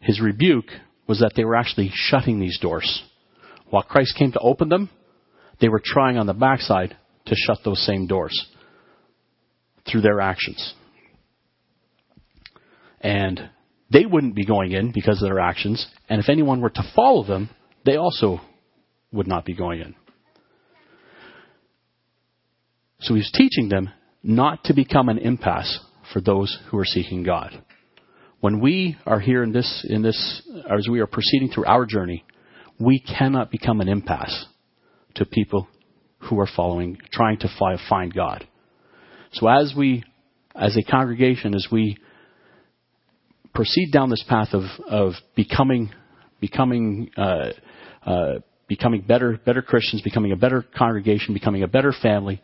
His 0.01 0.21
rebuke 0.21 0.71
was 1.09 1.19
that 1.19 1.33
they 1.35 1.45
were 1.45 1.57
actually 1.57 1.91
shutting 1.93 2.39
these 2.39 2.59
doors. 2.61 3.03
While 3.71 3.83
Christ 3.83 4.15
came 4.17 4.31
to 4.33 4.39
open 4.39 4.69
them, 4.69 4.89
they 5.61 5.69
were 5.69 5.83
trying 5.85 6.17
on 6.17 6.27
the 6.27 6.35
backside 6.35 6.97
to 7.27 7.35
shut 7.35 7.59
those 7.65 7.85
same 7.85 8.07
doors 8.07 8.49
through 9.91 10.03
their 10.03 10.21
actions. 10.21 10.75
And 13.01 13.51
they 13.91 14.07
wouldn't 14.07 14.37
be 14.37 14.45
going 14.45 14.73
in 14.73 14.93
because 14.93 15.21
of 15.21 15.29
their 15.29 15.41
actions, 15.41 15.87
and 16.09 16.21
if 16.21 16.29
anyone 16.29 16.61
were 16.61 16.71
to 16.71 16.93
follow 16.95 17.25
them, 17.25 17.51
they 17.85 17.97
also 17.97 18.41
would 19.13 19.27
not 19.27 19.45
be 19.45 19.55
going 19.55 19.81
in. 19.81 19.95
So 23.01 23.15
he's 23.15 23.31
teaching 23.33 23.69
them 23.69 23.91
not 24.23 24.65
to 24.65 24.75
become 24.75 25.09
an 25.09 25.19
impasse 25.19 25.81
for 26.13 26.21
those 26.21 26.57
who 26.71 26.79
are 26.79 26.85
seeking 26.85 27.23
God. 27.23 27.63
When 28.41 28.61
we 28.61 28.97
are 29.05 29.21
here 29.21 29.43
in 29.43 29.53
this, 29.53 29.87
in 29.89 30.03
this, 30.03 30.43
as 30.71 30.89
we 30.89 31.01
are 31.01 31.07
proceeding 31.07 31.51
through 31.51 31.67
our 31.67 31.87
journey, 31.87 32.25
we 32.79 33.01
cannot 33.01 33.51
become 33.51 33.81
an 33.81 33.89
impasse 33.89 34.47
to 35.17 35.25
people 35.25 35.67
who 36.21 36.39
are 36.39 36.49
following, 36.55 36.99
trying 37.13 37.39
to 37.39 37.79
find 37.89 38.15
God. 38.15 38.47
So 39.33 39.49
as 39.49 39.75
we, 39.77 40.05
as 40.55 40.77
a 40.77 40.89
congregation, 40.89 41.55
as 41.55 41.67
we 41.71 41.99
proceed 43.55 43.91
down 43.93 44.11
this 44.11 44.25
path 44.29 44.49
of, 44.53 44.63
of 44.89 45.13
becoming, 45.35 45.91
becoming 46.41 47.11
uh, 47.17 47.51
uh, 48.07 48.35
becoming 48.69 49.01
better, 49.01 49.41
better 49.45 49.63
Christians, 49.63 50.03
becoming 50.03 50.33
a 50.33 50.37
better 50.37 50.65
congregation, 50.77 51.35
becoming 51.35 51.63
a 51.63 51.69
better 51.69 51.93
family, 52.03 52.41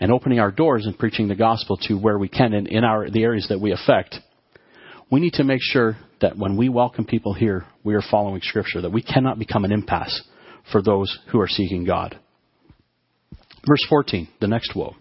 and 0.00 0.12
opening 0.12 0.38
our 0.38 0.50
doors 0.50 0.86
and 0.86 0.98
preaching 0.98 1.28
the 1.28 1.34
gospel 1.34 1.76
to 1.88 1.94
where 1.94 2.18
we 2.18 2.28
can 2.28 2.54
in, 2.54 2.66
in 2.66 2.84
our, 2.84 3.10
the 3.10 3.22
areas 3.22 3.46
that 3.48 3.60
we 3.60 3.72
affect, 3.72 4.16
we 5.10 5.20
need 5.20 5.34
to 5.34 5.44
make 5.44 5.60
sure 5.62 5.96
that 6.20 6.36
when 6.36 6.56
we 6.56 6.68
welcome 6.68 7.04
people 7.04 7.32
here, 7.32 7.64
we 7.84 7.94
are 7.94 8.02
following 8.10 8.40
Scripture, 8.42 8.82
that 8.82 8.92
we 8.92 9.02
cannot 9.02 9.38
become 9.38 9.64
an 9.64 9.72
impasse 9.72 10.22
for 10.70 10.82
those 10.82 11.18
who 11.30 11.40
are 11.40 11.48
seeking 11.48 11.84
God. 11.84 12.18
Verse 13.66 13.84
14, 13.88 14.28
the 14.40 14.48
next 14.48 14.74
woe. 14.76 14.94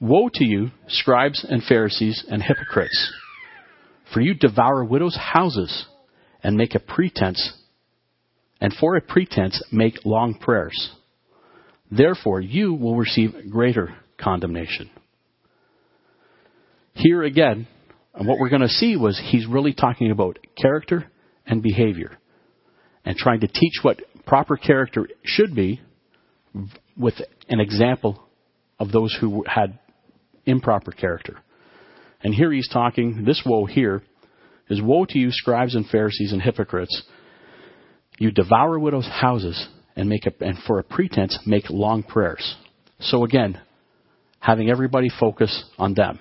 Woe 0.00 0.30
to 0.34 0.44
you, 0.44 0.70
scribes 0.88 1.44
and 1.48 1.62
Pharisees 1.62 2.24
and 2.28 2.42
hypocrites, 2.42 3.12
for 4.12 4.20
you 4.20 4.34
devour 4.34 4.84
widows' 4.84 5.16
houses 5.16 5.86
and 6.42 6.56
make 6.56 6.74
a 6.74 6.80
pretense 6.80 7.58
and 8.60 8.72
for 8.74 8.96
a 8.96 9.00
pretense 9.00 9.62
make 9.72 10.04
long 10.04 10.34
prayers. 10.34 10.92
Therefore, 11.90 12.40
you 12.40 12.74
will 12.74 12.96
receive 12.96 13.34
greater 13.50 13.94
condemnation. 14.18 14.90
Here 16.94 17.22
again, 17.22 17.66
and 18.14 18.28
what 18.28 18.38
we're 18.38 18.48
going 18.48 18.62
to 18.62 18.68
see 18.68 18.96
was 18.96 19.20
he's 19.30 19.46
really 19.46 19.72
talking 19.72 20.10
about 20.10 20.38
character 20.60 21.10
and 21.46 21.62
behavior 21.62 22.18
and 23.04 23.16
trying 23.16 23.40
to 23.40 23.48
teach 23.48 23.74
what 23.82 24.00
proper 24.26 24.56
character 24.56 25.08
should 25.24 25.54
be 25.54 25.80
with 26.96 27.14
an 27.48 27.60
example 27.60 28.22
of 28.78 28.92
those 28.92 29.16
who 29.20 29.44
had 29.46 29.78
improper 30.44 30.92
character. 30.92 31.38
And 32.22 32.34
here 32.34 32.52
he's 32.52 32.68
talking, 32.68 33.24
this 33.24 33.42
woe 33.46 33.64
here 33.64 34.02
is 34.68 34.82
woe 34.82 35.06
to 35.06 35.18
you, 35.18 35.30
scribes 35.30 35.74
and 35.74 35.88
Pharisees 35.88 36.32
and 36.32 36.42
hypocrites 36.42 37.02
you 38.18 38.30
devour 38.30 38.78
widows' 38.78 39.08
houses 39.08 39.66
and 40.00 40.08
make 40.08 40.26
a, 40.26 40.32
and 40.40 40.58
for 40.66 40.78
a 40.78 40.84
pretense 40.84 41.38
make 41.46 41.70
long 41.70 42.02
prayers. 42.02 42.56
So 43.00 43.24
again, 43.24 43.60
having 44.40 44.70
everybody 44.70 45.08
focus 45.08 45.64
on 45.78 45.94
them. 45.94 46.18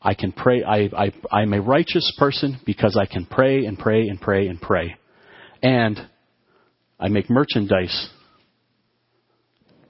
I 0.00 0.14
can 0.14 0.30
pray. 0.30 0.62
I, 0.62 0.88
I, 0.96 1.12
I'm 1.32 1.52
a 1.52 1.60
righteous 1.60 2.14
person 2.18 2.60
because 2.64 2.96
I 2.96 3.06
can 3.06 3.26
pray 3.26 3.64
and 3.64 3.78
pray 3.78 4.08
and 4.08 4.20
pray 4.20 4.46
and 4.46 4.60
pray. 4.60 4.96
And 5.62 5.98
I 7.00 7.08
make 7.08 7.28
merchandise 7.28 8.10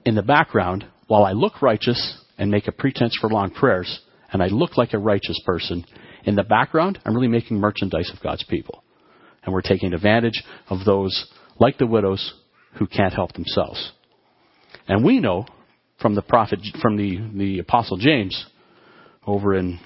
in 0.05 0.15
the 0.15 0.23
background 0.23 0.85
while 1.07 1.25
I 1.25 1.33
look 1.33 1.61
righteous 1.61 2.23
and 2.37 2.49
make 2.49 2.67
a 2.67 2.71
pretense 2.71 3.17
for 3.19 3.29
long 3.29 3.51
prayers, 3.51 3.99
and 4.31 4.41
I 4.41 4.47
look 4.47 4.77
like 4.77 4.93
a 4.93 4.99
righteous 4.99 5.39
person, 5.45 5.85
in 6.23 6.35
the 6.35 6.43
background, 6.43 6.99
I'm 7.03 7.13
really 7.13 7.27
making 7.27 7.57
merchandise 7.57 8.11
of 8.13 8.21
God's 8.23 8.43
people. 8.43 8.83
And 9.43 9.53
we're 9.53 9.61
taking 9.61 9.93
advantage 9.93 10.43
of 10.69 10.85
those, 10.85 11.27
like 11.59 11.77
the 11.77 11.87
widows, 11.87 12.33
who 12.77 12.87
can't 12.87 13.13
help 13.13 13.33
themselves. 13.33 13.91
And 14.87 15.03
we 15.03 15.19
know 15.19 15.45
from 16.01 16.15
the 16.15 16.21
prophet, 16.21 16.59
from 16.81 16.97
the, 16.97 17.17
the 17.35 17.59
apostle 17.59 17.97
James, 17.97 18.45
over 19.25 19.55
in 19.55 19.79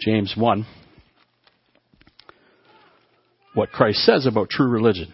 James 0.00 0.34
1, 0.36 0.66
what 3.54 3.70
Christ 3.70 3.98
says 4.00 4.26
about 4.26 4.50
true 4.50 4.68
religion. 4.68 5.12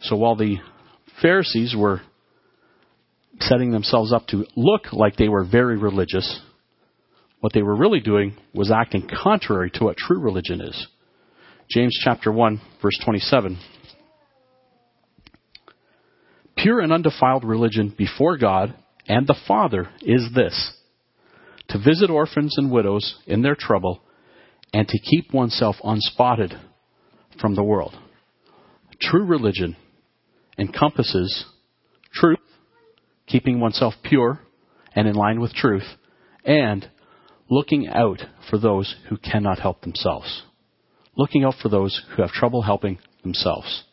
So 0.00 0.16
while 0.16 0.36
the 0.36 0.56
Pharisees 1.22 1.74
were 1.76 2.02
setting 3.40 3.70
themselves 3.70 4.12
up 4.12 4.26
to 4.28 4.44
look 4.56 4.92
like 4.92 5.16
they 5.16 5.28
were 5.28 5.44
very 5.44 5.78
religious, 5.78 6.40
what 7.40 7.52
they 7.52 7.62
were 7.62 7.76
really 7.76 8.00
doing 8.00 8.36
was 8.54 8.70
acting 8.70 9.08
contrary 9.22 9.70
to 9.74 9.84
what 9.84 9.96
true 9.96 10.18
religion 10.18 10.60
is. 10.60 10.86
James 11.70 11.98
chapter 12.04 12.30
1 12.30 12.60
verse 12.82 12.98
27. 13.04 13.58
Pure 16.56 16.80
and 16.80 16.92
undefiled 16.92 17.44
religion 17.44 17.94
before 17.96 18.36
God 18.36 18.74
and 19.08 19.26
the 19.26 19.36
Father 19.48 19.88
is 20.02 20.28
this 20.34 20.72
to 21.68 21.78
visit 21.78 22.10
orphans 22.10 22.54
and 22.58 22.70
widows 22.70 23.18
in 23.26 23.42
their 23.42 23.54
trouble 23.54 24.02
and 24.72 24.86
to 24.86 24.98
keep 24.98 25.32
oneself 25.32 25.76
unspotted 25.82 26.52
from 27.40 27.54
the 27.54 27.62
world. 27.62 27.94
True 29.00 29.24
religion 29.24 29.76
encompasses 30.58 31.46
truth, 32.12 32.38
keeping 33.26 33.58
oneself 33.58 33.94
pure 34.02 34.40
and 34.94 35.08
in 35.08 35.14
line 35.14 35.40
with 35.40 35.54
truth, 35.54 35.86
and 36.44 36.88
looking 37.50 37.88
out 37.88 38.20
for 38.48 38.58
those 38.58 38.94
who 39.08 39.16
cannot 39.16 39.58
help 39.58 39.80
themselves. 39.80 40.42
Looking 41.16 41.44
out 41.44 41.54
for 41.62 41.68
those 41.68 42.02
who 42.14 42.22
have 42.22 42.30
trouble 42.32 42.62
helping 42.62 42.98
themselves. 43.22 43.84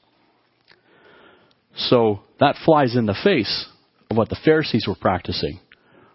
So 1.75 2.21
that 2.39 2.55
flies 2.65 2.95
in 2.95 3.05
the 3.05 3.17
face 3.23 3.67
of 4.09 4.17
what 4.17 4.29
the 4.29 4.39
Pharisees 4.43 4.85
were 4.87 4.95
practicing 4.95 5.59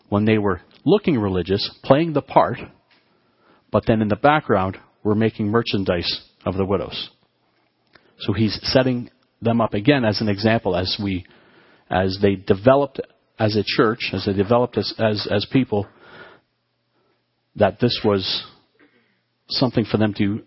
when 0.08 0.24
they 0.24 0.38
were 0.38 0.60
looking 0.84 1.18
religious, 1.18 1.70
playing 1.82 2.12
the 2.12 2.22
part, 2.22 2.58
but 3.72 3.84
then 3.86 4.02
in 4.02 4.08
the 4.08 4.16
background 4.16 4.76
were 5.02 5.14
making 5.14 5.48
merchandise 5.48 6.22
of 6.44 6.56
the 6.56 6.64
widows. 6.64 7.10
So 8.20 8.32
he's 8.32 8.58
setting 8.62 9.10
them 9.42 9.60
up 9.60 9.74
again 9.74 10.04
as 10.04 10.20
an 10.20 10.28
example 10.28 10.76
as 10.76 10.96
we, 11.02 11.26
as 11.90 12.18
they 12.22 12.36
developed 12.36 13.00
as 13.38 13.56
a 13.56 13.64
church, 13.64 14.10
as 14.12 14.24
they 14.26 14.32
developed 14.32 14.78
as, 14.78 14.94
as, 14.98 15.28
as 15.30 15.46
people, 15.52 15.86
that 17.56 17.80
this 17.80 18.00
was 18.04 18.44
something 19.48 19.84
for 19.84 19.98
them 19.98 20.14
to 20.14 20.42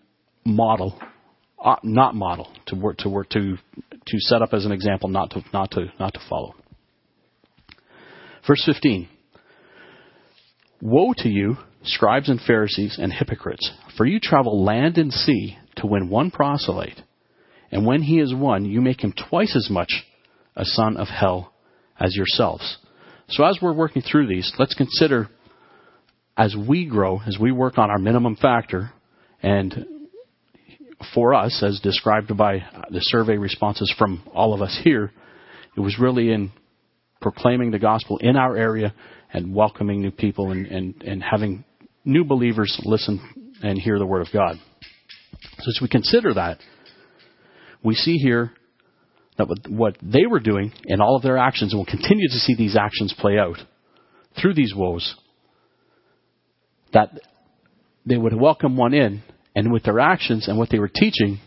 model, 0.46 1.00
uh, 1.64 1.76
not 1.84 2.16
model, 2.16 2.52
to 2.68 2.76
work, 2.76 2.98
to 3.00 3.10
work, 3.10 3.30
to, 3.30 3.58
to 4.08 4.20
set 4.20 4.42
up 4.42 4.54
as 4.54 4.66
an 4.66 4.72
example, 4.72 5.10
not 5.10 5.32
to, 5.32 5.44
not 5.54 5.72
to, 5.72 5.92
not 6.00 6.14
to 6.14 6.20
follow. 6.30 6.56
Verse 8.48 8.64
15. 8.66 9.08
Woe 10.82 11.14
to 11.18 11.30
you, 11.30 11.58
scribes 11.84 12.30
and 12.30 12.40
Pharisees 12.40 12.98
and 13.00 13.12
hypocrites, 13.12 13.70
for 13.98 14.06
you 14.06 14.20
travel 14.20 14.64
land 14.64 14.98
and 14.98 15.12
sea 15.12 15.58
to 15.78 15.88
win 15.88 16.10
one 16.10 16.32
proselyte, 16.32 17.02
and 17.72 17.86
when 17.86 18.02
he 18.02 18.20
is 18.20 18.34
won, 18.34 18.66
you 18.66 18.82
make 18.82 19.04
him 19.04 19.14
twice 19.30 19.56
as 19.56 19.70
much 19.70 20.06
a 20.56 20.66
son 20.66 20.98
of 20.98 21.08
hell 21.08 21.54
as 22.00 22.16
yourselves. 22.16 22.78
So 23.28 23.44
as 23.44 23.60
we're 23.62 23.74
working 23.74 24.02
through 24.02 24.28
these, 24.28 24.52
let's 24.58 24.74
consider 24.74 25.30
as 26.36 26.56
we 26.56 26.86
grow, 26.86 27.22
as 27.28 27.38
we 27.40 27.52
work 27.52 27.78
on 27.78 27.92
our 27.92 28.00
minimum 28.00 28.36
factor, 28.36 28.92
and 29.44 29.86
for 31.14 31.34
us, 31.34 31.64
as 31.66 31.80
described 31.80 32.36
by 32.36 32.64
the 32.90 33.00
survey 33.02 33.38
responses 33.38 33.94
from 33.98 34.24
all 34.34 34.54
of 34.54 34.62
us 34.62 34.80
here, 34.84 35.12
it 35.76 35.80
was 35.80 35.98
really 36.00 36.32
in 36.32 36.52
proclaiming 37.22 37.72
the 37.72 37.80
gospel 37.80 38.18
in 38.18 38.36
our 38.36 38.56
area 38.56 38.94
and 39.32 39.54
welcoming 39.54 40.02
new 40.02 40.12
people 40.12 40.52
and, 40.52 40.68
and, 40.68 41.02
and 41.04 41.24
having 41.24 41.64
new 42.06 42.24
believers 42.24 42.80
listen 42.84 43.50
and 43.62 43.78
hear 43.78 44.00
the 44.00 44.06
Word 44.06 44.22
of 44.22 44.34
God. 44.34 44.56
So 45.60 45.70
as 45.70 45.80
we 45.82 45.88
consider 45.88 46.34
that, 46.34 46.60
we 47.84 47.96
see 47.96 48.18
here 48.18 48.52
that 49.38 49.48
what 49.70 49.98
they 50.02 50.26
were 50.26 50.40
doing 50.40 50.74
and 50.86 51.02
all 51.02 51.16
of 51.16 51.24
their 51.24 51.38
actions, 51.38 51.72
and 51.72 51.80
we'll 51.80 51.86
continue 51.86 52.28
to 52.28 52.40
see 52.40 52.56
these 52.56 52.76
actions 52.76 53.14
play 53.18 53.38
out 53.38 53.58
through 54.42 54.54
these 54.54 54.74
woes, 54.76 55.16
that 56.92 57.10
they 58.06 58.18
would 58.18 58.34
welcome 58.34 58.76
one 58.76 58.94
in, 58.94 59.24
and 59.56 59.72
with 59.72 59.84
their 59.84 60.00
actions 60.00 60.48
and 60.48 60.58
what 60.58 60.70
they 60.70 60.80
were 60.80 60.90
teaching, 60.90 61.40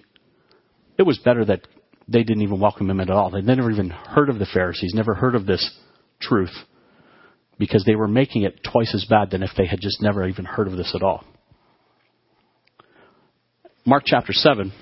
it 0.99 1.05
was 1.05 1.19
better 1.19 1.45
that 1.45 1.67
they 2.09 2.23
didn't 2.23 2.43
even 2.43 2.61
welcome 2.61 2.91
him 2.91 3.01
at 3.01 3.11
all. 3.11 3.31
They'd 3.31 3.45
never 3.45 3.71
even 3.71 3.91
heard 3.91 4.29
of 4.29 4.39
the 4.39 4.47
Pharisees, 4.47 4.93
never 4.95 5.15
heard 5.15 5.35
of 5.35 5.47
this 5.47 5.79
truth 6.21 6.53
because 7.59 7.85
they 7.85 7.95
were 7.95 8.09
making 8.09 8.43
it 8.43 8.61
twice 8.65 8.95
as 8.95 9.05
bad 9.09 9.31
than 9.31 9.43
if 9.43 9.51
they 9.57 9.67
had 9.67 9.81
just 9.81 10.03
never 10.03 10.27
even 10.27 10.45
heard 10.45 10.67
of 10.67 10.77
this 10.77 10.93
at 10.95 11.03
all. 11.03 11.25
Mark 13.85 14.05
chapter 14.07 14.33
7. 14.33 14.73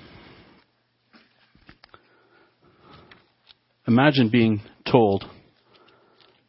Imagine 3.87 4.29
being 4.29 4.61
told 4.89 5.25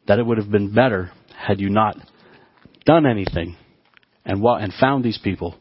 that 0.07 0.19
it 0.19 0.25
would 0.25 0.37
have 0.37 0.51
been 0.51 0.73
better 0.73 1.11
had 1.35 1.59
you 1.59 1.69
not 1.69 1.97
done 2.85 3.05
anything 3.05 3.55
and, 4.25 4.43
and 4.43 4.73
found 4.79 5.03
these 5.03 5.17
people. 5.17 5.55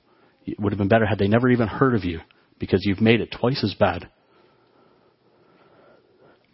It 0.46 0.58
would 0.58 0.72
have 0.72 0.78
been 0.78 0.88
better 0.88 1.06
had 1.06 1.18
they 1.18 1.28
never 1.28 1.48
even 1.48 1.68
heard 1.68 1.94
of 1.94 2.04
you 2.04 2.20
because 2.58 2.84
you've 2.84 3.00
made 3.00 3.20
it 3.20 3.34
twice 3.38 3.62
as 3.64 3.74
bad. 3.74 4.08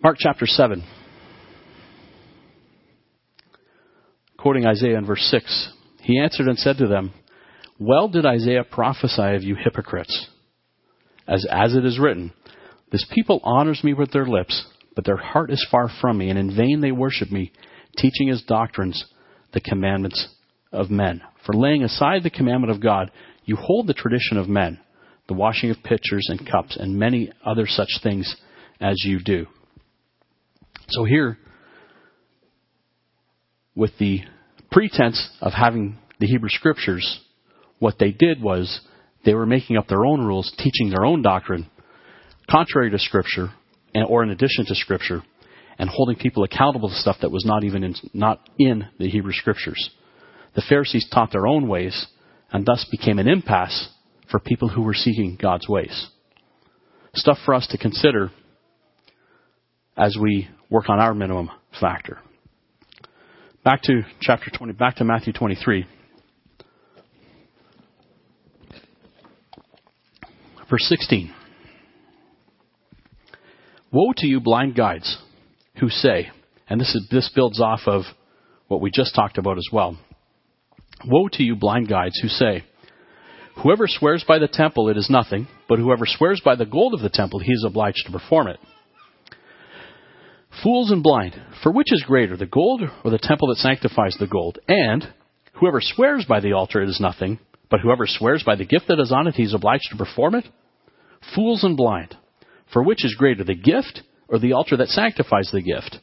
Mark 0.03 0.17
chapter 0.19 0.47
7. 0.47 0.85
quoting 4.39 4.67
Isaiah 4.67 4.97
in 4.97 5.05
verse 5.05 5.21
6, 5.31 5.73
he 6.01 6.19
answered 6.19 6.47
and 6.49 6.59
said 6.59 6.79
to 6.79 6.87
them, 6.87 7.13
Well 7.79 8.09
did 8.09 8.25
Isaiah 8.25 8.65
prophesy 8.65 9.35
of 9.35 9.43
you 9.43 9.57
hypocrites. 9.63 10.29
As, 11.27 11.45
as 11.51 11.75
it 11.75 11.85
is 11.85 11.99
written, 11.99 12.33
This 12.91 13.05
people 13.13 13.41
honors 13.45 13.85
me 13.85 13.93
with 13.93 14.11
their 14.11 14.27
lips, 14.27 14.65
but 14.97 15.05
their 15.05 15.19
heart 15.19 15.51
is 15.51 15.67
far 15.71 15.91
from 16.01 16.17
me, 16.17 16.31
and 16.31 16.39
in 16.39 16.57
vain 16.57 16.81
they 16.81 16.93
worship 16.93 17.31
me, 17.31 17.53
teaching 17.99 18.31
as 18.31 18.43
doctrines 18.43 19.05
the 19.53 19.61
commandments 19.61 20.29
of 20.73 20.89
men. 20.89 21.21
For 21.45 21.53
laying 21.53 21.83
aside 21.83 22.23
the 22.23 22.31
commandment 22.31 22.71
of 22.71 22.83
God, 22.83 23.11
you 23.49 23.57
hold 23.57 23.87
the 23.87 23.95
tradition 23.95 24.37
of 24.37 24.47
men, 24.47 24.79
the 25.27 25.35
washing 25.35 25.71
of 25.71 25.83
pitchers 25.83 26.27
and 26.29 26.49
cups, 26.49 26.77
and 26.79 26.99
many 26.99 27.33
other 27.45 27.67
such 27.67 27.89
things 28.03 28.37
as 28.79 29.03
you 29.05 29.21
do. 29.25 29.47
So 30.89 31.05
here, 31.05 31.39
with 33.75 33.93
the 33.99 34.21
pretense 34.71 35.31
of 35.41 35.53
having 35.53 35.97
the 36.21 36.27
Hebrew 36.27 36.51
scriptures, 36.51 37.21
what 37.79 37.99
they 37.99 38.11
did 38.13 38.43
was 38.43 38.81
they 39.25 39.35
were 39.35 39.47
making 39.47 39.79
up 39.79 39.89
their 39.89 40.05
own 40.05 40.21
rules, 40.27 40.53
teaching 40.59 40.91
their 40.91 41.07
own 41.07 41.23
doctrine, 41.23 41.71
contrary 42.51 42.91
to 42.91 42.99
scripture, 42.99 43.49
or 43.95 44.23
in 44.23 44.31
addition 44.31 44.67
to 44.67 44.75
scripture, 44.75 45.23
and 45.79 45.89
holding 45.89 46.17
people 46.17 46.45
accountable 46.45 46.91
to 46.91 46.95
stuff 46.97 47.17
that 47.23 47.31
was 47.31 47.47
not 47.47 47.65
even 47.65 47.83
in, 47.83 47.95
not 48.13 48.41
in 48.59 48.85
the 48.99 49.09
Hebrew 49.09 49.33
scriptures. 49.33 49.91
The 50.55 50.63
Pharisees 50.69 51.09
taught 51.11 51.33
their 51.33 51.47
own 51.47 51.67
ways, 51.67 52.07
and 52.51 52.65
thus 52.65 52.87
became 52.91 53.19
an 53.19 53.29
impasse 53.29 53.89
for 54.31 54.39
people 54.39 54.69
who 54.69 54.83
were 54.83 54.95
seeking 54.95 55.39
God's 55.41 55.69
ways. 55.69 56.09
Stuff 57.15 57.39
for 57.45 57.55
us 57.55 57.67
to 57.69 57.79
consider 57.79 58.31
as 59.97 60.17
we 60.21 60.49
work 60.71 60.89
on 60.89 61.01
our 61.01 61.15
minimum 61.15 61.51
factor. 61.81 62.19
Back 63.65 63.83
to 63.83 64.03
chapter 64.21 64.51
20, 64.57 64.75
back 64.75 64.97
to 64.97 65.05
Matthew 65.05 65.33
23. 65.33 65.87
Verse 70.71 70.85
16. 70.89 71.33
Woe 73.91 74.13
to 74.19 74.27
you, 74.27 74.39
blind 74.41 74.75
guides, 74.75 75.19
who 75.81 75.89
say, 75.89 76.29
and 76.69 76.79
this, 76.79 76.95
is, 76.95 77.09
this 77.11 77.31
builds 77.35 77.61
off 77.61 77.81
of 77.87 78.03
what 78.69 78.83
we 78.83 78.91
just 78.91 79.15
talked 79.15 79.39
about 79.39 79.57
as 79.57 79.67
well. 79.73 79.99
Woe 81.07 81.29
to 81.33 81.43
you, 81.43 81.57
blind 81.57 81.89
guides, 81.89 82.19
who 82.21 82.29
say, 82.29 82.65
Whoever 83.63 83.87
swears 83.89 84.25
by 84.27 84.39
the 84.39 84.49
temple, 84.49 84.89
it 84.89 84.97
is 84.97 85.11
nothing, 85.11 85.49
but 85.69 85.79
whoever 85.79 86.07
swears 86.07 86.41
by 86.45 86.55
the 86.55 86.67
gold 86.67 86.95
of 86.95 87.01
the 87.01 87.09
temple, 87.09 87.41
he 87.41 87.53
is 87.53 87.65
obliged 87.67 88.05
to 88.07 88.13
perform 88.13 88.49
it. 88.49 88.61
Fools 90.63 90.91
and 90.91 91.03
blind, 91.03 91.41
for 91.63 91.73
which 91.73 91.93
is 91.93 92.05
greater, 92.07 92.37
the 92.37 92.47
gold 92.47 92.83
or 93.05 93.11
the 93.11 93.19
temple 93.19 93.49
that 93.49 93.59
sanctifies 93.59 94.17
the 94.19 94.27
gold? 94.27 94.59
And 94.69 95.13
whoever 95.55 95.81
swears 95.81 96.25
by 96.25 96.41
the 96.41 96.53
altar, 96.53 96.83
it 96.83 96.89
is 96.89 97.01
nothing, 97.01 97.39
but 97.71 97.81
whoever 97.81 98.07
swears 98.07 98.43
by 98.45 98.57
the 98.57 98.65
gift 98.65 98.89
that 98.89 99.01
is 99.01 99.13
on 99.13 99.27
it, 99.27 99.35
he 99.35 99.43
is 99.43 99.55
obliged 99.55 99.89
to 99.91 99.97
perform 99.97 100.35
it? 100.35 100.47
Fools 101.35 101.65
and 101.65 101.77
blind, 101.77 102.17
for 102.73 102.83
which 102.83 103.05
is 103.05 103.15
greater, 103.17 103.45
the 103.45 103.55
gift 103.55 104.03
or 104.29 104.39
the 104.39 104.53
altar 104.53 104.77
that 104.77 104.89
sanctifies 104.89 105.51
the 105.53 105.63
gift? 105.63 105.99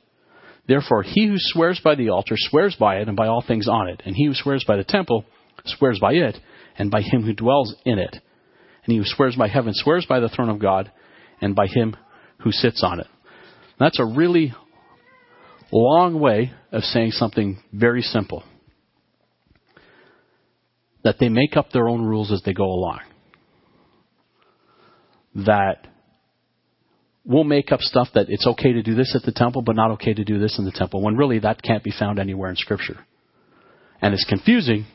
Therefore, 0.68 1.04
he 1.04 1.28
who 1.28 1.36
swears 1.38 1.80
by 1.84 1.96
the 1.96 2.10
altar 2.10 2.36
swears 2.38 2.76
by 2.80 2.98
it 2.98 3.08
and 3.08 3.16
by 3.16 3.28
all 3.28 3.44
things 3.46 3.68
on 3.68 3.88
it. 3.88 4.02
And 4.06 4.16
he 4.16 4.26
who 4.26 4.34
swears 4.34 4.64
by 4.68 4.78
the 4.78 4.84
temple 4.84 5.26
swears 5.66 6.00
by 6.00 6.14
it 6.14 6.38
and 6.78 6.90
by 6.90 7.02
him 7.02 7.24
who 7.24 7.34
dwells 7.34 7.76
in 7.86 8.00
it. 8.00 8.14
And 8.14 8.92
he 8.92 8.98
who 8.98 9.04
swears 9.06 9.36
by 9.36 9.48
heaven 9.48 9.74
swears 9.74 10.06
by 10.08 10.20
the 10.20 10.30
throne 10.30 10.50
of 10.50 10.60
God 10.60 10.92
and 11.42 11.56
by 11.56 11.68
him 11.68 11.96
who 12.40 12.52
sits 12.52 12.84
on 12.84 13.00
it. 13.00 13.08
That's 13.80 14.00
a 14.00 14.06
really 14.06 14.54
long 15.72 16.20
way 16.20 16.52
of 16.72 16.84
saying 16.84 17.12
something 17.12 17.60
very 17.72 18.02
simple. 18.02 18.44
That 21.04 21.18
they 21.20 21.30
make 21.30 21.56
up 21.56 21.72
their 21.72 21.88
own 21.88 22.04
rules 22.04 22.32
as 22.32 22.42
they 22.44 22.54
go 22.54 22.66
along. 22.66 23.00
That 25.36 25.88
we'll 27.26 27.44
make 27.44 27.72
up 27.72 27.82
stuff 27.82 28.10
that 28.14 28.28
it's 28.30 28.46
okay 28.46 28.74
to 28.74 28.84
do 28.84 28.96
this 28.96 29.16
at 29.16 29.24
the 29.24 29.32
temple, 29.32 29.62
but 29.62 29.76
not 29.76 29.92
okay 29.92 30.14
to 30.14 30.24
do 30.24 30.40
this 30.40 30.58
in 30.60 30.66
the 30.66 30.72
temple, 30.72 31.02
when 31.02 31.18
really 31.18 31.40
that 31.40 31.62
can't 31.62 31.84
be 31.84 31.92
found 31.92 32.20
anywhere 32.20 32.50
in 32.50 32.56
Scripture. 32.56 33.00
And 34.02 34.14
it's 34.14 34.26
confusing, 34.26 34.86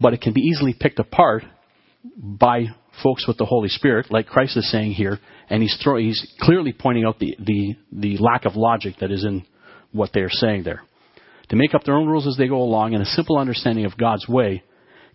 but 0.00 0.14
it 0.14 0.20
can 0.20 0.32
be 0.32 0.40
easily 0.40 0.74
picked 0.78 0.98
apart 0.98 1.44
by 2.16 2.66
folks 3.02 3.26
with 3.26 3.38
the 3.38 3.44
Holy 3.44 3.68
Spirit, 3.68 4.10
like 4.10 4.26
Christ 4.26 4.56
is 4.56 4.70
saying 4.70 4.92
here, 4.92 5.18
and 5.48 5.62
he's, 5.62 5.78
throw, 5.82 5.96
he's 5.96 6.26
clearly 6.40 6.72
pointing 6.72 7.04
out 7.04 7.18
the, 7.18 7.36
the, 7.38 7.76
the 7.92 8.16
lack 8.18 8.44
of 8.44 8.56
logic 8.56 8.96
that 9.00 9.10
is 9.10 9.24
in 9.24 9.44
what 9.92 10.10
they 10.12 10.20
are 10.20 10.30
saying 10.30 10.64
there. 10.64 10.82
To 11.50 11.56
make 11.56 11.74
up 11.74 11.84
their 11.84 11.94
own 11.94 12.08
rules 12.08 12.26
as 12.26 12.36
they 12.36 12.48
go 12.48 12.62
along, 12.62 12.94
and 12.94 13.02
a 13.02 13.06
simple 13.06 13.38
understanding 13.38 13.84
of 13.84 13.96
God's 13.96 14.26
way 14.26 14.62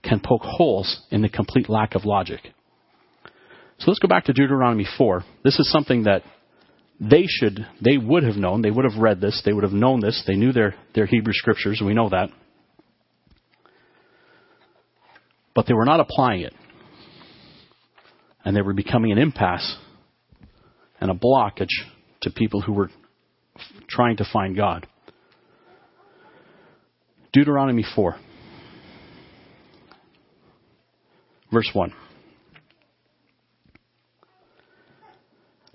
can 0.04 0.22
poke 0.24 0.44
holes 0.44 1.02
in 1.12 1.22
the 1.22 1.30
complete 1.30 1.68
lack 1.68 1.96
of 1.96 2.06
logic. 2.06 2.40
So 3.80 3.92
let's 3.92 4.00
go 4.00 4.08
back 4.08 4.26
to 4.26 4.34
Deuteronomy 4.34 4.88
4. 4.98 5.24
This 5.44 5.60
is 5.60 5.72
something 5.72 6.04
that 6.04 6.24
they 7.00 7.26
should, 7.28 7.66
they 7.84 7.98
would 7.98 8.24
have 8.24 8.36
known. 8.36 8.62
They 8.62 8.72
would 8.72 8.86
have 8.86 9.00
read 9.00 9.22
this. 9.22 9.42
They 9.46 9.54
would 9.54 9.64
have 9.64 9.74
known 9.74 10.00
this. 10.00 10.24
They 10.26 10.36
knew 10.36 10.52
their, 10.52 10.76
their 10.96 11.06
Hebrew 11.06 11.34
scriptures. 11.34 11.82
We 11.84 11.94
know 11.94 12.10
that. 12.10 12.30
But 15.54 15.68
they 15.68 15.74
were 15.74 15.86
not 15.86 16.00
applying 16.00 16.42
it. 16.42 16.54
And 18.44 18.56
they 18.56 18.62
were 18.62 18.74
becoming 18.74 19.12
an 19.12 19.18
impasse 19.18 19.78
and 21.00 21.12
a 21.12 21.14
blockage 21.14 21.68
to 22.22 22.32
people 22.32 22.62
who 22.62 22.74
were 22.74 22.90
trying 23.88 24.18
to 24.18 24.26
find 24.32 24.56
God. 24.56 24.88
Deuteronomy 27.34 27.86
4, 27.96 28.16
verse 31.52 31.70
1. 31.74 31.94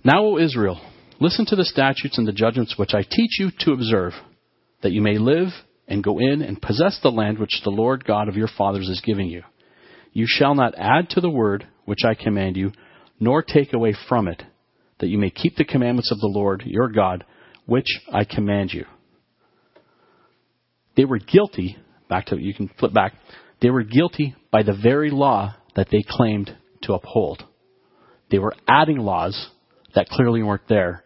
Now, 0.04 0.24
O 0.24 0.38
Israel, 0.38 0.80
listen 1.20 1.46
to 1.46 1.56
the 1.56 1.64
statutes 1.64 2.18
and 2.18 2.26
the 2.26 2.32
judgments 2.32 2.76
which 2.76 2.92
I 2.92 3.02
teach 3.02 3.38
you 3.38 3.50
to 3.60 3.72
observe, 3.72 4.14
that 4.82 4.90
you 4.90 5.00
may 5.00 5.16
live 5.18 5.48
and 5.86 6.02
go 6.02 6.18
in 6.18 6.42
and 6.42 6.60
possess 6.60 6.98
the 7.00 7.10
land 7.10 7.38
which 7.38 7.60
the 7.62 7.70
Lord 7.70 8.04
God 8.04 8.28
of 8.28 8.34
your 8.34 8.48
fathers 8.48 8.88
is 8.88 9.00
giving 9.04 9.28
you. 9.28 9.42
You 10.12 10.26
shall 10.26 10.56
not 10.56 10.74
add 10.76 11.10
to 11.10 11.20
the 11.20 11.30
word 11.30 11.68
which 11.84 12.00
I 12.04 12.14
command 12.14 12.56
you, 12.56 12.72
nor 13.20 13.42
take 13.42 13.72
away 13.72 13.94
from 14.08 14.26
it, 14.26 14.42
that 14.98 15.06
you 15.06 15.18
may 15.18 15.30
keep 15.30 15.54
the 15.54 15.64
commandments 15.64 16.10
of 16.10 16.18
the 16.18 16.26
Lord 16.26 16.64
your 16.66 16.88
God, 16.88 17.24
which 17.66 17.86
I 18.12 18.24
command 18.24 18.72
you. 18.72 18.86
They 20.96 21.04
were 21.04 21.18
guilty, 21.18 21.76
back 22.08 22.26
to, 22.26 22.38
you 22.38 22.54
can 22.54 22.68
flip 22.78 22.92
back, 22.92 23.14
they 23.60 23.70
were 23.70 23.84
guilty 23.84 24.34
by 24.50 24.64
the 24.64 24.76
very 24.80 25.10
law 25.10 25.54
that 25.76 25.88
they 25.92 26.04
claimed 26.06 26.56
to 26.82 26.94
uphold. 26.94 27.44
They 28.32 28.40
were 28.40 28.54
adding 28.66 28.98
laws 28.98 29.48
that 29.94 30.08
clearly 30.08 30.42
weren't 30.42 30.68
there 30.68 31.04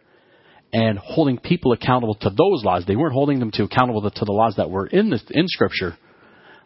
and 0.73 0.99
holding 0.99 1.37
people 1.37 1.71
accountable 1.71 2.15
to 2.15 2.29
those 2.29 2.63
laws. 2.63 2.83
They 2.85 2.95
weren't 2.95 3.13
holding 3.13 3.39
them 3.39 3.51
to 3.51 3.63
accountable 3.63 4.09
to 4.09 4.25
the 4.25 4.31
laws 4.31 4.55
that 4.57 4.69
were 4.69 4.87
in 4.87 5.09
the, 5.09 5.19
in 5.31 5.47
Scripture, 5.47 5.97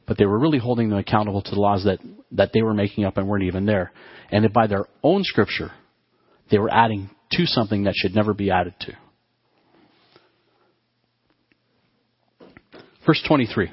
but 0.07 0.17
they 0.17 0.25
were 0.25 0.39
really 0.39 0.57
holding 0.57 0.89
them 0.89 0.97
accountable 0.97 1.41
to 1.41 1.51
the 1.51 1.59
laws 1.59 1.83
that, 1.85 1.99
that 2.31 2.51
they 2.53 2.61
were 2.61 2.73
making 2.73 3.05
up 3.05 3.17
and 3.17 3.27
weren't 3.27 3.43
even 3.43 3.65
there. 3.65 3.91
And 4.31 4.43
that 4.43 4.53
by 4.53 4.67
their 4.67 4.85
own 5.03 5.23
Scripture, 5.23 5.71
they 6.49 6.57
were 6.57 6.71
adding 6.71 7.09
to 7.33 7.45
something 7.45 7.83
that 7.83 7.93
should 7.95 8.15
never 8.15 8.33
be 8.33 8.49
added 8.51 8.73
to. 8.81 8.93
Verse 13.05 13.23
23. 13.27 13.71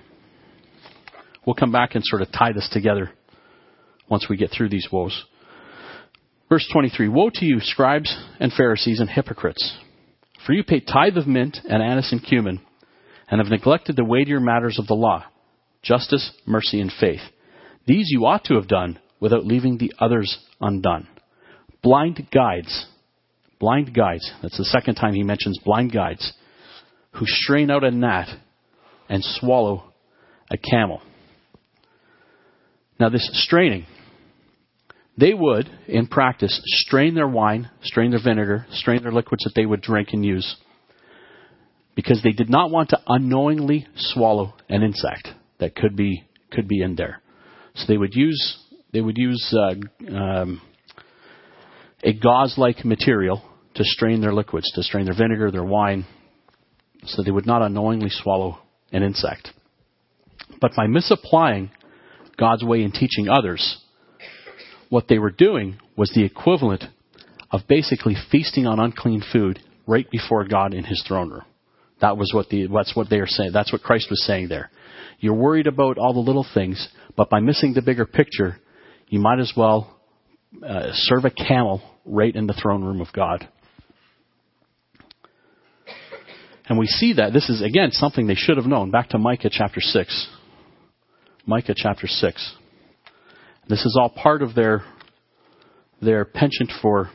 We'll 1.46 1.54
come 1.54 1.72
back 1.72 1.94
and 1.94 2.04
sort 2.04 2.22
of 2.22 2.30
tie 2.32 2.52
this 2.52 2.68
together 2.72 3.10
once 4.10 4.26
we 4.28 4.36
get 4.36 4.50
through 4.50 4.68
these 4.68 4.88
woes. 4.92 5.24
Verse 6.48 6.66
23 6.72 7.08
Woe 7.08 7.30
to 7.34 7.44
you, 7.44 7.60
scribes 7.60 8.14
and 8.40 8.52
Pharisees 8.52 9.00
and 9.00 9.08
hypocrites! 9.08 9.76
For 10.46 10.52
you 10.52 10.64
pay 10.64 10.80
tithe 10.80 11.16
of 11.16 11.26
mint 11.26 11.58
and 11.68 11.82
anise 11.82 12.12
and 12.12 12.24
cumin, 12.24 12.60
and 13.30 13.40
have 13.40 13.50
neglected 13.50 13.96
the 13.96 14.04
weightier 14.04 14.40
matters 14.40 14.78
of 14.78 14.86
the 14.86 14.94
law 14.94 15.24
justice, 15.82 16.32
mercy, 16.44 16.80
and 16.80 16.92
faith. 16.98 17.20
These 17.86 18.08
you 18.10 18.26
ought 18.26 18.44
to 18.44 18.54
have 18.54 18.68
done 18.68 18.98
without 19.20 19.46
leaving 19.46 19.78
the 19.78 19.92
others 19.98 20.38
undone. 20.60 21.06
Blind 21.82 22.28
guides. 22.32 22.86
Blind 23.60 23.94
guides. 23.94 24.30
That's 24.42 24.58
the 24.58 24.64
second 24.64 24.96
time 24.96 25.14
he 25.14 25.22
mentions 25.22 25.58
blind 25.64 25.92
guides 25.92 26.32
who 27.12 27.26
strain 27.26 27.70
out 27.70 27.84
a 27.84 27.90
gnat 27.90 28.28
and 29.08 29.22
swallow 29.22 29.92
a 30.50 30.56
camel. 30.56 31.00
Now, 33.00 33.08
this 33.08 33.28
straining, 33.44 33.86
they 35.18 35.34
would, 35.34 35.68
in 35.88 36.06
practice, 36.06 36.60
strain 36.64 37.14
their 37.14 37.28
wine, 37.28 37.70
strain 37.82 38.10
their 38.10 38.22
vinegar, 38.22 38.66
strain 38.70 39.02
their 39.02 39.12
liquids 39.12 39.44
that 39.44 39.52
they 39.54 39.66
would 39.66 39.80
drink 39.80 40.10
and 40.12 40.24
use 40.24 40.56
because 41.96 42.22
they 42.22 42.30
did 42.30 42.48
not 42.48 42.70
want 42.70 42.90
to 42.90 43.00
unknowingly 43.08 43.88
swallow 43.96 44.54
an 44.68 44.82
insect 44.84 45.28
that 45.58 45.74
could 45.74 45.96
be 45.96 46.24
could 46.52 46.68
be 46.68 46.80
in 46.80 46.94
there. 46.94 47.20
So 47.74 47.86
they 47.88 47.96
would 47.96 48.14
use 48.14 48.58
they 48.92 49.00
would 49.00 49.18
use 49.18 49.52
uh, 49.52 49.74
um, 50.16 50.62
a 52.04 52.12
gauze-like 52.12 52.84
material 52.84 53.42
to 53.74 53.84
strain 53.84 54.20
their 54.20 54.32
liquids, 54.32 54.70
to 54.74 54.82
strain 54.84 55.04
their 55.04 55.16
vinegar, 55.16 55.50
their 55.50 55.64
wine, 55.64 56.06
so 57.04 57.22
they 57.22 57.32
would 57.32 57.46
not 57.46 57.62
unknowingly 57.62 58.10
swallow 58.10 58.60
an 58.92 59.02
insect. 59.02 59.50
But 60.60 60.76
by 60.76 60.86
misapplying 60.86 61.70
God's 62.38 62.62
way 62.62 62.82
in 62.82 62.92
teaching 62.92 63.28
others, 63.28 63.78
what 64.88 65.08
they 65.08 65.18
were 65.18 65.30
doing 65.30 65.78
was 65.96 66.10
the 66.14 66.24
equivalent 66.24 66.84
of 67.50 67.62
basically 67.68 68.14
feasting 68.30 68.66
on 68.66 68.80
unclean 68.80 69.22
food 69.32 69.60
right 69.86 70.08
before 70.10 70.44
God 70.44 70.74
in 70.74 70.84
his 70.84 71.02
throne 71.06 71.30
room. 71.30 71.44
That 72.00 72.16
was 72.16 72.30
what 72.32 72.48
the 72.48 72.68
that's 72.72 72.94
what 72.94 73.10
they 73.10 73.18
are 73.18 73.26
saying. 73.26 73.50
That's 73.52 73.72
what 73.72 73.82
Christ 73.82 74.08
was 74.10 74.24
saying 74.24 74.48
there. 74.48 74.70
You're 75.18 75.34
worried 75.34 75.66
about 75.66 75.98
all 75.98 76.12
the 76.12 76.20
little 76.20 76.46
things, 76.54 76.88
but 77.16 77.28
by 77.28 77.40
missing 77.40 77.74
the 77.74 77.82
bigger 77.82 78.06
picture, 78.06 78.58
you 79.08 79.18
might 79.18 79.40
as 79.40 79.52
well 79.56 79.98
uh, 80.64 80.90
serve 80.92 81.24
a 81.24 81.30
camel 81.30 81.82
right 82.04 82.34
in 82.34 82.46
the 82.46 82.54
throne 82.54 82.84
room 82.84 83.00
of 83.00 83.08
God. 83.12 83.48
And 86.68 86.78
we 86.78 86.86
see 86.86 87.14
that 87.14 87.32
this 87.32 87.48
is 87.48 87.62
again 87.62 87.90
something 87.92 88.26
they 88.26 88.34
should 88.34 88.58
have 88.58 88.66
known. 88.66 88.90
Back 88.90 89.08
to 89.10 89.18
Micah 89.18 89.50
chapter 89.50 89.80
6. 89.80 90.28
Micah 91.46 91.74
chapter 91.74 92.06
6. 92.06 92.54
This 93.68 93.84
is 93.84 93.98
all 94.00 94.08
part 94.08 94.40
of 94.40 94.54
their, 94.54 94.82
their 96.00 96.24
penchant 96.24 96.72
for 96.80 97.10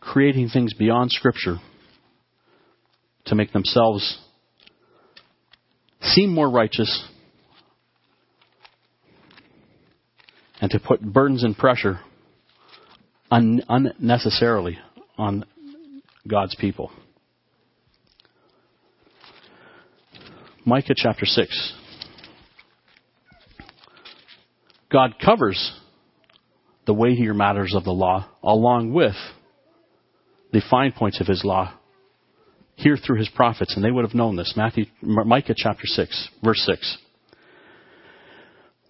creating 0.00 0.48
things 0.48 0.72
beyond 0.72 1.10
Scripture 1.10 1.58
to 3.26 3.34
make 3.34 3.52
themselves 3.52 4.18
seem 6.00 6.32
more 6.32 6.50
righteous 6.50 7.06
and 10.60 10.70
to 10.70 10.80
put 10.80 11.02
burdens 11.02 11.44
and 11.44 11.56
pressure 11.56 12.00
un- 13.30 13.62
unnecessarily 13.68 14.78
on 15.18 15.44
God's 16.26 16.54
people. 16.54 16.90
Micah 20.64 20.94
chapter 20.96 21.26
6. 21.26 21.81
God 24.92 25.14
covers 25.24 25.72
the 26.86 26.94
weightier 26.94 27.34
matters 27.34 27.74
of 27.74 27.84
the 27.84 27.92
law 27.92 28.28
along 28.42 28.92
with 28.92 29.14
the 30.52 30.62
fine 30.70 30.92
points 30.92 31.20
of 31.20 31.26
his 31.26 31.44
law 31.44 31.72
here 32.74 32.96
through 32.96 33.18
his 33.18 33.28
prophets, 33.28 33.74
and 33.74 33.84
they 33.84 33.90
would 33.90 34.04
have 34.04 34.14
known 34.14 34.36
this. 34.36 34.54
Matthew, 34.56 34.86
Micah 35.02 35.54
chapter 35.56 35.86
6, 35.86 36.28
verse 36.42 36.62
6. 36.66 36.98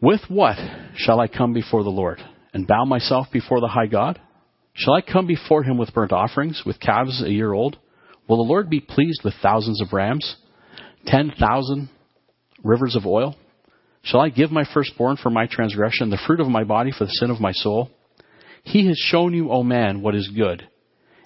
With 0.00 0.20
what 0.28 0.56
shall 0.96 1.20
I 1.20 1.28
come 1.28 1.52
before 1.52 1.84
the 1.84 1.90
Lord 1.90 2.18
and 2.52 2.66
bow 2.66 2.84
myself 2.84 3.28
before 3.32 3.60
the 3.60 3.68
high 3.68 3.86
God? 3.86 4.20
Shall 4.74 4.94
I 4.94 5.02
come 5.02 5.26
before 5.26 5.62
him 5.62 5.78
with 5.78 5.94
burnt 5.94 6.12
offerings, 6.12 6.62
with 6.64 6.80
calves 6.80 7.22
a 7.22 7.30
year 7.30 7.52
old? 7.52 7.76
Will 8.28 8.38
the 8.38 8.48
Lord 8.48 8.70
be 8.70 8.80
pleased 8.80 9.20
with 9.24 9.34
thousands 9.42 9.80
of 9.82 9.92
rams, 9.92 10.36
ten 11.06 11.32
thousand 11.38 11.90
rivers 12.64 12.96
of 12.96 13.06
oil? 13.06 13.36
Shall 14.02 14.20
I 14.20 14.28
give 14.30 14.50
my 14.50 14.64
firstborn 14.72 15.16
for 15.16 15.30
my 15.30 15.46
transgression, 15.46 16.10
the 16.10 16.20
fruit 16.26 16.40
of 16.40 16.48
my 16.48 16.64
body 16.64 16.92
for 16.96 17.04
the 17.04 17.12
sin 17.12 17.30
of 17.30 17.40
my 17.40 17.52
soul? 17.52 17.90
He 18.64 18.86
has 18.88 18.98
shown 18.98 19.34
you, 19.34 19.50
O 19.50 19.62
man, 19.62 20.02
what 20.02 20.14
is 20.14 20.28
good. 20.28 20.66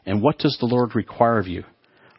And 0.04 0.22
what 0.22 0.38
does 0.38 0.56
the 0.60 0.66
Lord 0.66 0.94
require 0.94 1.38
of 1.38 1.46
you? 1.46 1.64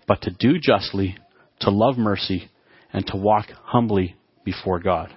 but 0.08 0.22
to 0.22 0.32
do 0.32 0.58
justly, 0.58 1.18
to 1.60 1.70
love 1.70 1.98
mercy, 1.98 2.50
and 2.94 3.06
to 3.08 3.18
walk 3.18 3.48
humbly 3.64 4.16
before 4.46 4.80
God. 4.80 5.14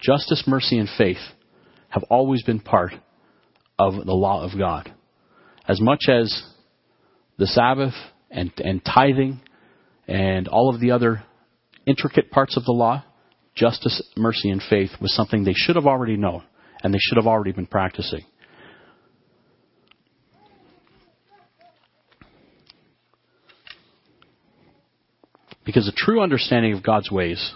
Justice, 0.00 0.44
mercy, 0.46 0.78
and 0.78 0.88
faith 0.96 1.18
have 1.90 2.02
always 2.04 2.42
been 2.42 2.58
part 2.58 2.92
of 3.78 3.94
the 3.94 4.14
law 4.14 4.42
of 4.42 4.58
God. 4.58 4.92
As 5.68 5.80
much 5.80 6.04
as 6.08 6.42
the 7.36 7.46
Sabbath 7.46 7.94
and, 8.30 8.50
and 8.58 8.82
tithing 8.84 9.40
and 10.08 10.48
all 10.48 10.74
of 10.74 10.80
the 10.80 10.90
other 10.90 11.22
intricate 11.86 12.30
parts 12.30 12.56
of 12.56 12.64
the 12.64 12.72
law, 12.72 13.04
justice, 13.54 14.02
mercy, 14.16 14.50
and 14.50 14.62
faith 14.68 14.90
was 15.00 15.14
something 15.14 15.44
they 15.44 15.54
should 15.54 15.76
have 15.76 15.86
already 15.86 16.16
known 16.16 16.42
and 16.82 16.92
they 16.92 16.98
should 17.00 17.16
have 17.16 17.26
already 17.26 17.52
been 17.52 17.66
practicing. 17.66 18.24
Because 25.64 25.86
a 25.86 25.92
true 25.92 26.20
understanding 26.20 26.72
of 26.72 26.82
God's 26.82 27.10
ways 27.10 27.52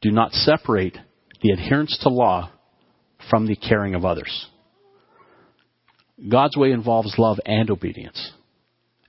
do 0.00 0.10
not 0.10 0.32
separate 0.32 0.98
the 1.42 1.50
adherence 1.50 1.96
to 2.02 2.08
law 2.08 2.50
from 3.30 3.46
the 3.46 3.56
caring 3.56 3.94
of 3.94 4.04
others. 4.04 4.48
God's 6.28 6.56
way 6.56 6.72
involves 6.72 7.14
love 7.18 7.38
and 7.46 7.70
obedience. 7.70 8.32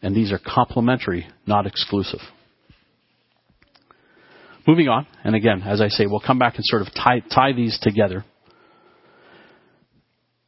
And 0.02 0.16
these 0.16 0.32
are 0.32 0.40
complementary, 0.40 1.28
not 1.48 1.66
exclusive. 1.66 2.20
Moving 4.68 4.88
on, 4.88 5.06
and 5.24 5.36
again, 5.36 5.62
as 5.62 5.80
I 5.80 5.90
say, 5.90 6.08
we'll 6.08 6.20
come 6.20 6.40
back 6.40 6.56
and 6.56 6.66
sort 6.66 6.82
of 6.82 6.88
tie, 6.94 7.20
tie 7.20 7.54
these 7.54 7.78
together. 7.80 8.26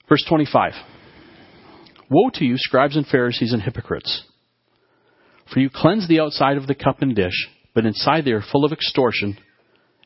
Verse 0.10 0.24
25. 0.28 0.74
Woe 2.10 2.30
to 2.34 2.46
you, 2.46 2.56
scribes 2.58 2.96
and 2.96 3.06
Pharisees 3.06 3.54
and 3.54 3.62
hypocrites! 3.62 4.24
For 5.54 5.60
you 5.60 5.70
cleanse 5.74 6.08
the 6.08 6.20
outside 6.20 6.58
of 6.58 6.68
the 6.68 6.76
cup 6.76 7.02
and 7.02 7.16
dish, 7.16 7.48
but 7.74 7.86
inside 7.86 8.26
they 8.26 8.32
are 8.32 8.42
full 8.42 8.66
of 8.66 8.72
extortion 8.72 9.38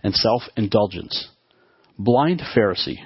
and 0.04 0.14
self 0.14 0.44
indulgence. 0.58 1.30
Blind 1.98 2.42
Pharisee, 2.56 2.98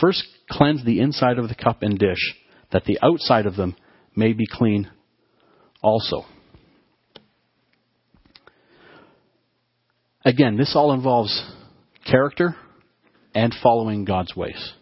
first 0.00 0.24
cleanse 0.50 0.84
the 0.84 1.00
inside 1.00 1.38
of 1.38 1.48
the 1.48 1.54
cup 1.54 1.82
and 1.82 1.98
dish, 1.98 2.34
that 2.72 2.84
the 2.84 2.98
outside 3.02 3.46
of 3.46 3.56
them 3.56 3.76
may 4.16 4.32
be 4.32 4.46
clean 4.50 4.90
also. 5.82 6.24
Again, 10.24 10.56
this 10.56 10.72
all 10.74 10.92
involves 10.92 11.44
character 12.10 12.56
and 13.34 13.54
following 13.62 14.04
God's 14.04 14.34
ways. 14.34 14.72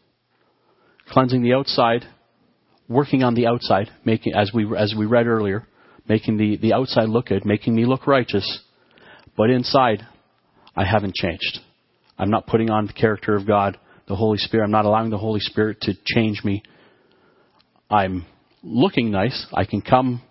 Cleansing 1.08 1.42
the 1.42 1.54
outside, 1.54 2.04
working 2.88 3.24
on 3.24 3.34
the 3.34 3.46
outside, 3.48 3.90
making 4.04 4.34
as 4.34 4.52
we 4.54 4.66
as 4.76 4.94
we 4.96 5.04
read 5.04 5.26
earlier, 5.26 5.66
making 6.08 6.36
the, 6.36 6.56
the 6.58 6.72
outside 6.72 7.08
look 7.08 7.26
good, 7.26 7.44
making 7.44 7.74
me 7.74 7.86
look 7.86 8.06
righteous, 8.06 8.60
but 9.36 9.50
inside 9.50 10.06
I 10.76 10.84
haven't 10.84 11.14
changed. 11.14 11.58
I'm 12.16 12.30
not 12.30 12.46
putting 12.46 12.70
on 12.70 12.86
the 12.86 12.92
character 12.92 13.34
of 13.34 13.46
God, 13.46 13.78
the 14.06 14.14
Holy 14.14 14.38
Spirit. 14.38 14.64
I'm 14.64 14.70
not 14.70 14.84
allowing 14.84 15.10
the 15.10 15.18
Holy 15.18 15.40
Spirit 15.40 15.80
to 15.82 15.94
change 16.04 16.44
me. 16.44 16.62
I'm 17.90 18.26
looking 18.62 19.10
nice. 19.10 19.46
I 19.52 19.64
can 19.64 19.82
come 19.82 20.22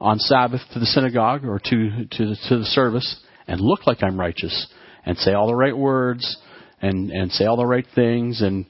on 0.00 0.18
Sabbath 0.18 0.62
to 0.72 0.78
the 0.78 0.86
synagogue 0.86 1.44
or 1.44 1.58
to, 1.58 2.06
to, 2.10 2.26
the, 2.26 2.36
to 2.48 2.58
the 2.58 2.64
service 2.64 3.22
and 3.50 3.60
look 3.60 3.86
like 3.86 4.02
I'm 4.02 4.18
righteous 4.18 4.68
and 5.04 5.18
say 5.18 5.32
all 5.32 5.48
the 5.48 5.56
right 5.56 5.76
words 5.76 6.38
and, 6.80 7.10
and 7.10 7.32
say 7.32 7.46
all 7.46 7.56
the 7.56 7.66
right 7.66 7.86
things 7.94 8.40
and 8.42 8.64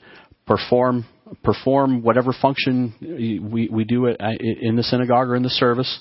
perform 0.47 1.05
perform 1.45 2.03
whatever 2.03 2.35
function 2.43 2.93
we, 3.53 3.69
we 3.71 3.85
do 3.85 4.07
it 4.07 4.21
uh, 4.21 4.31
in 4.41 4.75
the 4.75 4.83
synagogue 4.83 5.29
or 5.29 5.37
in 5.37 5.45
the 5.45 5.51
service. 5.51 6.01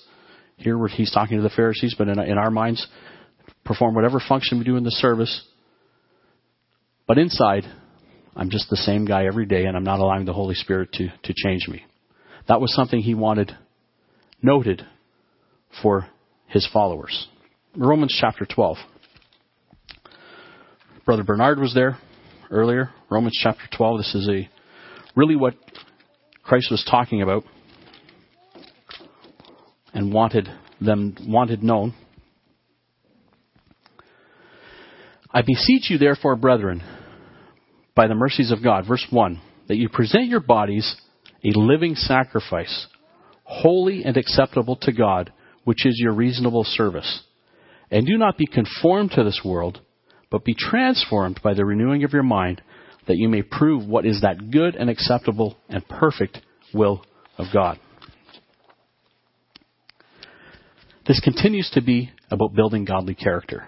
Here 0.58 0.88
he's 0.88 1.12
talking 1.12 1.38
to 1.38 1.44
the 1.44 1.52
Pharisees, 1.52 1.94
but 1.98 2.08
in, 2.08 2.20
in 2.20 2.38
our 2.38 2.50
minds, 2.50 2.88
perform 3.64 3.94
whatever 3.94 4.20
function 4.28 4.58
we 4.58 4.64
do 4.64 4.76
in 4.76 4.84
the 4.84 4.92
service. 4.92 5.46
But 7.06 7.20
inside, 7.20 7.64
I'm 8.36 8.50
just 8.50 8.70
the 8.70 8.78
same 8.78 9.06
guy 9.06 9.26
every 9.26 9.46
day, 9.46 9.66
and 9.66 9.78
I'm 9.78 9.84
not 9.84 10.00
allowing 10.00 10.26
the 10.26 10.34
Holy 10.34 10.56
Spirit 10.56 10.92
to, 10.94 11.08
to 11.08 11.34
change 11.36 11.68
me. 11.68 11.84
That 12.48 12.60
was 12.60 12.74
something 12.74 13.00
he 13.00 13.14
wanted 13.14 13.56
noted 14.42 14.86
for 15.84 16.08
his 16.48 16.68
followers. 16.74 17.28
Romans 17.76 18.16
chapter 18.20 18.46
12. 18.46 18.78
Brother 21.06 21.24
Bernard 21.24 21.60
was 21.60 21.74
there 21.76 22.00
earlier. 22.50 22.90
Romans 23.12 23.38
chapter 23.42 23.64
12. 23.78 24.00
This 24.00 24.16
is 24.16 24.28
a 24.28 24.50
really 25.16 25.36
what 25.36 25.54
Christ 26.44 26.72
was 26.72 26.84
talking 26.90 27.22
about 27.22 27.44
and 29.94 30.12
wanted 30.12 30.50
them 30.82 31.16
wanted 31.28 31.62
known. 31.62 31.94
I 35.32 35.44
beseech 35.44 35.92
you 35.92 36.00
therefore, 36.00 36.36
brethren, 36.36 36.82
by 37.96 38.08
the 38.08 38.16
mercies 38.16 38.52
of 38.52 38.64
God, 38.64 38.88
verse 38.88 39.06
1, 39.12 39.40
that 39.68 39.78
you 39.78 39.90
present 39.90 40.26
your 40.26 40.40
bodies 40.40 40.96
a 41.44 41.58
living 41.58 41.94
sacrifice, 41.94 42.88
holy 43.44 44.04
and 44.04 44.18
acceptable 44.18 44.76
to 44.78 44.92
God, 44.92 45.32
which 45.66 45.86
is 45.86 46.00
your 46.00 46.14
reasonable 46.14 46.64
service. 46.64 47.26
And 47.92 48.06
do 48.06 48.18
not 48.18 48.38
be 48.38 48.46
conformed 48.46 49.12
to 49.12 49.24
this 49.24 49.42
world, 49.44 49.82
but 50.30 50.46
be 50.46 50.56
transformed 50.58 51.40
by 51.44 51.54
the 51.54 51.66
renewing 51.66 52.04
of 52.04 52.14
your 52.14 52.24
mind, 52.24 52.62
that 53.08 53.18
you 53.18 53.28
may 53.30 53.42
prove 53.42 53.88
what 53.88 54.06
is 54.06 54.22
that 54.22 54.52
good 54.52 54.76
and 54.76 54.90
acceptable 54.90 55.58
and 55.68 55.88
perfect 55.88 56.40
will 56.74 57.04
of 57.38 57.48
God. 57.54 57.80
This 61.08 61.20
continues 61.20 61.72
to 61.74 61.82
be 61.82 62.12
about 62.30 62.54
building 62.54 62.86
godly 62.86 63.16
character. 63.16 63.68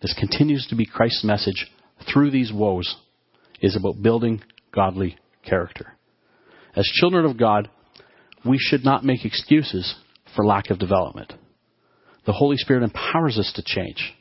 This 0.00 0.14
continues 0.18 0.66
to 0.68 0.74
be 0.74 0.86
Christ's 0.86 1.22
message 1.22 1.70
through 2.12 2.30
these 2.30 2.50
woes 2.52 2.96
is 3.60 3.76
about 3.76 4.02
building 4.02 4.42
godly 4.74 5.16
character. 5.44 5.92
As 6.74 6.86
children 6.86 7.26
of 7.26 7.38
God, 7.38 7.68
we 8.44 8.56
should 8.58 8.84
not 8.84 9.04
make 9.04 9.24
excuses 9.24 9.94
for 10.34 10.46
lack 10.46 10.70
of 10.70 10.78
development. 10.78 11.34
The 12.24 12.32
Holy 12.32 12.56
Spirit 12.56 12.84
empowers 12.84 13.38
us 13.38 13.52
to 13.56 13.62
change, 13.64 14.14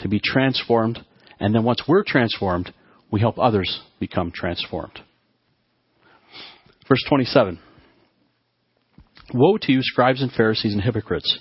to 0.00 0.08
be 0.08 0.20
transformed, 0.22 1.04
and 1.38 1.54
then 1.54 1.64
once 1.64 1.82
we're 1.86 2.04
transformed, 2.04 2.72
we 3.10 3.20
help 3.20 3.38
others 3.38 3.80
become 4.00 4.32
transformed. 4.34 5.00
Verse 6.88 7.04
27 7.08 7.58
Woe 9.32 9.56
to 9.58 9.72
you, 9.72 9.80
scribes 9.82 10.20
and 10.20 10.32
Pharisees 10.32 10.74
and 10.74 10.82
hypocrites, 10.82 11.38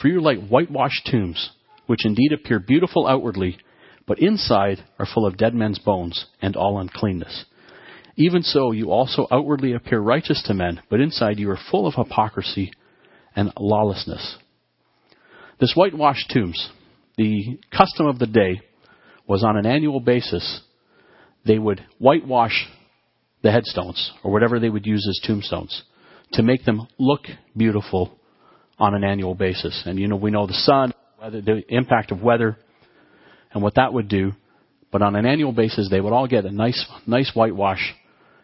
for 0.00 0.08
you 0.08 0.18
are 0.18 0.20
like 0.20 0.46
whitewashed 0.46 1.06
tombs, 1.10 1.50
which 1.86 2.04
indeed 2.04 2.32
appear 2.32 2.58
beautiful 2.58 3.06
outwardly, 3.06 3.58
but 4.06 4.18
inside 4.18 4.84
are 4.98 5.06
full 5.06 5.26
of 5.26 5.36
dead 5.36 5.54
men's 5.54 5.78
bones 5.78 6.26
and 6.40 6.54
all 6.54 6.78
uncleanness. 6.78 7.46
Even 8.16 8.42
so, 8.42 8.72
you 8.72 8.90
also 8.90 9.26
outwardly 9.30 9.72
appear 9.72 10.00
righteous 10.00 10.42
to 10.46 10.54
men, 10.54 10.80
but 10.88 11.00
inside 11.00 11.38
you 11.38 11.50
are 11.50 11.58
full 11.70 11.86
of 11.86 11.94
hypocrisy 11.94 12.72
and 13.34 13.52
lawlessness. 13.58 14.38
This 15.58 15.72
whitewashed 15.74 16.30
tombs, 16.30 16.70
the 17.16 17.58
custom 17.76 18.06
of 18.06 18.18
the 18.18 18.26
day 18.26 18.60
was 19.26 19.42
on 19.42 19.56
an 19.56 19.64
annual 19.64 20.00
basis, 20.00 20.60
they 21.46 21.58
would 21.58 21.82
whitewash 21.98 22.66
the 23.42 23.50
headstones, 23.50 24.12
or 24.22 24.32
whatever 24.32 24.60
they 24.60 24.68
would 24.68 24.86
use 24.86 25.06
as 25.08 25.26
tombstones, 25.26 25.82
to 26.32 26.42
make 26.42 26.64
them 26.64 26.86
look 26.98 27.22
beautiful 27.56 28.18
on 28.78 28.94
an 28.94 29.04
annual 29.04 29.34
basis. 29.34 29.82
And 29.86 29.98
you 29.98 30.08
know, 30.08 30.16
we 30.16 30.30
know 30.30 30.46
the 30.46 30.52
sun, 30.52 30.92
weather, 31.20 31.40
the 31.40 31.62
impact 31.68 32.12
of 32.12 32.22
weather, 32.22 32.58
and 33.52 33.62
what 33.62 33.76
that 33.76 33.92
would 33.92 34.08
do. 34.08 34.32
But 34.92 35.02
on 35.02 35.16
an 35.16 35.24
annual 35.24 35.52
basis, 35.52 35.88
they 35.90 36.00
would 36.00 36.12
all 36.12 36.26
get 36.26 36.44
a 36.44 36.50
nice, 36.50 36.84
nice 37.06 37.30
whitewash, 37.34 37.94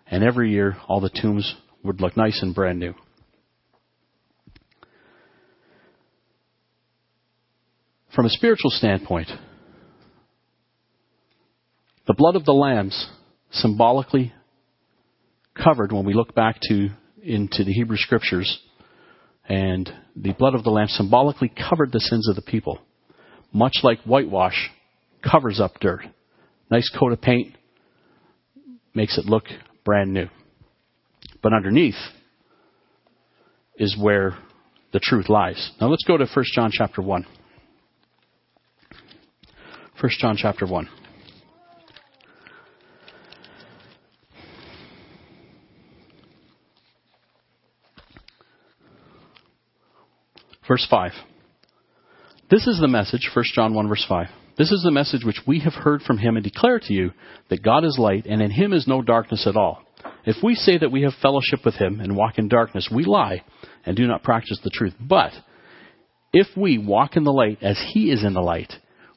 and 0.06 0.24
every 0.24 0.50
year 0.50 0.76
all 0.88 1.00
the 1.00 1.10
tombs 1.10 1.54
would 1.82 2.00
look 2.00 2.16
nice 2.16 2.40
and 2.42 2.54
brand 2.54 2.78
new. 2.78 2.94
From 8.14 8.26
a 8.26 8.30
spiritual 8.30 8.70
standpoint, 8.70 9.28
the 12.06 12.14
blood 12.14 12.36
of 12.36 12.44
the 12.44 12.52
lambs 12.52 13.08
symbolically 13.52 14.32
covered 15.56 15.92
when 15.92 16.04
we 16.04 16.12
look 16.12 16.34
back 16.34 16.58
to 16.68 16.90
into 17.22 17.64
the 17.64 17.72
Hebrew 17.72 17.96
scriptures 17.96 18.60
and 19.48 19.90
the 20.16 20.32
blood 20.32 20.54
of 20.54 20.64
the 20.64 20.70
lamb 20.70 20.88
symbolically 20.88 21.50
covered 21.68 21.92
the 21.92 22.00
sins 22.00 22.28
of 22.28 22.36
the 22.36 22.42
people 22.42 22.80
much 23.52 23.78
like 23.82 24.00
whitewash 24.02 24.70
covers 25.22 25.60
up 25.60 25.78
dirt. 25.80 26.02
Nice 26.70 26.90
coat 26.98 27.12
of 27.12 27.20
paint 27.20 27.54
makes 28.94 29.18
it 29.18 29.26
look 29.26 29.44
brand 29.84 30.12
new. 30.12 30.26
But 31.42 31.52
underneath 31.52 31.96
is 33.76 33.96
where 33.98 34.38
the 34.92 35.00
truth 35.00 35.28
lies. 35.28 35.70
Now 35.80 35.88
let's 35.88 36.04
go 36.04 36.16
to 36.16 36.26
1 36.26 36.44
John 36.54 36.70
chapter 36.72 37.02
1 37.02 37.26
1 40.00 40.10
John 40.18 40.36
chapter 40.36 40.66
1. 40.66 40.88
Verse 50.66 50.86
5. 50.88 51.12
This 52.50 52.66
is 52.66 52.78
the 52.80 52.88
message, 52.88 53.30
1 53.34 53.44
John 53.54 53.74
1 53.74 53.88
verse 53.88 54.04
5. 54.08 54.26
This 54.58 54.70
is 54.70 54.82
the 54.82 54.90
message 54.90 55.24
which 55.24 55.40
we 55.46 55.60
have 55.60 55.72
heard 55.72 56.02
from 56.02 56.18
him 56.18 56.36
and 56.36 56.44
declare 56.44 56.78
to 56.78 56.92
you 56.92 57.12
that 57.48 57.62
God 57.62 57.84
is 57.84 57.98
light 57.98 58.26
and 58.26 58.42
in 58.42 58.50
him 58.50 58.72
is 58.72 58.86
no 58.86 59.02
darkness 59.02 59.46
at 59.46 59.56
all. 59.56 59.82
If 60.24 60.36
we 60.42 60.54
say 60.54 60.78
that 60.78 60.92
we 60.92 61.02
have 61.02 61.14
fellowship 61.20 61.64
with 61.64 61.74
him 61.74 62.00
and 62.00 62.16
walk 62.16 62.38
in 62.38 62.48
darkness, 62.48 62.90
we 62.94 63.04
lie 63.04 63.42
and 63.86 63.96
do 63.96 64.06
not 64.06 64.22
practice 64.22 64.60
the 64.62 64.70
truth. 64.70 64.94
But 65.00 65.32
if 66.32 66.46
we 66.56 66.78
walk 66.78 67.16
in 67.16 67.24
the 67.24 67.32
light 67.32 67.58
as 67.62 67.82
he 67.92 68.10
is 68.10 68.24
in 68.24 68.34
the 68.34 68.40
light, 68.40 68.72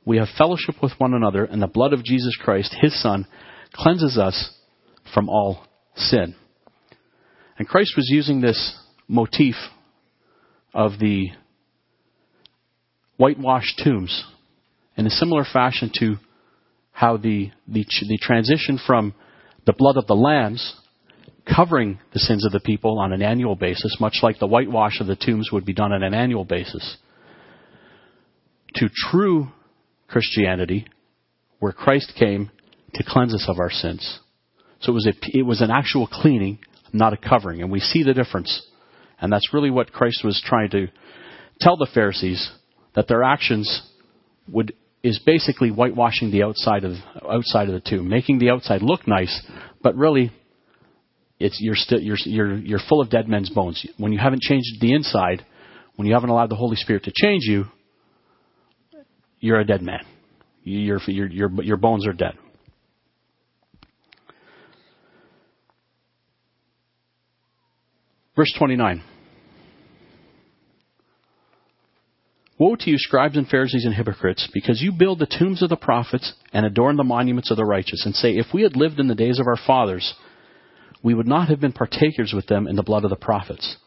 we 0.05 0.17
have 0.17 0.27
fellowship 0.37 0.75
with 0.81 0.93
one 0.97 1.13
another 1.13 1.43
and 1.45 1.61
the 1.61 1.67
blood 1.67 1.93
of 1.93 2.03
Jesus 2.03 2.37
Christ, 2.41 2.75
his 2.79 3.01
son, 3.01 3.25
cleanses 3.73 4.17
us 4.17 4.51
from 5.13 5.29
all 5.29 5.65
sin. 5.95 6.35
And 7.57 7.67
Christ 7.67 7.93
was 7.95 8.07
using 8.09 8.41
this 8.41 8.77
motif 9.07 9.55
of 10.73 10.99
the 10.99 11.29
whitewashed 13.17 13.81
tombs 13.83 14.25
in 14.97 15.07
a 15.07 15.09
similar 15.11 15.45
fashion 15.51 15.91
to 15.99 16.17
how 16.91 17.17
the, 17.17 17.51
the, 17.67 17.85
the 18.07 18.17
transition 18.21 18.79
from 18.85 19.13
the 19.65 19.73
blood 19.73 19.97
of 19.97 20.07
the 20.07 20.15
lambs 20.15 20.75
covering 21.53 21.99
the 22.13 22.19
sins 22.19 22.45
of 22.45 22.51
the 22.51 22.59
people 22.59 22.99
on 22.99 23.13
an 23.13 23.21
annual 23.21 23.55
basis, 23.55 23.97
much 23.99 24.19
like 24.23 24.39
the 24.39 24.47
whitewash 24.47 24.99
of 24.99 25.07
the 25.07 25.15
tombs 25.15 25.49
would 25.51 25.65
be 25.65 25.73
done 25.73 25.91
on 25.91 26.03
an 26.03 26.13
annual 26.13 26.45
basis, 26.45 26.97
to 28.75 28.89
true 29.11 29.47
Christianity, 30.07 30.87
where 31.59 31.71
Christ 31.71 32.13
came 32.17 32.51
to 32.93 33.03
cleanse 33.05 33.33
us 33.33 33.45
of 33.47 33.59
our 33.59 33.71
sins. 33.71 34.19
So 34.81 34.91
it 34.91 34.95
was, 34.95 35.07
a, 35.07 35.13
it 35.37 35.43
was 35.43 35.61
an 35.61 35.71
actual 35.71 36.07
cleaning, 36.07 36.59
not 36.93 37.13
a 37.13 37.17
covering. 37.17 37.61
And 37.61 37.71
we 37.71 37.79
see 37.79 38.03
the 38.03 38.13
difference. 38.13 38.65
And 39.19 39.31
that's 39.31 39.53
really 39.53 39.71
what 39.71 39.91
Christ 39.91 40.23
was 40.23 40.41
trying 40.45 40.69
to 40.71 40.87
tell 41.59 41.77
the 41.77 41.89
Pharisees 41.93 42.51
that 42.95 43.07
their 43.07 43.23
actions 43.23 43.81
would 44.51 44.73
is 45.03 45.19
basically 45.23 45.69
whitewashing 45.69 46.31
the 46.31 46.41
outside 46.41 46.83
of 46.83 46.93
outside 47.29 47.69
of 47.69 47.75
the 47.75 47.89
tomb, 47.89 48.09
making 48.09 48.39
the 48.39 48.49
outside 48.49 48.81
look 48.81 49.07
nice, 49.07 49.45
but 49.83 49.95
really 49.95 50.31
it's 51.39 51.59
you're 51.61 51.75
you're 52.01 52.17
you're 52.25 52.57
you're 52.57 52.79
full 52.89 53.01
of 53.01 53.09
dead 53.09 53.27
men's 53.29 53.49
bones. 53.49 53.85
When 53.97 54.11
you 54.11 54.19
haven't 54.19 54.41
changed 54.41 54.81
the 54.81 54.93
inside, 54.93 55.45
when 55.95 56.07
you 56.07 56.13
haven't 56.15 56.29
allowed 56.29 56.49
the 56.49 56.55
Holy 56.55 56.75
Spirit 56.75 57.03
to 57.03 57.11
change 57.15 57.43
you, 57.43 57.65
you're 59.45 59.59
a 59.59 59.65
dead 59.65 59.81
man. 59.81 60.03
Your 60.63 60.99
your 61.05 61.27
your 61.27 61.63
your 61.63 61.77
bones 61.77 62.07
are 62.07 62.13
dead. 62.13 62.33
Verse 68.35 68.51
29. 68.57 69.03
Woe 72.57 72.75
to 72.75 72.89
you, 72.89 72.97
scribes 72.97 73.37
and 73.37 73.47
Pharisees 73.47 73.85
and 73.85 73.93
hypocrites, 73.93 74.49
because 74.53 74.81
you 74.81 74.91
build 74.91 75.19
the 75.19 75.25
tombs 75.27 75.61
of 75.61 75.69
the 75.69 75.75
prophets 75.75 76.33
and 76.51 76.65
adorn 76.65 76.95
the 76.95 77.03
monuments 77.03 77.51
of 77.51 77.57
the 77.57 77.65
righteous, 77.65 78.05
and 78.05 78.15
say, 78.15 78.31
If 78.31 78.47
we 78.53 78.63
had 78.63 78.75
lived 78.75 78.99
in 78.99 79.07
the 79.07 79.15
days 79.15 79.39
of 79.39 79.47
our 79.47 79.57
fathers, 79.67 80.13
we 81.03 81.13
would 81.13 81.27
not 81.27 81.49
have 81.49 81.59
been 81.59 81.73
partakers 81.73 82.33
with 82.33 82.47
them 82.47 82.67
in 82.67 82.77
the 82.77 82.83
blood 82.83 83.03
of 83.03 83.09
the 83.09 83.15
prophets. 83.17 83.77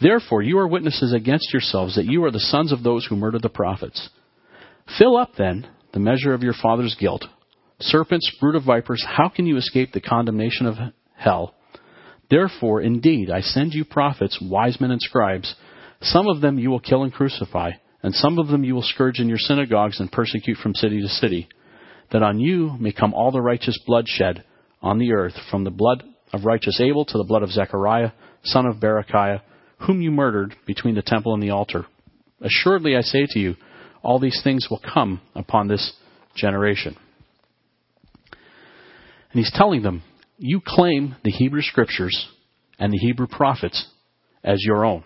Therefore, 0.00 0.42
you 0.42 0.58
are 0.58 0.66
witnesses 0.66 1.12
against 1.12 1.52
yourselves 1.52 1.96
that 1.96 2.06
you 2.06 2.24
are 2.24 2.30
the 2.30 2.40
sons 2.40 2.72
of 2.72 2.82
those 2.82 3.06
who 3.06 3.16
murdered 3.16 3.42
the 3.42 3.48
prophets. 3.48 4.08
Fill 4.98 5.16
up, 5.16 5.32
then, 5.36 5.66
the 5.92 6.00
measure 6.00 6.34
of 6.34 6.42
your 6.42 6.54
father's 6.60 6.96
guilt. 6.98 7.24
Serpents, 7.80 8.30
brood 8.40 8.54
of 8.54 8.64
vipers, 8.64 9.04
how 9.06 9.28
can 9.28 9.46
you 9.46 9.56
escape 9.56 9.92
the 9.92 10.00
condemnation 10.00 10.66
of 10.66 10.76
hell? 11.16 11.54
Therefore, 12.30 12.80
indeed, 12.80 13.30
I 13.30 13.40
send 13.40 13.74
you 13.74 13.84
prophets, 13.84 14.38
wise 14.40 14.80
men, 14.80 14.90
and 14.90 15.00
scribes. 15.00 15.54
Some 16.00 16.26
of 16.26 16.40
them 16.40 16.58
you 16.58 16.70
will 16.70 16.80
kill 16.80 17.02
and 17.02 17.12
crucify 17.12 17.72
and 18.04 18.14
some 18.14 18.38
of 18.38 18.48
them 18.48 18.62
you 18.62 18.74
will 18.74 18.82
scourge 18.82 19.18
in 19.18 19.28
your 19.28 19.38
synagogues 19.38 19.98
and 19.98 20.12
persecute 20.12 20.58
from 20.58 20.74
city 20.74 21.00
to 21.00 21.08
city, 21.08 21.48
that 22.12 22.22
on 22.22 22.38
you 22.38 22.76
may 22.78 22.92
come 22.92 23.14
all 23.14 23.32
the 23.32 23.40
righteous 23.40 23.78
blood 23.86 24.06
shed 24.06 24.44
on 24.82 24.98
the 24.98 25.14
earth, 25.14 25.32
from 25.50 25.64
the 25.64 25.70
blood 25.70 26.04
of 26.30 26.44
righteous 26.44 26.78
Abel 26.82 27.06
to 27.06 27.16
the 27.16 27.24
blood 27.24 27.42
of 27.42 27.50
Zechariah, 27.50 28.10
son 28.42 28.66
of 28.66 28.76
Berechiah, 28.76 29.40
whom 29.86 30.02
you 30.02 30.10
murdered 30.10 30.54
between 30.66 30.94
the 30.94 31.02
temple 31.02 31.32
and 31.32 31.42
the 31.42 31.48
altar. 31.48 31.86
Assuredly 32.42 32.94
I 32.94 33.00
say 33.00 33.26
to 33.26 33.38
you, 33.38 33.54
all 34.04 34.18
these 34.18 34.40
things 34.44 34.68
will 34.70 34.80
come 34.92 35.20
upon 35.34 35.68
this 35.68 35.92
generation. 36.36 36.96
And 38.32 39.42
he's 39.42 39.52
telling 39.52 39.82
them, 39.82 40.02
you 40.38 40.60
claim 40.64 41.16
the 41.24 41.30
Hebrew 41.30 41.62
scriptures 41.62 42.28
and 42.78 42.92
the 42.92 42.98
Hebrew 42.98 43.26
prophets 43.26 43.86
as 44.42 44.58
your 44.60 44.84
own. 44.84 45.04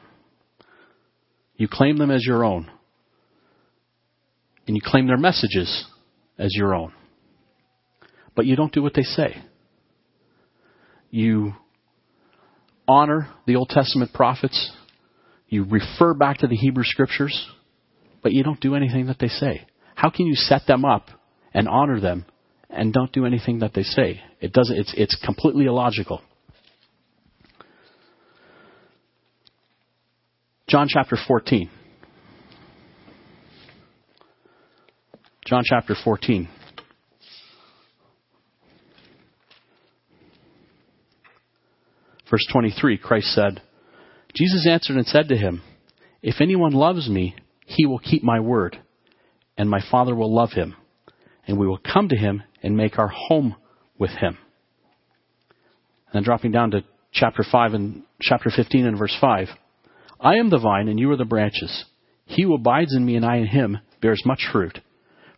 You 1.57 1.69
claim 1.71 1.97
them 1.97 2.11
as 2.11 2.25
your 2.25 2.45
own 2.45 2.71
and 4.67 4.77
you 4.77 4.83
claim 4.85 5.07
their 5.07 5.17
messages 5.17 5.87
as 6.39 6.51
your 6.55 6.75
own. 6.75 6.93
But 8.37 8.47
you 8.47 8.55
don't 8.55 8.73
do 8.73 8.83
what 8.83 8.95
they 8.95 9.03
say. 9.03 9.43
You 11.11 11.55
honor 12.87 13.31
the 13.47 13.57
Old 13.57 13.71
Testament 13.71 14.13
prophets, 14.13 14.73
you 15.49 15.65
refer 15.65 16.15
back 16.15 16.39
to 16.39 16.47
the 16.47 16.55
Hebrew 16.57 16.85
scriptures, 16.85 17.51
but 18.23 18.33
you 18.33 18.43
don't 18.43 18.61
do 18.61 18.75
anything 18.75 19.07
that 19.07 19.19
they 19.19 19.29
say. 19.29 19.67
How 19.95 20.11
can 20.11 20.27
you 20.27 20.35
set 20.35 20.67
them 20.67 20.85
up 20.85 21.09
and 21.53 21.69
honor 21.69 22.01
them 22.01 22.25
and 22.71 22.93
don't 22.93 23.13
do 23.13 23.27
anything 23.27 23.61
that 23.61 23.75
they 23.75 23.83
say? 23.83 24.21
It 24.41 24.53
doesn't, 24.53 24.77
it's, 24.77 24.95
it's 24.97 25.17
completely 25.25 25.67
illogical. 25.67 26.23
John 30.69 30.87
chapter 30.89 31.17
14. 31.27 31.71
John 35.47 35.63
chapter 35.65 35.95
14. 36.05 36.49
Verse 42.31 42.47
23, 42.53 42.99
Christ 42.99 43.29
said, 43.29 43.63
Jesus 44.35 44.67
answered 44.71 44.97
and 44.97 45.07
said 45.07 45.29
to 45.29 45.37
him, 45.37 45.63
If 46.23 46.43
anyone 46.43 46.73
loves 46.73 47.09
me, 47.09 47.35
he 47.69 47.85
will 47.85 47.99
keep 47.99 48.25
my 48.25 48.41
word, 48.41 48.79
and 49.59 49.69
my 49.69 49.81
Father 49.91 50.15
will 50.15 50.35
love 50.35 50.53
him, 50.53 50.75
and 51.47 51.59
we 51.59 51.67
will 51.67 51.79
come 51.79 52.09
to 52.09 52.17
him 52.17 52.43
and 52.63 52.75
make 52.77 52.99
our 52.99 53.09
home 53.09 53.57
with 53.99 54.11
him. 54.11 54.39
And 56.07 56.15
then 56.15 56.23
dropping 56.23 56.51
down 56.51 56.71
to 56.71 56.85
chapter 57.13 57.45
5 57.45 57.75
and 57.75 58.03
chapter 58.23 58.51
15 58.51 58.87
and 58.87 58.99
verse 58.99 59.15
5. 59.21 59.49
I 60.19 60.37
am 60.37 60.49
the 60.49 60.59
vine 60.59 60.89
and 60.89 60.99
you 60.99 61.11
are 61.11 61.17
the 61.17 61.27
branches. 61.27 61.85
He 62.25 62.43
who 62.43 62.55
abides 62.55 62.95
in 62.95 63.05
me 63.05 63.17
and 63.17 63.25
I 63.25 63.37
in 63.37 63.47
him 63.47 63.79
bears 64.01 64.23
much 64.25 64.49
fruit. 64.51 64.79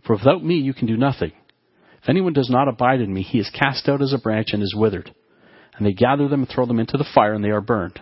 For 0.07 0.15
without 0.15 0.45
me 0.45 0.55
you 0.55 0.73
can 0.73 0.87
do 0.87 0.97
nothing. 0.97 1.33
If 2.01 2.09
anyone 2.09 2.33
does 2.33 2.49
not 2.49 2.69
abide 2.69 3.01
in 3.01 3.13
me, 3.13 3.23
he 3.23 3.39
is 3.39 3.51
cast 3.51 3.89
out 3.89 4.01
as 4.01 4.13
a 4.13 4.19
branch 4.19 4.51
and 4.53 4.63
is 4.63 4.75
withered. 4.77 5.13
And 5.77 5.85
they 5.85 5.93
gather 5.93 6.29
them 6.29 6.43
and 6.43 6.49
throw 6.49 6.65
them 6.65 6.79
into 6.79 6.97
the 6.97 7.09
fire, 7.13 7.35
and 7.35 7.45
they 7.45 7.51
are 7.51 7.61
burned. 7.61 8.01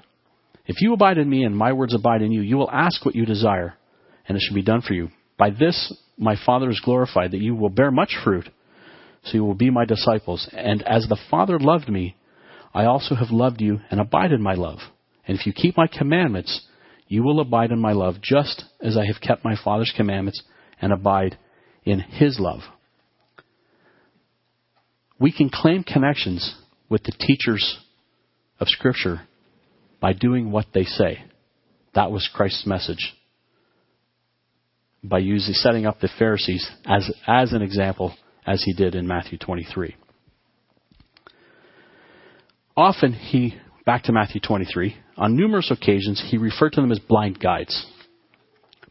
If 0.66 0.82
you 0.82 0.92
abide 0.92 1.16
in 1.16 1.28
me 1.30 1.44
and 1.44 1.56
my 1.56 1.72
words 1.72 1.94
abide 1.94 2.20
in 2.20 2.30
you, 2.30 2.42
you 2.42 2.56
will 2.56 2.70
ask 2.70 3.04
what 3.04 3.14
you 3.16 3.24
desire, 3.24 3.77
and 4.28 4.36
it 4.36 4.42
shall 4.42 4.54
be 4.54 4.62
done 4.62 4.82
for 4.82 4.92
you. 4.92 5.08
By 5.38 5.50
this 5.50 5.94
my 6.16 6.36
Father 6.44 6.68
is 6.68 6.80
glorified, 6.84 7.30
that 7.30 7.40
you 7.40 7.54
will 7.54 7.70
bear 7.70 7.90
much 7.90 8.16
fruit, 8.22 8.48
so 9.24 9.32
you 9.32 9.44
will 9.44 9.54
be 9.54 9.70
my 9.70 9.84
disciples. 9.84 10.48
And 10.52 10.82
as 10.82 11.06
the 11.08 11.18
Father 11.30 11.58
loved 11.58 11.88
me, 11.88 12.16
I 12.74 12.84
also 12.84 13.14
have 13.14 13.30
loved 13.30 13.60
you, 13.60 13.80
and 13.90 14.00
abide 14.00 14.32
in 14.32 14.42
my 14.42 14.54
love. 14.54 14.78
And 15.26 15.38
if 15.38 15.46
you 15.46 15.52
keep 15.52 15.76
my 15.76 15.86
commandments, 15.86 16.66
you 17.06 17.22
will 17.22 17.40
abide 17.40 17.70
in 17.70 17.78
my 17.80 17.92
love, 17.92 18.16
just 18.20 18.64
as 18.82 18.96
I 18.96 19.06
have 19.06 19.20
kept 19.20 19.44
my 19.44 19.56
Father's 19.62 19.92
commandments 19.96 20.42
and 20.80 20.92
abide 20.92 21.38
in 21.84 22.00
His 22.00 22.38
love. 22.38 22.60
We 25.18 25.32
can 25.32 25.50
claim 25.50 25.82
connections 25.82 26.54
with 26.88 27.02
the 27.04 27.12
teachers 27.12 27.78
of 28.60 28.68
Scripture 28.68 29.22
by 30.00 30.12
doing 30.12 30.50
what 30.50 30.66
they 30.74 30.84
say. 30.84 31.24
That 31.94 32.12
was 32.12 32.28
Christ's 32.32 32.66
message. 32.66 33.14
By 35.02 35.18
using 35.18 35.54
setting 35.54 35.86
up 35.86 36.00
the 36.00 36.08
Pharisees 36.18 36.68
as 36.84 37.10
as 37.26 37.52
an 37.52 37.62
example, 37.62 38.14
as 38.46 38.62
he 38.64 38.72
did 38.72 38.94
in 38.94 39.06
Matthew 39.06 39.38
23. 39.38 39.94
Often 42.76 43.12
he 43.12 43.56
back 43.84 44.04
to 44.04 44.12
Matthew 44.12 44.40
23. 44.40 44.96
On 45.16 45.34
numerous 45.34 45.70
occasions, 45.70 46.22
he 46.30 46.36
referred 46.36 46.74
to 46.74 46.80
them 46.80 46.92
as 46.92 46.98
blind 46.98 47.40
guides. 47.40 47.86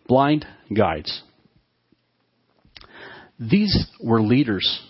Blind 0.07 0.45
guides. 0.75 1.21
These 3.39 3.87
were 4.01 4.21
leaders 4.21 4.81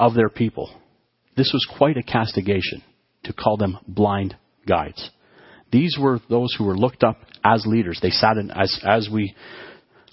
of 0.00 0.14
their 0.14 0.28
people. 0.28 0.70
This 1.36 1.50
was 1.52 1.66
quite 1.78 1.96
a 1.96 2.02
castigation 2.02 2.82
to 3.24 3.32
call 3.32 3.56
them 3.56 3.78
blind 3.86 4.36
guides. 4.66 5.10
These 5.70 5.96
were 6.00 6.20
those 6.30 6.54
who 6.56 6.64
were 6.64 6.76
looked 6.76 7.04
up 7.04 7.18
as 7.44 7.64
leaders. 7.66 7.98
They 8.02 8.10
sat 8.10 8.36
in, 8.36 8.50
as, 8.50 8.80
as 8.84 9.08
we 9.12 9.34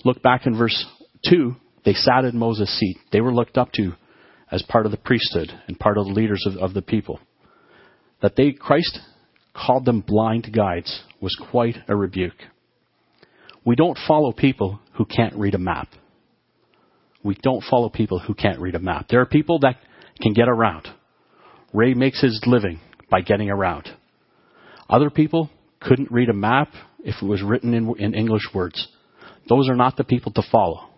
look 0.04 0.22
back 0.22 0.46
in 0.46 0.58
verse 0.58 0.86
2, 1.30 1.56
they 1.86 1.94
sat 1.94 2.26
in 2.26 2.38
Moses' 2.38 2.78
seat. 2.78 2.98
They 3.12 3.22
were 3.22 3.34
looked 3.34 3.58
up 3.58 3.72
to 3.74 3.94
as 4.52 4.64
part 4.64 4.86
of 4.86 4.92
the 4.92 4.98
priesthood 4.98 5.52
and 5.68 5.80
part 5.80 5.98
of 5.98 6.06
the 6.06 6.14
leaders 6.14 6.46
of, 6.46 6.58
of 6.58 6.74
the 6.74 6.82
people. 6.82 7.20
That 8.22 8.36
they, 8.36 8.52
Christ 8.52 9.00
called 9.54 9.86
them 9.86 10.02
blind 10.02 10.52
guides 10.54 11.04
was 11.22 11.36
quite 11.50 11.78
a 11.88 11.96
rebuke. 11.96 12.42
We 13.66 13.76
don't 13.76 13.98
follow 14.08 14.32
people 14.32 14.80
who 14.94 15.06
can't 15.06 15.36
read 15.36 15.56
a 15.56 15.60
map. 15.60 15.90
We 17.24 17.36
don't 17.42 17.64
follow 17.64 17.90
people 17.90 18.20
who 18.20 18.36
can't 18.36 18.60
read 18.60 18.76
a 18.76 18.80
map. 18.80 19.08
There 19.10 19.22
are 19.22 19.26
people 19.26 19.60
that 19.60 19.78
can 20.22 20.34
get 20.34 20.48
around. 20.48 20.88
Ray 21.74 21.94
makes 21.94 22.22
his 22.22 22.40
living 22.46 22.80
by 23.10 23.22
getting 23.22 23.50
around. 23.50 23.90
Other 24.90 25.10
people 25.10 25.50
couldn't 25.80 26.12
read 26.12 26.30
a 26.30 26.34
map 26.34 26.70
if 27.04 27.16
it 27.22 27.26
was 27.26 27.42
written 27.42 27.74
in, 27.74 27.94
in 27.98 28.14
English 28.14 28.50
words. 28.54 28.88
Those 29.48 29.70
are 29.70 29.76
not 29.76 29.98
the 29.98 30.04
people 30.04 30.32
to 30.34 30.42
follow. 30.52 30.90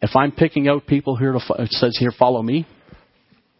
If 0.00 0.14
I'm 0.14 0.32
picking 0.32 0.68
out 0.68 0.86
people 0.86 1.16
here 1.16 1.32
to, 1.32 1.40
it 1.58 1.70
says 1.72 1.96
here, 1.98 2.12
follow 2.16 2.42
me, 2.42 2.66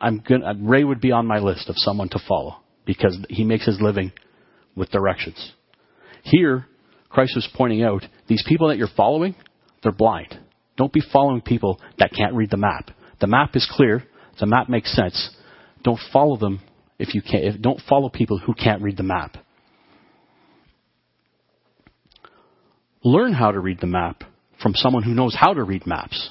I'm 0.01 0.23
going 0.27 0.43
Ray 0.66 0.85
would 0.85 1.01
be 1.01 1.12
on 1.12 1.27
my 1.27 1.39
list 1.39 1.69
of 1.69 1.75
someone 1.79 2.09
to 2.11 2.21
follow 2.29 2.57
because 2.87 3.19
he 3.29 3.45
makes 3.45 3.66
his 3.66 3.81
living 3.81 4.12
with 4.77 4.91
directions. 4.91 5.53
Here, 6.23 6.66
Christ 7.09 7.33
was 7.35 7.49
pointing 7.55 7.83
out 7.83 8.05
these 8.29 8.45
people 8.47 8.69
that 8.69 8.79
you're 8.79 8.89
following, 8.97 9.35
they're 9.83 9.93
blind. 9.93 10.39
Don't 10.77 10.93
be 10.93 11.03
following 11.12 11.41
people 11.41 11.81
that 11.99 12.12
can't 12.16 12.35
read 12.35 12.51
the 12.51 12.57
map. 12.57 12.91
The 13.21 13.27
map 13.27 13.57
is 13.57 13.69
clear. 13.71 14.05
The 14.39 14.47
map 14.47 14.69
makes 14.69 14.95
sense. 14.95 15.35
Don't 15.83 15.99
follow 16.12 16.37
them 16.37 16.61
if 16.99 17.15
you 17.15 17.23
can't. 17.23 17.45
If, 17.45 17.61
don't 17.61 17.81
follow 17.89 18.09
people 18.09 18.39
who 18.39 18.55
can't 18.55 18.83
read 18.83 18.97
the 18.97 19.03
map. 19.03 19.37
Learn 23.05 23.33
how 23.33 23.53
to 23.53 23.61
read 23.61 23.81
the 23.81 23.87
map 23.87 24.25
from 24.63 24.75
someone 24.75 25.03
who 25.03 25.15
knows 25.15 25.35
how 25.39 25.55
to 25.55 25.63
read 25.63 25.87
maps. 25.87 26.31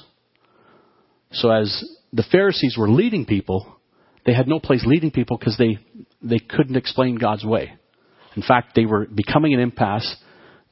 So 1.32 1.50
as 1.50 1.84
the 2.12 2.24
Pharisees 2.30 2.76
were 2.78 2.90
leading 2.90 3.24
people, 3.24 3.76
they 4.26 4.34
had 4.34 4.48
no 4.48 4.60
place 4.60 4.84
leading 4.84 5.10
people 5.10 5.38
because 5.38 5.56
they, 5.56 5.78
they 6.22 6.38
couldn't 6.38 6.76
explain 6.76 7.16
God's 7.16 7.44
way. 7.44 7.72
In 8.36 8.42
fact, 8.42 8.74
they 8.74 8.84
were 8.84 9.06
becoming 9.06 9.54
an 9.54 9.60
impasse. 9.60 10.16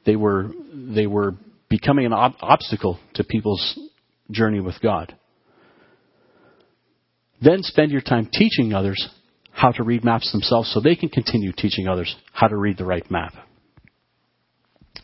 They 0.05 0.15
were, 0.15 0.51
they 0.73 1.07
were 1.07 1.35
becoming 1.69 2.05
an 2.05 2.13
ob- 2.13 2.35
obstacle 2.41 2.99
to 3.15 3.23
people's 3.23 3.79
journey 4.29 4.59
with 4.59 4.75
God. 4.81 5.15
Then 7.41 7.63
spend 7.63 7.91
your 7.91 8.01
time 8.01 8.29
teaching 8.31 8.73
others 8.73 9.07
how 9.57 9.71
to 9.71 9.83
read 9.83 10.03
maps 10.03 10.31
themselves 10.31 10.71
so 10.71 10.79
they 10.79 10.95
can 10.95 11.09
continue 11.09 11.51
teaching 11.51 11.87
others 11.87 12.15
how 12.31 12.47
to 12.47 12.55
read 12.55 12.77
the 12.77 12.85
right 12.85 13.09
map. 13.09 13.33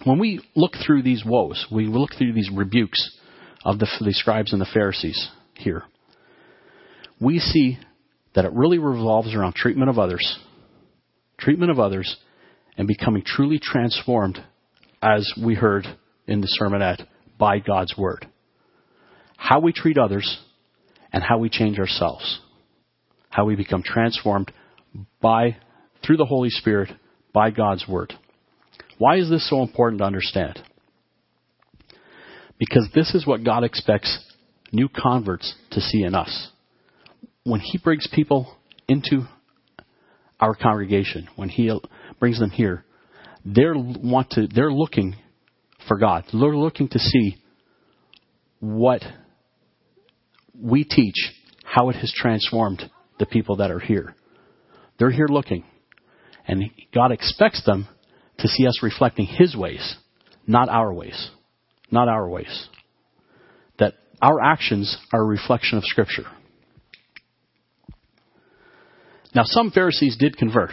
When 0.04 0.20
we 0.20 0.42
look 0.56 0.74
through 0.86 1.02
these 1.02 1.24
woes, 1.26 1.66
we 1.72 1.88
look 1.88 2.12
through 2.16 2.34
these 2.34 2.52
rebukes 2.54 3.18
of 3.66 3.80
the, 3.80 3.88
the 4.00 4.14
scribes 4.14 4.54
and 4.54 4.62
the 4.62 4.70
Pharisees 4.72 5.28
here, 5.56 5.84
we 7.20 7.40
see 7.40 7.80
that 8.36 8.46
it 8.46 8.54
really 8.54 8.78
revolves 8.78 9.34
around 9.34 9.56
treatment 9.56 9.90
of 9.90 9.98
others, 9.98 10.38
treatment 11.40 11.72
of 11.72 11.80
others, 11.80 12.16
and 12.78 12.88
becoming 12.88 13.24
truly 13.26 13.60
transformed, 13.60 14.38
as 15.02 15.32
we 15.44 15.56
heard 15.56 15.88
in 16.28 16.42
the 16.42 16.58
sermonette, 16.62 17.08
by 17.40 17.58
God's 17.58 17.96
Word. 17.98 18.28
How 19.36 19.62
we 19.62 19.74
treat 19.74 19.98
others 19.98 20.40
and 21.12 21.24
how 21.24 21.40
we 21.40 21.50
change 21.50 21.80
ourselves. 21.80 22.40
How 23.34 23.46
we 23.46 23.56
become 23.56 23.82
transformed 23.82 24.52
by, 25.20 25.58
through 26.06 26.18
the 26.18 26.26
Holy 26.26 26.52
Spirit, 26.52 26.92
by 27.34 27.50
God's 27.50 27.88
Word. 27.88 28.14
Why 29.00 29.18
is 29.18 29.28
this 29.28 29.50
so 29.50 29.64
important 29.64 30.02
to 30.02 30.06
understand? 30.06 30.60
Because 32.60 32.88
this 32.94 33.16
is 33.16 33.26
what 33.26 33.44
God 33.44 33.64
expects 33.64 34.20
new 34.72 34.88
converts 34.88 35.56
to 35.72 35.82
see 35.82 36.04
in 36.04 36.14
us. 36.14 36.52
When 37.44 37.60
He 37.60 37.80
brings 37.80 38.08
people 38.14 38.56
into 38.88 39.24
our 40.40 40.54
congregation, 40.54 41.28
when 41.36 41.50
He 41.50 41.76
brings 42.20 42.40
them 42.40 42.52
here, 42.52 42.86
they're 43.44 43.74
want 43.76 44.30
to 44.32 44.48
they're 44.48 44.72
looking 44.72 45.16
for 45.88 45.98
God. 45.98 46.26
They're 46.32 46.56
looking 46.56 46.88
to 46.90 47.00
see 47.00 47.38
what 48.60 49.02
we 50.56 50.84
teach, 50.84 51.16
how 51.64 51.90
it 51.90 51.96
has 51.96 52.14
transformed 52.16 52.84
the 53.24 53.30
people 53.32 53.58
that 53.58 53.72
are 53.72 53.80
here. 53.80 54.16
They're 55.00 55.12
here 55.12 55.28
looking. 55.30 55.64
And 56.46 56.64
God 56.94 57.12
expects 57.12 57.64
them 57.66 57.88
to 58.40 58.48
see 58.50 58.68
us 58.68 58.82
reflecting 58.84 59.26
His 59.26 59.56
ways, 59.56 59.96
not 60.46 60.68
our 60.68 60.94
ways. 60.94 61.30
Not 61.90 62.08
our 62.08 62.28
ways. 62.28 62.68
That 63.78 63.94
our 64.22 64.42
actions 64.42 64.98
are 65.14 65.22
a 65.22 65.26
reflection 65.26 65.78
of 65.78 65.84
Scripture. 65.86 66.26
Now, 69.36 69.44
some 69.46 69.72
Pharisees 69.72 70.18
did 70.18 70.38
convert. 70.38 70.72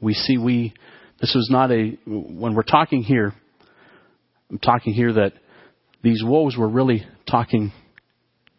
We 0.00 0.14
see 0.14 0.38
we, 0.38 0.74
this 1.20 1.34
was 1.34 1.48
not 1.50 1.70
a, 1.70 1.98
when 2.06 2.54
we're 2.54 2.62
talking 2.62 3.02
here, 3.02 3.34
I'm 4.50 4.58
talking 4.58 4.94
here 4.94 5.12
that 5.14 5.32
these 6.02 6.22
woes 6.24 6.56
were 6.56 6.68
really 6.68 7.04
talking 7.28 7.72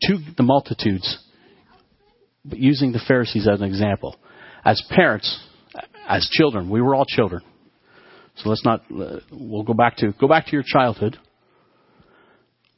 to 0.01 0.17
the 0.35 0.43
multitudes, 0.43 1.17
but 2.45 2.59
using 2.59 2.91
the 2.91 3.01
Pharisees 3.07 3.47
as 3.47 3.59
an 3.59 3.67
example. 3.67 4.15
As 4.63 4.81
parents, 4.89 5.43
as 6.07 6.27
children, 6.31 6.69
we 6.69 6.81
were 6.81 6.95
all 6.95 7.05
children. 7.05 7.41
So 8.37 8.49
let's 8.49 8.63
not, 8.63 8.81
uh, 8.91 9.19
we'll 9.31 9.63
go 9.63 9.73
back 9.73 9.97
to, 9.97 10.13
go 10.19 10.27
back 10.27 10.45
to 10.47 10.51
your 10.51 10.63
childhood. 10.65 11.17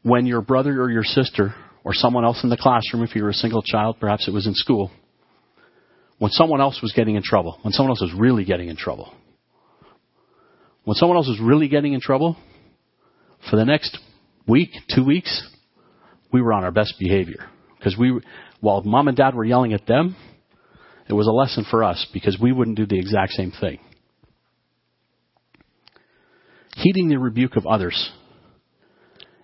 When 0.04 0.26
your 0.26 0.42
brother 0.42 0.82
or 0.82 0.90
your 0.90 1.04
sister 1.04 1.54
or 1.84 1.94
someone 1.94 2.24
else 2.24 2.44
in 2.44 2.50
the 2.50 2.58
classroom, 2.58 3.04
if 3.04 3.16
you 3.16 3.24
were 3.24 3.30
a 3.30 3.34
single 3.34 3.62
child, 3.62 3.98
perhaps 4.00 4.28
it 4.28 4.32
was 4.32 4.48
in 4.48 4.54
school, 4.54 4.92
when 6.20 6.32
someone 6.32 6.62
else 6.62 6.80
was 6.82 6.94
getting 6.94 7.16
in 7.16 7.24
trouble, 7.24 7.60
when 7.62 7.74
someone 7.74 7.92
else 7.92 8.02
was 8.02 8.14
really 8.18 8.46
getting 8.46 8.70
in 8.70 8.78
trouble, 8.78 9.14
when 10.84 10.96
someone 10.96 11.18
else 11.18 11.28
was 11.28 11.40
really 11.42 11.68
getting 11.68 11.94
in 11.94 12.00
trouble, 12.00 12.38
for 13.50 13.56
the 13.56 13.66
next 13.66 13.98
week, 14.48 14.70
two 14.94 15.04
weeks, 15.04 15.48
we 16.32 16.42
were 16.42 16.54
on 16.54 16.64
our 16.64 16.72
best 16.72 16.96
behavior. 17.00 17.46
Because 17.78 17.98
we, 17.98 18.20
while 18.60 18.82
mom 18.82 19.08
and 19.08 19.18
dad 19.18 19.36
were 19.36 19.46
yelling 19.46 19.74
at 19.74 19.86
them, 19.86 20.16
it 21.10 21.14
was 21.14 21.28
a 21.28 21.32
lesson 21.32 21.66
for 21.70 21.84
us 21.84 22.06
because 22.14 22.38
we 22.40 22.52
wouldn't 22.52 22.78
do 22.78 22.86
the 22.86 23.00
exact 23.00 23.34
same 23.34 23.52
thing. 23.52 23.80
Heeding 26.76 27.10
the 27.10 27.18
rebuke 27.18 27.56
of 27.56 27.66
others 27.66 28.12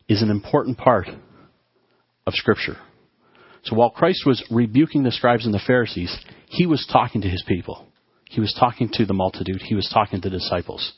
is 0.07 0.21
an 0.21 0.29
important 0.29 0.77
part 0.77 1.07
of 2.27 2.33
Scripture. 2.33 2.77
So 3.63 3.75
while 3.75 3.89
Christ 3.89 4.23
was 4.25 4.43
rebuking 4.51 5.03
the 5.03 5.11
scribes 5.11 5.45
and 5.45 5.53
the 5.53 5.61
Pharisees, 5.65 6.15
he 6.47 6.65
was 6.65 6.87
talking 6.91 7.21
to 7.21 7.29
his 7.29 7.43
people. 7.47 7.87
He 8.29 8.41
was 8.41 8.55
talking 8.59 8.89
to 8.93 9.05
the 9.05 9.13
multitude. 9.13 9.61
He 9.61 9.75
was 9.75 9.89
talking 9.93 10.21
to 10.21 10.29
the 10.29 10.37
disciples. 10.37 10.93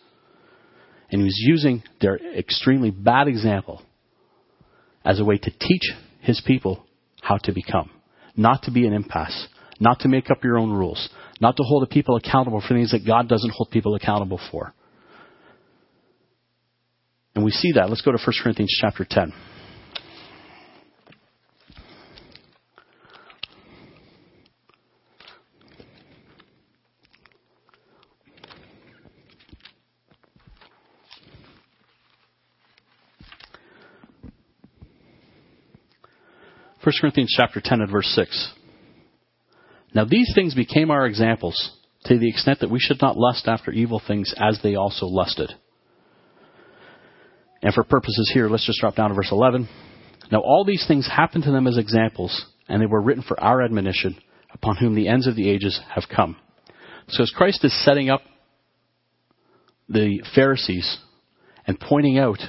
And 1.12 1.22
he 1.22 1.26
was 1.26 1.40
using 1.46 1.84
their 2.02 2.18
extremely 2.18 2.90
bad 2.90 3.28
example 3.28 3.82
as 5.04 5.20
a 5.20 5.26
way 5.26 5.38
to 5.38 5.52
teach 5.52 5.94
his 6.22 6.42
people 6.46 6.84
how 7.22 7.38
to 7.44 7.54
become. 7.54 7.92
Not 8.36 8.64
to 8.64 8.72
be 8.72 8.86
an 8.86 8.94
impasse. 8.94 9.48
Not 9.80 10.00
to 10.02 10.08
make 10.08 10.30
up 10.30 10.44
your 10.44 10.58
own 10.58 10.72
rules. 10.72 11.10
Not 11.42 11.58
to 11.58 11.64
hold 11.64 11.84
the 11.84 11.88
people 11.88 12.16
accountable 12.16 12.62
for 12.62 12.70
things 12.70 12.92
that 12.92 13.06
God 13.06 13.28
doesn't 13.28 13.52
hold 13.52 13.72
people 13.72 13.96
accountable 13.96 14.40
for. 14.52 14.74
And 17.34 17.44
we 17.44 17.52
see 17.52 17.74
that. 17.74 17.90
Let's 17.90 18.02
go 18.02 18.12
to 18.12 18.18
1 18.18 18.34
Corinthians 18.42 18.78
chapter 18.80 19.06
10. 19.10 19.34
1 36.86 36.94
Corinthians 37.02 37.34
chapter 37.36 37.60
10 37.64 37.82
and 37.82 37.92
verse 37.92 38.06
6. 38.16 38.54
Now 39.96 40.06
these 40.06 40.32
things 40.36 40.54
became 40.54 40.92
our 40.92 41.08
examples 41.08 41.76
to 42.04 42.20
the 42.20 42.30
extent 42.30 42.60
that 42.60 42.70
we 42.70 42.80
should 42.80 43.02
not 43.02 43.18
lust 43.18 43.48
after 43.48 43.72
evil 43.72 44.00
things 44.06 44.36
as 44.38 44.60
they 44.62 44.76
also 44.76 45.08
lusted. 45.08 45.52
And 47.64 47.74
for 47.74 47.84
purposes 47.84 48.30
here, 48.32 48.48
let's 48.48 48.68
just 48.68 48.80
drop 48.80 48.96
down 48.96 49.10
to 49.10 49.16
verse 49.16 49.32
11. 49.32 49.68
Now 50.32 50.42
all 50.42 50.64
these 50.64 50.86
things 50.88 51.10
happened 51.12 51.46
to 51.46 51.52
them 51.52 51.66
as 51.66 51.80
examples, 51.80 52.46
and 52.70 52.80
they 52.80 52.86
were 52.86 53.02
written 53.02 53.24
for 53.28 53.40
our 53.40 53.64
admonition, 53.64 54.18
upon 54.54 54.76
whom 54.76 54.94
the 54.94 55.08
ends 55.08 55.26
of 55.26 55.36
the 55.36 55.50
ages 55.50 55.82
have 55.96 56.04
come. 56.16 56.38
So 57.08 57.24
as 57.24 57.34
Christ 57.36 57.66
is 57.66 57.84
setting 57.84 58.12
up 58.12 58.22
the 59.90 60.22
Pharisees 60.36 61.00
and 61.66 61.80
pointing 61.80 62.20
out 62.20 62.40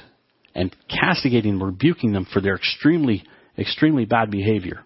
and 0.53 0.75
castigating 0.87 1.53
and 1.53 1.63
rebuking 1.63 2.11
them 2.11 2.27
for 2.31 2.39
their 2.39 2.55
extremely 2.55 3.23
extremely 3.57 4.05
bad 4.05 4.31
behavior. 4.31 4.85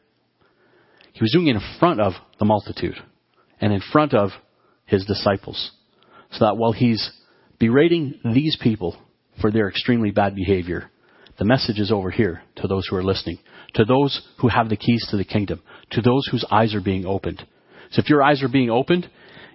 He 1.14 1.24
was 1.24 1.32
doing 1.32 1.48
it 1.48 1.56
in 1.56 1.62
front 1.80 2.00
of 2.00 2.14
the 2.40 2.46
multitude 2.46 2.96
and 3.60 3.74
in 3.74 3.82
front 3.92 4.14
of 4.14 4.32
his 4.86 5.06
disciples. 5.06 5.72
So 6.32 6.46
that 6.46 6.58
while 6.58 6.72
he's 6.72 7.12
berating 7.60 8.20
these 8.34 8.58
people 8.62 8.98
for 9.40 9.52
their 9.52 9.68
extremely 9.68 10.12
bad 10.12 10.36
behavior, 10.36 10.90
the 11.38 11.46
message 11.46 11.80
is 11.80 11.92
over 11.92 12.12
here 12.12 12.42
to 12.58 12.68
those 12.68 12.88
who 12.88 12.96
are 12.96 13.04
listening, 13.04 13.40
to 13.74 13.86
those 13.86 14.22
who 14.40 14.48
have 14.48 14.70
the 14.70 14.78
keys 14.78 15.06
to 15.10 15.18
the 15.18 15.26
kingdom, 15.26 15.62
to 15.92 16.02
those 16.02 16.28
whose 16.30 16.46
eyes 16.52 16.74
are 16.74 16.82
being 16.82 17.06
opened. 17.06 17.46
So 17.92 18.02
if 18.02 18.10
your 18.10 18.24
eyes 18.24 18.44
are 18.44 18.50
being 18.50 18.70
opened, 18.70 19.10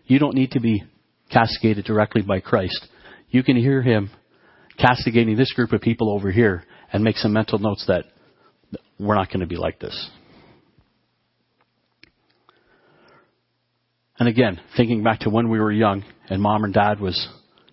you 0.06 0.18
don't 0.18 0.34
need 0.34 0.52
to 0.52 0.60
be 0.60 0.84
castigated 1.32 1.84
directly 1.84 2.22
by 2.22 2.40
Christ. 2.40 2.86
You 3.30 3.42
can 3.42 3.56
hear 3.56 3.82
him 3.82 4.10
castigating 4.78 5.36
this 5.36 5.52
group 5.52 5.72
of 5.72 5.80
people 5.80 6.10
over 6.12 6.30
here 6.30 6.64
and 6.92 7.02
make 7.02 7.16
some 7.16 7.32
mental 7.32 7.58
notes 7.58 7.84
that 7.88 8.04
we're 8.98 9.14
not 9.14 9.28
going 9.28 9.40
to 9.40 9.46
be 9.46 9.56
like 9.56 9.78
this. 9.78 10.10
And 14.18 14.28
again, 14.28 14.60
thinking 14.76 15.02
back 15.02 15.20
to 15.20 15.30
when 15.30 15.50
we 15.50 15.60
were 15.60 15.72
young 15.72 16.04
and 16.28 16.40
mom 16.40 16.64
and 16.64 16.72
dad 16.72 17.00
was 17.00 17.28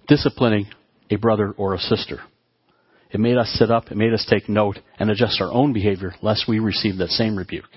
disciplining 0.08 0.68
a 1.10 1.16
brother 1.16 1.54
or 1.56 1.74
a 1.74 1.80
sister. 1.80 2.20
It 3.12 3.20
made 3.20 3.38
us 3.38 3.56
sit 3.58 3.72
up, 3.72 3.92
it 3.92 3.98
made 3.98 4.14
us 4.14 4.26
take 4.30 4.50
note 4.50 4.80
and 5.00 5.10
adjust 5.10 5.40
our 5.40 5.52
own 5.52 5.72
behavior 5.72 6.16
lest 6.22 6.48
we 6.48 6.60
receive 6.60 6.98
that 6.98 7.10
same 7.10 7.38
rebuke. 7.38 7.70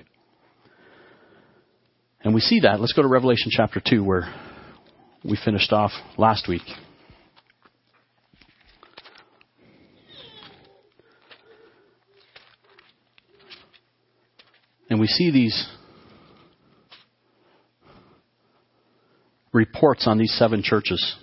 And 2.23 2.33
we 2.33 2.41
see 2.41 2.61
that. 2.61 2.81
Let's 2.81 2.93
go 2.93 3.03
to 3.03 3.07
Revelation 3.07 3.51
chapter 3.51 3.81
2 3.85 4.03
where 4.03 4.33
we 5.23 5.37
finished 5.43 5.71
off 5.71 5.91
last 6.17 6.47
week. 6.49 6.63
And 14.89 14.99
we 14.99 15.07
see 15.07 15.31
these 15.31 15.67
reports 19.51 20.07
on 20.07 20.17
these 20.17 20.33
seven 20.37 20.61
churches. 20.63 21.15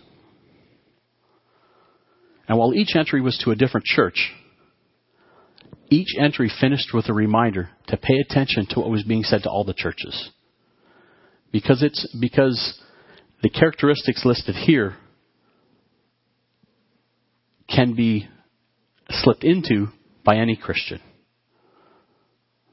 And 2.48 2.58
while 2.58 2.74
each 2.74 2.94
entry 2.94 3.20
was 3.20 3.40
to 3.44 3.52
a 3.52 3.56
different 3.56 3.86
church, 3.86 4.32
each 5.88 6.14
entry 6.18 6.50
finished 6.60 6.92
with 6.92 7.08
a 7.08 7.14
reminder 7.14 7.70
to 7.88 7.96
pay 7.96 8.18
attention 8.18 8.66
to 8.70 8.80
what 8.80 8.90
was 8.90 9.04
being 9.04 9.22
said 9.22 9.42
to 9.44 9.50
all 9.50 9.64
the 9.64 9.74
churches. 9.74 10.30
Because 11.52 11.82
it's 11.82 12.06
because 12.20 12.80
the 13.42 13.48
characteristics 13.48 14.24
listed 14.24 14.56
here 14.56 14.96
can 17.68 17.94
be 17.94 18.28
slipped 19.08 19.44
into 19.44 19.88
by 20.24 20.36
any 20.36 20.56
Christian. 20.56 21.00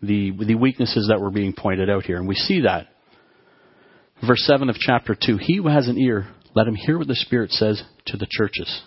The, 0.01 0.31
the 0.31 0.55
weaknesses 0.55 1.07
that 1.09 1.21
were 1.21 1.31
being 1.31 1.53
pointed 1.53 1.89
out 1.89 2.03
here. 2.03 2.17
And 2.17 2.27
we 2.27 2.35
see 2.35 2.61
that. 2.61 2.87
Verse 4.25 4.43
7 4.45 4.69
of 4.69 4.75
chapter 4.75 5.15
2 5.19 5.37
He 5.37 5.57
who 5.57 5.67
has 5.67 5.87
an 5.87 5.97
ear, 5.97 6.27
let 6.55 6.67
him 6.67 6.75
hear 6.75 6.97
what 6.97 7.07
the 7.07 7.15
Spirit 7.15 7.51
says 7.51 7.81
to 8.07 8.17
the 8.17 8.27
churches. 8.29 8.81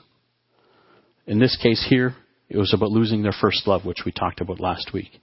In 1.27 1.39
this 1.39 1.57
case 1.63 1.85
here, 1.89 2.15
it 2.49 2.59
was 2.59 2.75
about 2.75 2.91
losing 2.91 3.23
their 3.23 3.35
first 3.41 3.67
love, 3.67 3.85
which 3.85 4.03
we 4.05 4.13
talked 4.13 4.41
about 4.41 4.61
last 4.61 4.91
week. 4.93 5.21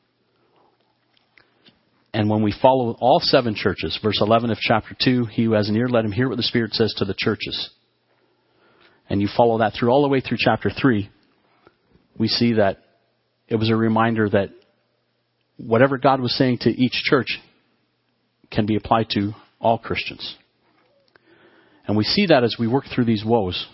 And 2.14 2.30
when 2.30 2.44
we 2.44 2.54
follow 2.62 2.98
all 3.00 3.20
seven 3.22 3.56
churches, 3.56 3.98
verse 4.04 4.20
11 4.22 4.52
of 4.52 4.58
chapter 4.58 4.96
2, 5.02 5.26
he 5.26 5.46
who 5.46 5.54
has 5.54 5.70
an 5.70 5.78
ear, 5.78 5.88
let 5.88 6.04
him 6.04 6.12
hear 6.12 6.28
what 6.28 6.38
the 6.38 6.44
Spirit 6.44 6.74
says 6.74 6.94
to 6.98 7.06
the 7.06 7.16
churches. 7.18 7.70
And 9.10 9.22
you 9.22 9.30
follow 9.36 9.60
that 9.60 9.74
through 9.78 9.90
all 9.90 10.02
the 10.02 10.10
way 10.10 10.20
through 10.20 10.38
chapter 10.40 10.70
3, 10.70 11.10
we 12.18 12.28
see 12.28 12.54
that 12.54 12.80
it 13.48 13.56
was 13.56 13.70
a 13.70 13.76
reminder 13.76 14.30
that 14.30 14.50
whatever 15.66 15.98
God 15.98 16.22
was 16.22 16.36
saying 16.36 16.60
to 16.62 16.70
each 16.70 17.04
church 17.04 17.40
can 18.52 18.66
be 18.66 18.76
applied 18.76 19.10
to 19.12 19.34
all 19.60 19.78
Christians. 19.78 20.36
And 21.88 21.98
we 21.98 22.04
see 22.04 22.28
that 22.28 22.44
as 22.44 22.56
we 22.60 22.68
work 22.68 22.86
through 22.94 23.06
these 23.06 23.24
woes, 23.26 23.68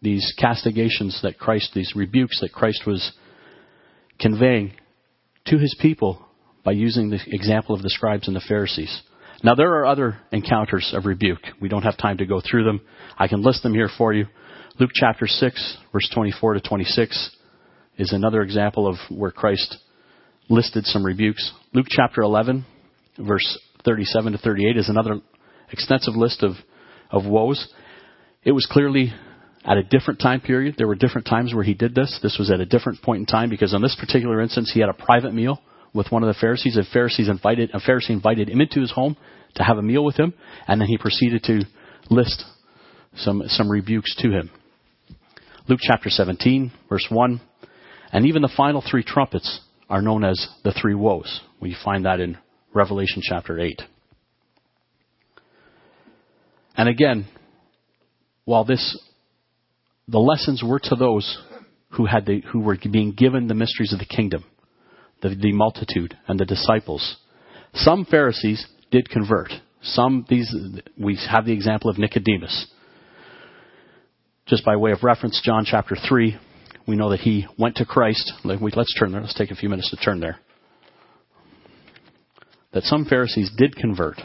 these 0.00 0.34
castigations 0.38 1.20
that 1.22 1.38
Christ, 1.38 1.72
these 1.74 1.92
rebukes 1.94 2.40
that 2.40 2.52
Christ 2.52 2.82
was 2.86 3.12
conveying 4.18 4.72
to 5.46 5.58
his 5.58 5.76
people 5.80 6.24
by 6.64 6.72
using 6.72 7.10
the 7.10 7.20
example 7.26 7.74
of 7.74 7.82
the 7.82 7.90
scribes 7.90 8.26
and 8.26 8.36
the 8.36 8.44
Pharisees. 8.46 9.02
Now, 9.44 9.54
there 9.54 9.74
are 9.74 9.86
other 9.86 10.18
encounters 10.30 10.92
of 10.94 11.06
rebuke. 11.06 11.40
We 11.60 11.68
don't 11.68 11.82
have 11.82 11.96
time 11.96 12.18
to 12.18 12.26
go 12.26 12.40
through 12.40 12.64
them. 12.64 12.80
I 13.18 13.26
can 13.26 13.42
list 13.42 13.62
them 13.62 13.74
here 13.74 13.90
for 13.98 14.12
you. 14.12 14.26
Luke 14.78 14.90
chapter 14.94 15.26
6, 15.26 15.78
verse 15.92 16.08
24 16.14 16.54
to 16.54 16.60
26 16.60 17.30
is 17.98 18.12
another 18.12 18.42
example 18.42 18.86
of 18.86 18.96
where 19.10 19.32
Christ 19.32 19.78
listed 20.48 20.84
some 20.86 21.04
rebukes. 21.04 21.52
Luke 21.72 21.86
chapter 21.88 22.22
11, 22.22 22.64
verse 23.18 23.58
37 23.84 24.32
to 24.32 24.38
38 24.38 24.76
is 24.76 24.88
another 24.88 25.20
extensive 25.70 26.14
list 26.14 26.42
of, 26.42 26.52
of 27.10 27.24
woes. 27.24 27.68
It 28.44 28.52
was 28.52 28.66
clearly 28.70 29.12
at 29.64 29.76
a 29.76 29.82
different 29.82 30.20
time 30.20 30.40
period. 30.40 30.74
There 30.76 30.88
were 30.88 30.94
different 30.94 31.26
times 31.26 31.54
where 31.54 31.64
he 31.64 31.74
did 31.74 31.94
this. 31.94 32.18
This 32.22 32.36
was 32.38 32.50
at 32.50 32.60
a 32.60 32.66
different 32.66 33.02
point 33.02 33.20
in 33.20 33.26
time 33.26 33.50
because 33.50 33.74
on 33.74 33.82
this 33.82 33.96
particular 33.98 34.40
instance, 34.40 34.70
he 34.72 34.80
had 34.80 34.88
a 34.88 34.94
private 34.94 35.34
meal 35.34 35.60
with 35.94 36.10
one 36.10 36.22
of 36.22 36.26
the 36.26 36.40
Pharisees. 36.40 36.76
A 36.76 36.84
Pharisees 36.92 37.28
invited 37.28 37.70
a 37.72 37.80
Pharisee 37.80 38.10
invited 38.10 38.48
him 38.48 38.60
into 38.60 38.80
his 38.80 38.90
home 38.90 39.16
to 39.54 39.62
have 39.62 39.78
a 39.78 39.82
meal 39.82 40.04
with 40.04 40.16
him, 40.16 40.34
and 40.66 40.80
then 40.80 40.88
he 40.88 40.98
proceeded 40.98 41.44
to 41.44 41.62
list 42.10 42.44
some 43.16 43.42
some 43.46 43.70
rebukes 43.70 44.14
to 44.16 44.30
him. 44.30 44.50
Luke 45.68 45.80
chapter 45.80 46.10
17, 46.10 46.72
verse 46.88 47.06
1, 47.08 47.40
and 48.12 48.26
even 48.26 48.42
the 48.42 48.52
final 48.56 48.82
three 48.82 49.04
trumpets 49.04 49.60
are 49.92 50.00
known 50.00 50.24
as 50.24 50.48
the 50.64 50.72
three 50.72 50.94
woes. 50.94 51.42
We 51.60 51.76
find 51.84 52.06
that 52.06 52.18
in 52.18 52.38
Revelation 52.72 53.20
chapter 53.22 53.60
8. 53.60 53.82
And 56.78 56.88
again, 56.88 57.28
while 58.46 58.64
this 58.64 58.98
the 60.08 60.18
lessons 60.18 60.62
were 60.66 60.80
to 60.80 60.94
those 60.96 61.38
who 61.90 62.06
had 62.06 62.24
the, 62.24 62.40
who 62.50 62.60
were 62.60 62.78
being 62.90 63.12
given 63.12 63.48
the 63.48 63.54
mysteries 63.54 63.92
of 63.92 63.98
the 63.98 64.06
kingdom 64.06 64.44
the, 65.20 65.28
the 65.28 65.52
multitude 65.52 66.16
and 66.26 66.40
the 66.40 66.46
disciples. 66.46 67.18
Some 67.74 68.06
Pharisees 68.06 68.66
did 68.90 69.10
convert. 69.10 69.50
Some 69.82 70.24
these 70.26 70.50
we 70.98 71.18
have 71.30 71.44
the 71.44 71.52
example 71.52 71.90
of 71.90 71.98
Nicodemus. 71.98 72.66
Just 74.46 74.64
by 74.64 74.76
way 74.76 74.92
of 74.92 75.02
reference, 75.02 75.40
John 75.44 75.66
chapter 75.66 75.96
three, 76.08 76.38
we 76.86 76.96
know 76.96 77.10
that 77.10 77.20
he 77.20 77.46
went 77.58 77.76
to 77.76 77.84
Christ. 77.84 78.32
Let's 78.44 78.94
turn 78.98 79.12
there. 79.12 79.20
Let's 79.20 79.34
take 79.34 79.50
a 79.50 79.56
few 79.56 79.68
minutes 79.68 79.90
to 79.90 79.96
turn 79.96 80.20
there. 80.20 80.38
That 82.72 82.84
some 82.84 83.04
Pharisees 83.04 83.50
did 83.56 83.76
convert. 83.76 84.20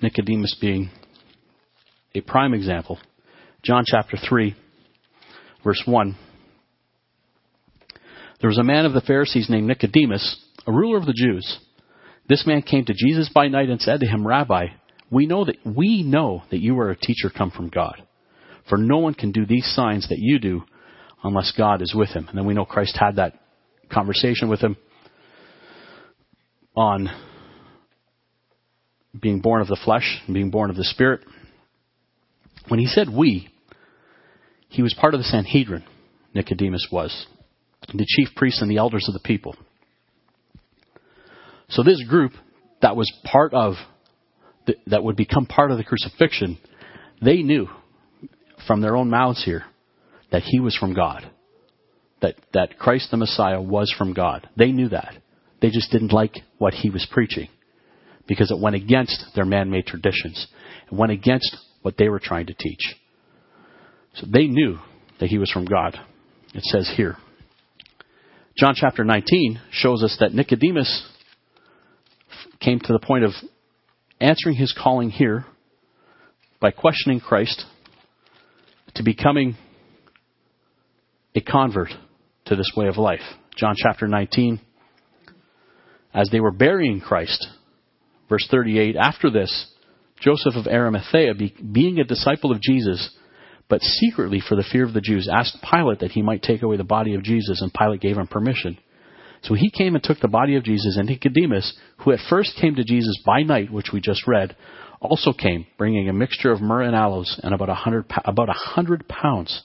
Nicodemus 0.00 0.56
being 0.60 0.90
a 2.14 2.20
prime 2.20 2.54
example. 2.54 2.98
John 3.62 3.84
chapter 3.86 4.16
3, 4.16 4.56
verse 5.62 5.82
1. 5.86 6.16
There 8.40 8.48
was 8.48 8.58
a 8.58 8.64
man 8.64 8.86
of 8.86 8.92
the 8.92 9.00
Pharisees 9.00 9.48
named 9.48 9.68
Nicodemus, 9.68 10.44
a 10.66 10.72
ruler 10.72 10.96
of 10.96 11.06
the 11.06 11.14
Jews. 11.14 11.60
This 12.28 12.44
man 12.46 12.62
came 12.62 12.84
to 12.86 12.94
Jesus 12.94 13.30
by 13.32 13.48
night 13.48 13.68
and 13.68 13.80
said 13.80 14.00
to 14.00 14.06
him, 14.06 14.26
Rabbi, 14.26 14.66
we 15.10 15.26
know 15.26 15.44
that 15.44 15.58
we 15.64 16.02
know 16.02 16.42
that 16.50 16.60
you 16.60 16.78
are 16.80 16.90
a 16.90 16.96
teacher 16.96 17.30
come 17.30 17.52
from 17.52 17.68
God. 17.68 18.02
For 18.68 18.78
no 18.78 18.98
one 18.98 19.14
can 19.14 19.32
do 19.32 19.44
these 19.46 19.66
signs 19.74 20.08
that 20.08 20.18
you 20.18 20.38
do 20.38 20.62
unless 21.22 21.52
God 21.56 21.82
is 21.82 21.94
with 21.94 22.10
him. 22.10 22.28
And 22.28 22.38
then 22.38 22.46
we 22.46 22.54
know 22.54 22.64
Christ 22.64 22.96
had 22.98 23.16
that 23.16 23.34
conversation 23.90 24.48
with 24.48 24.60
him 24.60 24.76
on 26.74 27.10
being 29.18 29.40
born 29.40 29.60
of 29.60 29.68
the 29.68 29.78
flesh 29.84 30.20
and 30.26 30.34
being 30.34 30.50
born 30.50 30.70
of 30.70 30.76
the 30.76 30.84
spirit. 30.84 31.20
When 32.68 32.80
he 32.80 32.86
said 32.86 33.08
we, 33.10 33.48
he 34.68 34.82
was 34.82 34.94
part 34.94 35.14
of 35.14 35.20
the 35.20 35.24
Sanhedrin, 35.24 35.84
Nicodemus 36.34 36.88
was 36.90 37.26
the 37.92 38.06
chief 38.08 38.34
priests 38.36 38.62
and 38.62 38.70
the 38.70 38.78
elders 38.78 39.06
of 39.08 39.12
the 39.12 39.20
people. 39.20 39.56
So 41.68 41.82
this 41.82 42.02
group 42.08 42.32
that 42.80 42.96
was 42.96 43.12
part 43.24 43.52
of, 43.54 43.74
the, 44.66 44.74
that 44.86 45.02
would 45.02 45.16
become 45.16 45.46
part 45.46 45.70
of 45.70 45.78
the 45.78 45.84
crucifixion, 45.84 46.58
they 47.20 47.42
knew 47.42 47.68
from 48.66 48.80
their 48.80 48.96
own 48.96 49.10
mouths 49.10 49.44
here 49.44 49.64
that 50.30 50.42
he 50.42 50.60
was 50.60 50.76
from 50.76 50.94
God. 50.94 51.30
That, 52.20 52.36
that 52.54 52.78
Christ 52.78 53.10
the 53.10 53.16
Messiah 53.16 53.60
was 53.60 53.92
from 53.96 54.14
God. 54.14 54.48
They 54.56 54.70
knew 54.70 54.88
that. 54.90 55.14
They 55.60 55.70
just 55.70 55.90
didn't 55.90 56.12
like 56.12 56.36
what 56.58 56.74
he 56.74 56.90
was 56.90 57.06
preaching 57.10 57.48
because 58.26 58.50
it 58.50 58.60
went 58.60 58.76
against 58.76 59.24
their 59.34 59.44
man-made 59.44 59.86
traditions. 59.86 60.46
It 60.90 60.94
went 60.94 61.12
against 61.12 61.56
what 61.82 61.96
they 61.96 62.08
were 62.08 62.20
trying 62.20 62.46
to 62.46 62.54
teach. 62.54 62.94
So 64.14 64.26
they 64.32 64.46
knew 64.46 64.78
that 65.20 65.28
he 65.28 65.38
was 65.38 65.50
from 65.50 65.64
God. 65.64 65.98
It 66.54 66.62
says 66.64 66.92
here. 66.96 67.16
John 68.56 68.74
chapter 68.76 69.04
19 69.04 69.60
shows 69.70 70.02
us 70.02 70.16
that 70.20 70.34
Nicodemus 70.34 71.08
came 72.60 72.78
to 72.80 72.92
the 72.92 72.98
point 72.98 73.24
of 73.24 73.32
answering 74.20 74.56
his 74.56 74.76
calling 74.80 75.10
here 75.10 75.44
by 76.60 76.70
questioning 76.70 77.18
Christ 77.18 77.64
to 78.94 79.02
becoming 79.02 79.56
a 81.34 81.40
convert 81.40 81.90
to 82.46 82.56
this 82.56 82.72
way 82.76 82.88
of 82.88 82.96
life. 82.96 83.20
John 83.56 83.74
chapter 83.76 84.06
19, 84.06 84.60
as 86.14 86.28
they 86.30 86.40
were 86.40 86.50
burying 86.50 87.00
Christ, 87.00 87.46
verse 88.28 88.46
38, 88.50 88.96
after 88.96 89.30
this, 89.30 89.70
Joseph 90.20 90.54
of 90.54 90.66
Arimathea, 90.66 91.34
being 91.72 91.98
a 91.98 92.04
disciple 92.04 92.52
of 92.52 92.60
Jesus, 92.60 93.10
but 93.68 93.80
secretly 93.80 94.40
for 94.46 94.54
the 94.54 94.64
fear 94.70 94.84
of 94.84 94.92
the 94.92 95.00
Jews, 95.00 95.28
asked 95.32 95.58
Pilate 95.68 96.00
that 96.00 96.12
he 96.12 96.22
might 96.22 96.42
take 96.42 96.62
away 96.62 96.76
the 96.76 96.84
body 96.84 97.14
of 97.14 97.22
Jesus, 97.22 97.60
and 97.60 97.72
Pilate 97.72 98.00
gave 98.00 98.16
him 98.16 98.26
permission. 98.26 98.78
So 99.42 99.54
he 99.54 99.70
came 99.70 99.94
and 99.94 100.04
took 100.04 100.20
the 100.20 100.28
body 100.28 100.54
of 100.56 100.62
Jesus, 100.62 100.96
and 100.96 101.08
Nicodemus, 101.08 101.76
who 101.98 102.12
at 102.12 102.20
first 102.30 102.56
came 102.60 102.76
to 102.76 102.84
Jesus 102.84 103.20
by 103.26 103.42
night, 103.42 103.72
which 103.72 103.88
we 103.92 104.00
just 104.00 104.26
read, 104.26 104.54
also 105.02 105.32
came, 105.32 105.66
bringing 105.76 106.08
a 106.08 106.12
mixture 106.12 106.52
of 106.52 106.60
myrrh 106.60 106.82
and 106.82 106.96
aloes 106.96 107.38
and 107.42 107.52
about 107.52 107.68
a 107.68 107.74
hundred 107.74 108.06
about 108.24 108.48
a 108.48 108.54
hundred 108.54 109.06
pounds 109.08 109.62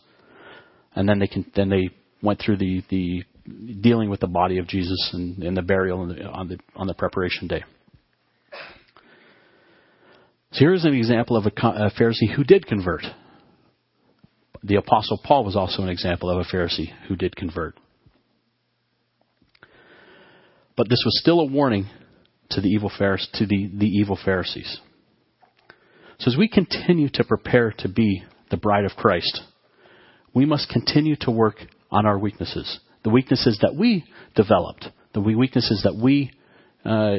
and 0.97 1.07
then 1.07 1.19
they 1.19 1.27
can 1.27 1.45
then 1.55 1.69
they 1.69 1.91
went 2.21 2.41
through 2.41 2.57
the 2.57 2.83
the 2.89 3.23
dealing 3.79 4.09
with 4.09 4.19
the 4.19 4.27
body 4.27 4.57
of 4.57 4.67
Jesus 4.67 5.11
and, 5.13 5.41
and 5.43 5.55
the 5.55 5.61
burial 5.61 6.01
on 6.01 6.09
the, 6.09 6.23
on 6.25 6.47
the 6.49 6.57
on 6.75 6.88
the 6.88 6.93
preparation 6.93 7.47
day. 7.47 7.63
So 10.53 10.59
here's 10.59 10.85
an 10.85 10.95
example 10.95 11.38
of 11.38 11.45
a, 11.45 11.49
a 11.49 11.91
Pharisee 11.91 12.33
who 12.35 12.43
did 12.43 12.65
convert. 12.65 13.03
The 14.63 14.77
Apostle 14.77 15.19
Paul 15.23 15.45
was 15.45 15.55
also 15.55 15.83
an 15.83 15.89
example 15.89 16.31
of 16.31 16.39
a 16.39 16.55
Pharisee 16.55 16.91
who 17.07 17.15
did 17.15 17.35
convert. 17.35 17.75
But 20.75 20.89
this 20.89 21.01
was 21.05 21.19
still 21.21 21.41
a 21.41 21.45
warning 21.45 21.85
to 22.51 22.61
the 22.61 22.69
evil 22.69 22.91
Pharisees, 22.97 23.29
to 23.35 23.45
the, 23.45 23.69
the 23.73 23.85
evil 23.85 24.17
Pharisees. 24.23 24.79
So 26.20 26.32
as 26.32 26.38
we 26.38 26.47
continue 26.47 27.09
to 27.13 27.24
prepare 27.24 27.74
to 27.80 27.89
be 27.89 28.24
the 28.49 28.57
bride 28.57 28.86
of 28.86 28.91
Christ, 28.91 29.41
we 30.34 30.45
must 30.45 30.70
continue 30.70 31.15
to 31.22 31.32
work 31.32 31.57
on 31.91 32.05
our 32.05 32.18
weaknesses, 32.18 32.80
the 33.03 33.09
weaknesses 33.09 33.59
that 33.61 33.76
we 33.76 34.03
developed, 34.36 34.88
the 35.13 35.22
weaknesses 35.22 35.82
that 35.84 35.95
we 35.95 36.32
uh, 36.84 37.18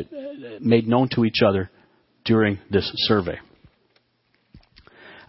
made 0.60 0.88
known 0.88 1.08
to 1.10 1.24
each 1.24 1.42
other 1.46 1.70
during 2.24 2.58
this 2.70 2.90
survey. 3.06 3.38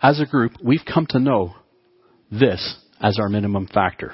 As 0.02 0.20
a 0.20 0.26
group, 0.26 0.54
we've 0.64 0.86
come 0.92 1.06
to 1.10 1.20
know 1.20 1.56
this 2.32 2.78
as 3.02 3.20
our 3.20 3.30
minimum 3.30 3.68
factor. 3.68 4.14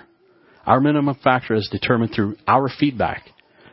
Our 0.66 0.82
minimum 0.82 1.18
factor 1.24 1.54
is 1.54 1.70
determined 1.72 2.12
through 2.14 2.38
our 2.48 2.70
feedback, 2.70 3.30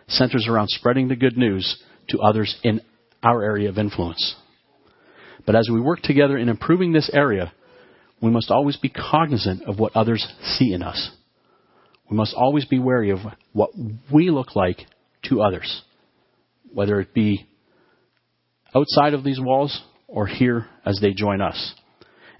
centers 0.08 0.46
around 0.48 0.68
spreading 0.68 1.08
the 1.08 1.16
good 1.16 1.36
news 1.36 1.82
to 2.10 2.20
others 2.20 2.54
in 2.62 2.82
our 3.22 3.42
area 3.42 3.68
of 3.68 3.78
influence. 3.78 4.36
But 5.46 5.56
as 5.56 5.68
we 5.70 5.80
work 5.80 6.00
together 6.02 6.36
in 6.36 6.48
improving 6.48 6.92
this 6.92 7.10
area, 7.12 7.52
we 8.20 8.30
must 8.30 8.50
always 8.50 8.76
be 8.76 8.88
cognizant 8.88 9.64
of 9.64 9.78
what 9.78 9.96
others 9.96 10.26
see 10.42 10.72
in 10.72 10.82
us. 10.82 11.10
We 12.08 12.16
must 12.16 12.34
always 12.34 12.64
be 12.64 12.78
wary 12.78 13.10
of 13.10 13.18
what 13.52 13.70
we 14.12 14.30
look 14.30 14.54
like 14.54 14.86
to 15.24 15.42
others, 15.42 15.82
whether 16.72 17.00
it 17.00 17.14
be 17.14 17.46
outside 18.74 19.14
of 19.14 19.24
these 19.24 19.40
walls 19.40 19.82
or 20.08 20.26
here 20.26 20.66
as 20.84 20.98
they 21.00 21.12
join 21.12 21.40
us. 21.40 21.74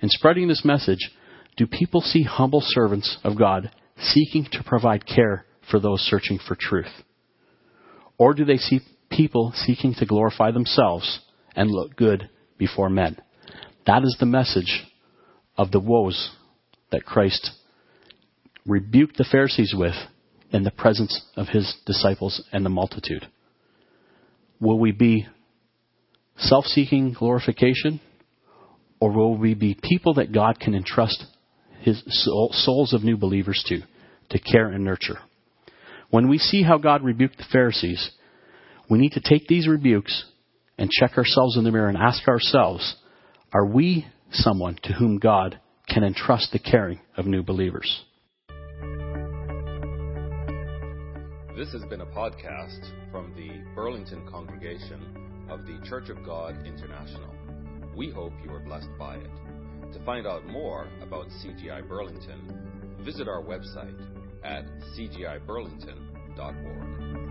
In 0.01 0.09
spreading 0.09 0.49
this 0.49 0.65
message, 0.65 1.11
do 1.57 1.67
people 1.67 2.01
see 2.01 2.23
humble 2.23 2.63
servants 2.65 3.19
of 3.25 3.39
God 3.39 3.71
seeking 3.99 4.47
to 4.53 4.65
provide 4.65 5.07
care 5.07 5.47
for 5.71 5.81
those 5.81 6.01
searching 6.01 6.39
for 6.47 6.57
truth? 6.59 6.93
Or 8.19 8.35
do 8.35 8.45
they 8.45 8.57
see 8.57 8.81
people 9.11 9.53
seeking 9.55 9.95
to 9.95 10.07
glorify 10.07 10.51
themselves 10.51 11.21
and 11.55 11.71
look 11.71 11.97
good 11.97 12.29
before 12.63 12.89
men? 12.89 13.17
That 13.89 14.05
is 14.05 14.17
the 14.21 14.27
message 14.27 14.85
of 15.59 15.73
the 15.73 15.81
woes 15.81 16.31
that 16.93 17.05
Christ 17.05 17.51
rebuked 18.65 19.17
the 19.17 19.27
Pharisees 19.29 19.75
with 19.77 19.97
in 20.53 20.63
the 20.63 20.71
presence 20.71 21.21
of 21.37 21.49
his 21.49 21.75
disciples 21.87 22.41
and 22.53 22.65
the 22.65 22.71
multitude. 22.71 23.27
Will 24.61 24.79
we 24.79 24.93
be 24.93 25.27
self 26.37 26.67
seeking 26.67 27.17
glorification? 27.19 28.01
Or 29.01 29.11
will 29.11 29.37
we 29.37 29.55
be 29.55 29.77
people 29.83 30.15
that 30.15 30.31
God 30.31 30.61
can 30.61 30.77
entrust 30.77 31.25
his 31.81 32.01
souls 32.07 32.95
of 32.95 33.03
new 33.03 33.17
believers 33.17 33.61
to, 33.67 33.81
to 34.31 34.39
care 34.39 34.69
and 34.69 34.85
nurture? 34.85 35.19
When 36.11 36.29
we 36.29 36.39
see 36.39 36.63
how 36.63 36.79
God 36.79 37.03
rebuked 37.03 37.39
the 37.39 37.45
Pharisees, 37.51 38.13
we 38.89 39.01
need 39.01 39.15
to 39.15 39.21
take 39.21 39.49
these 39.49 39.67
rebukes 39.67 40.27
and 40.83 40.91
check 40.91 41.17
ourselves 41.17 41.57
in 41.57 41.63
the 41.63 41.71
mirror 41.71 41.89
and 41.89 41.97
ask 41.97 42.27
ourselves, 42.27 42.97
are 43.53 43.65
we 43.65 44.05
someone 44.33 44.77
to 44.83 44.93
whom 44.93 45.17
God 45.17 45.61
can 45.89 46.03
entrust 46.03 46.51
the 46.51 46.59
caring 46.59 46.99
of 47.17 47.25
new 47.25 47.45
believers? 47.45 48.03
This 51.57 51.71
has 51.71 51.85
been 51.89 52.01
a 52.01 52.07
podcast 52.07 52.81
from 53.13 53.33
the 53.37 53.63
Burlington 53.77 54.27
congregation 54.29 55.47
of 55.49 55.65
the 55.67 55.79
Church 55.89 56.09
of 56.09 56.25
God 56.27 56.67
International. 56.67 57.33
We 57.97 58.11
hope 58.11 58.33
you 58.45 58.53
are 58.53 58.59
blessed 58.59 58.91
by 58.99 59.19
it. 59.19 59.31
To 59.93 60.05
find 60.05 60.27
out 60.27 60.45
more 60.49 60.89
about 61.01 61.29
CGI 61.29 61.87
Burlington, 61.87 62.97
visit 63.05 63.29
our 63.29 63.41
website 63.41 63.95
at 64.43 64.65
cgiburlington.org. 64.99 67.22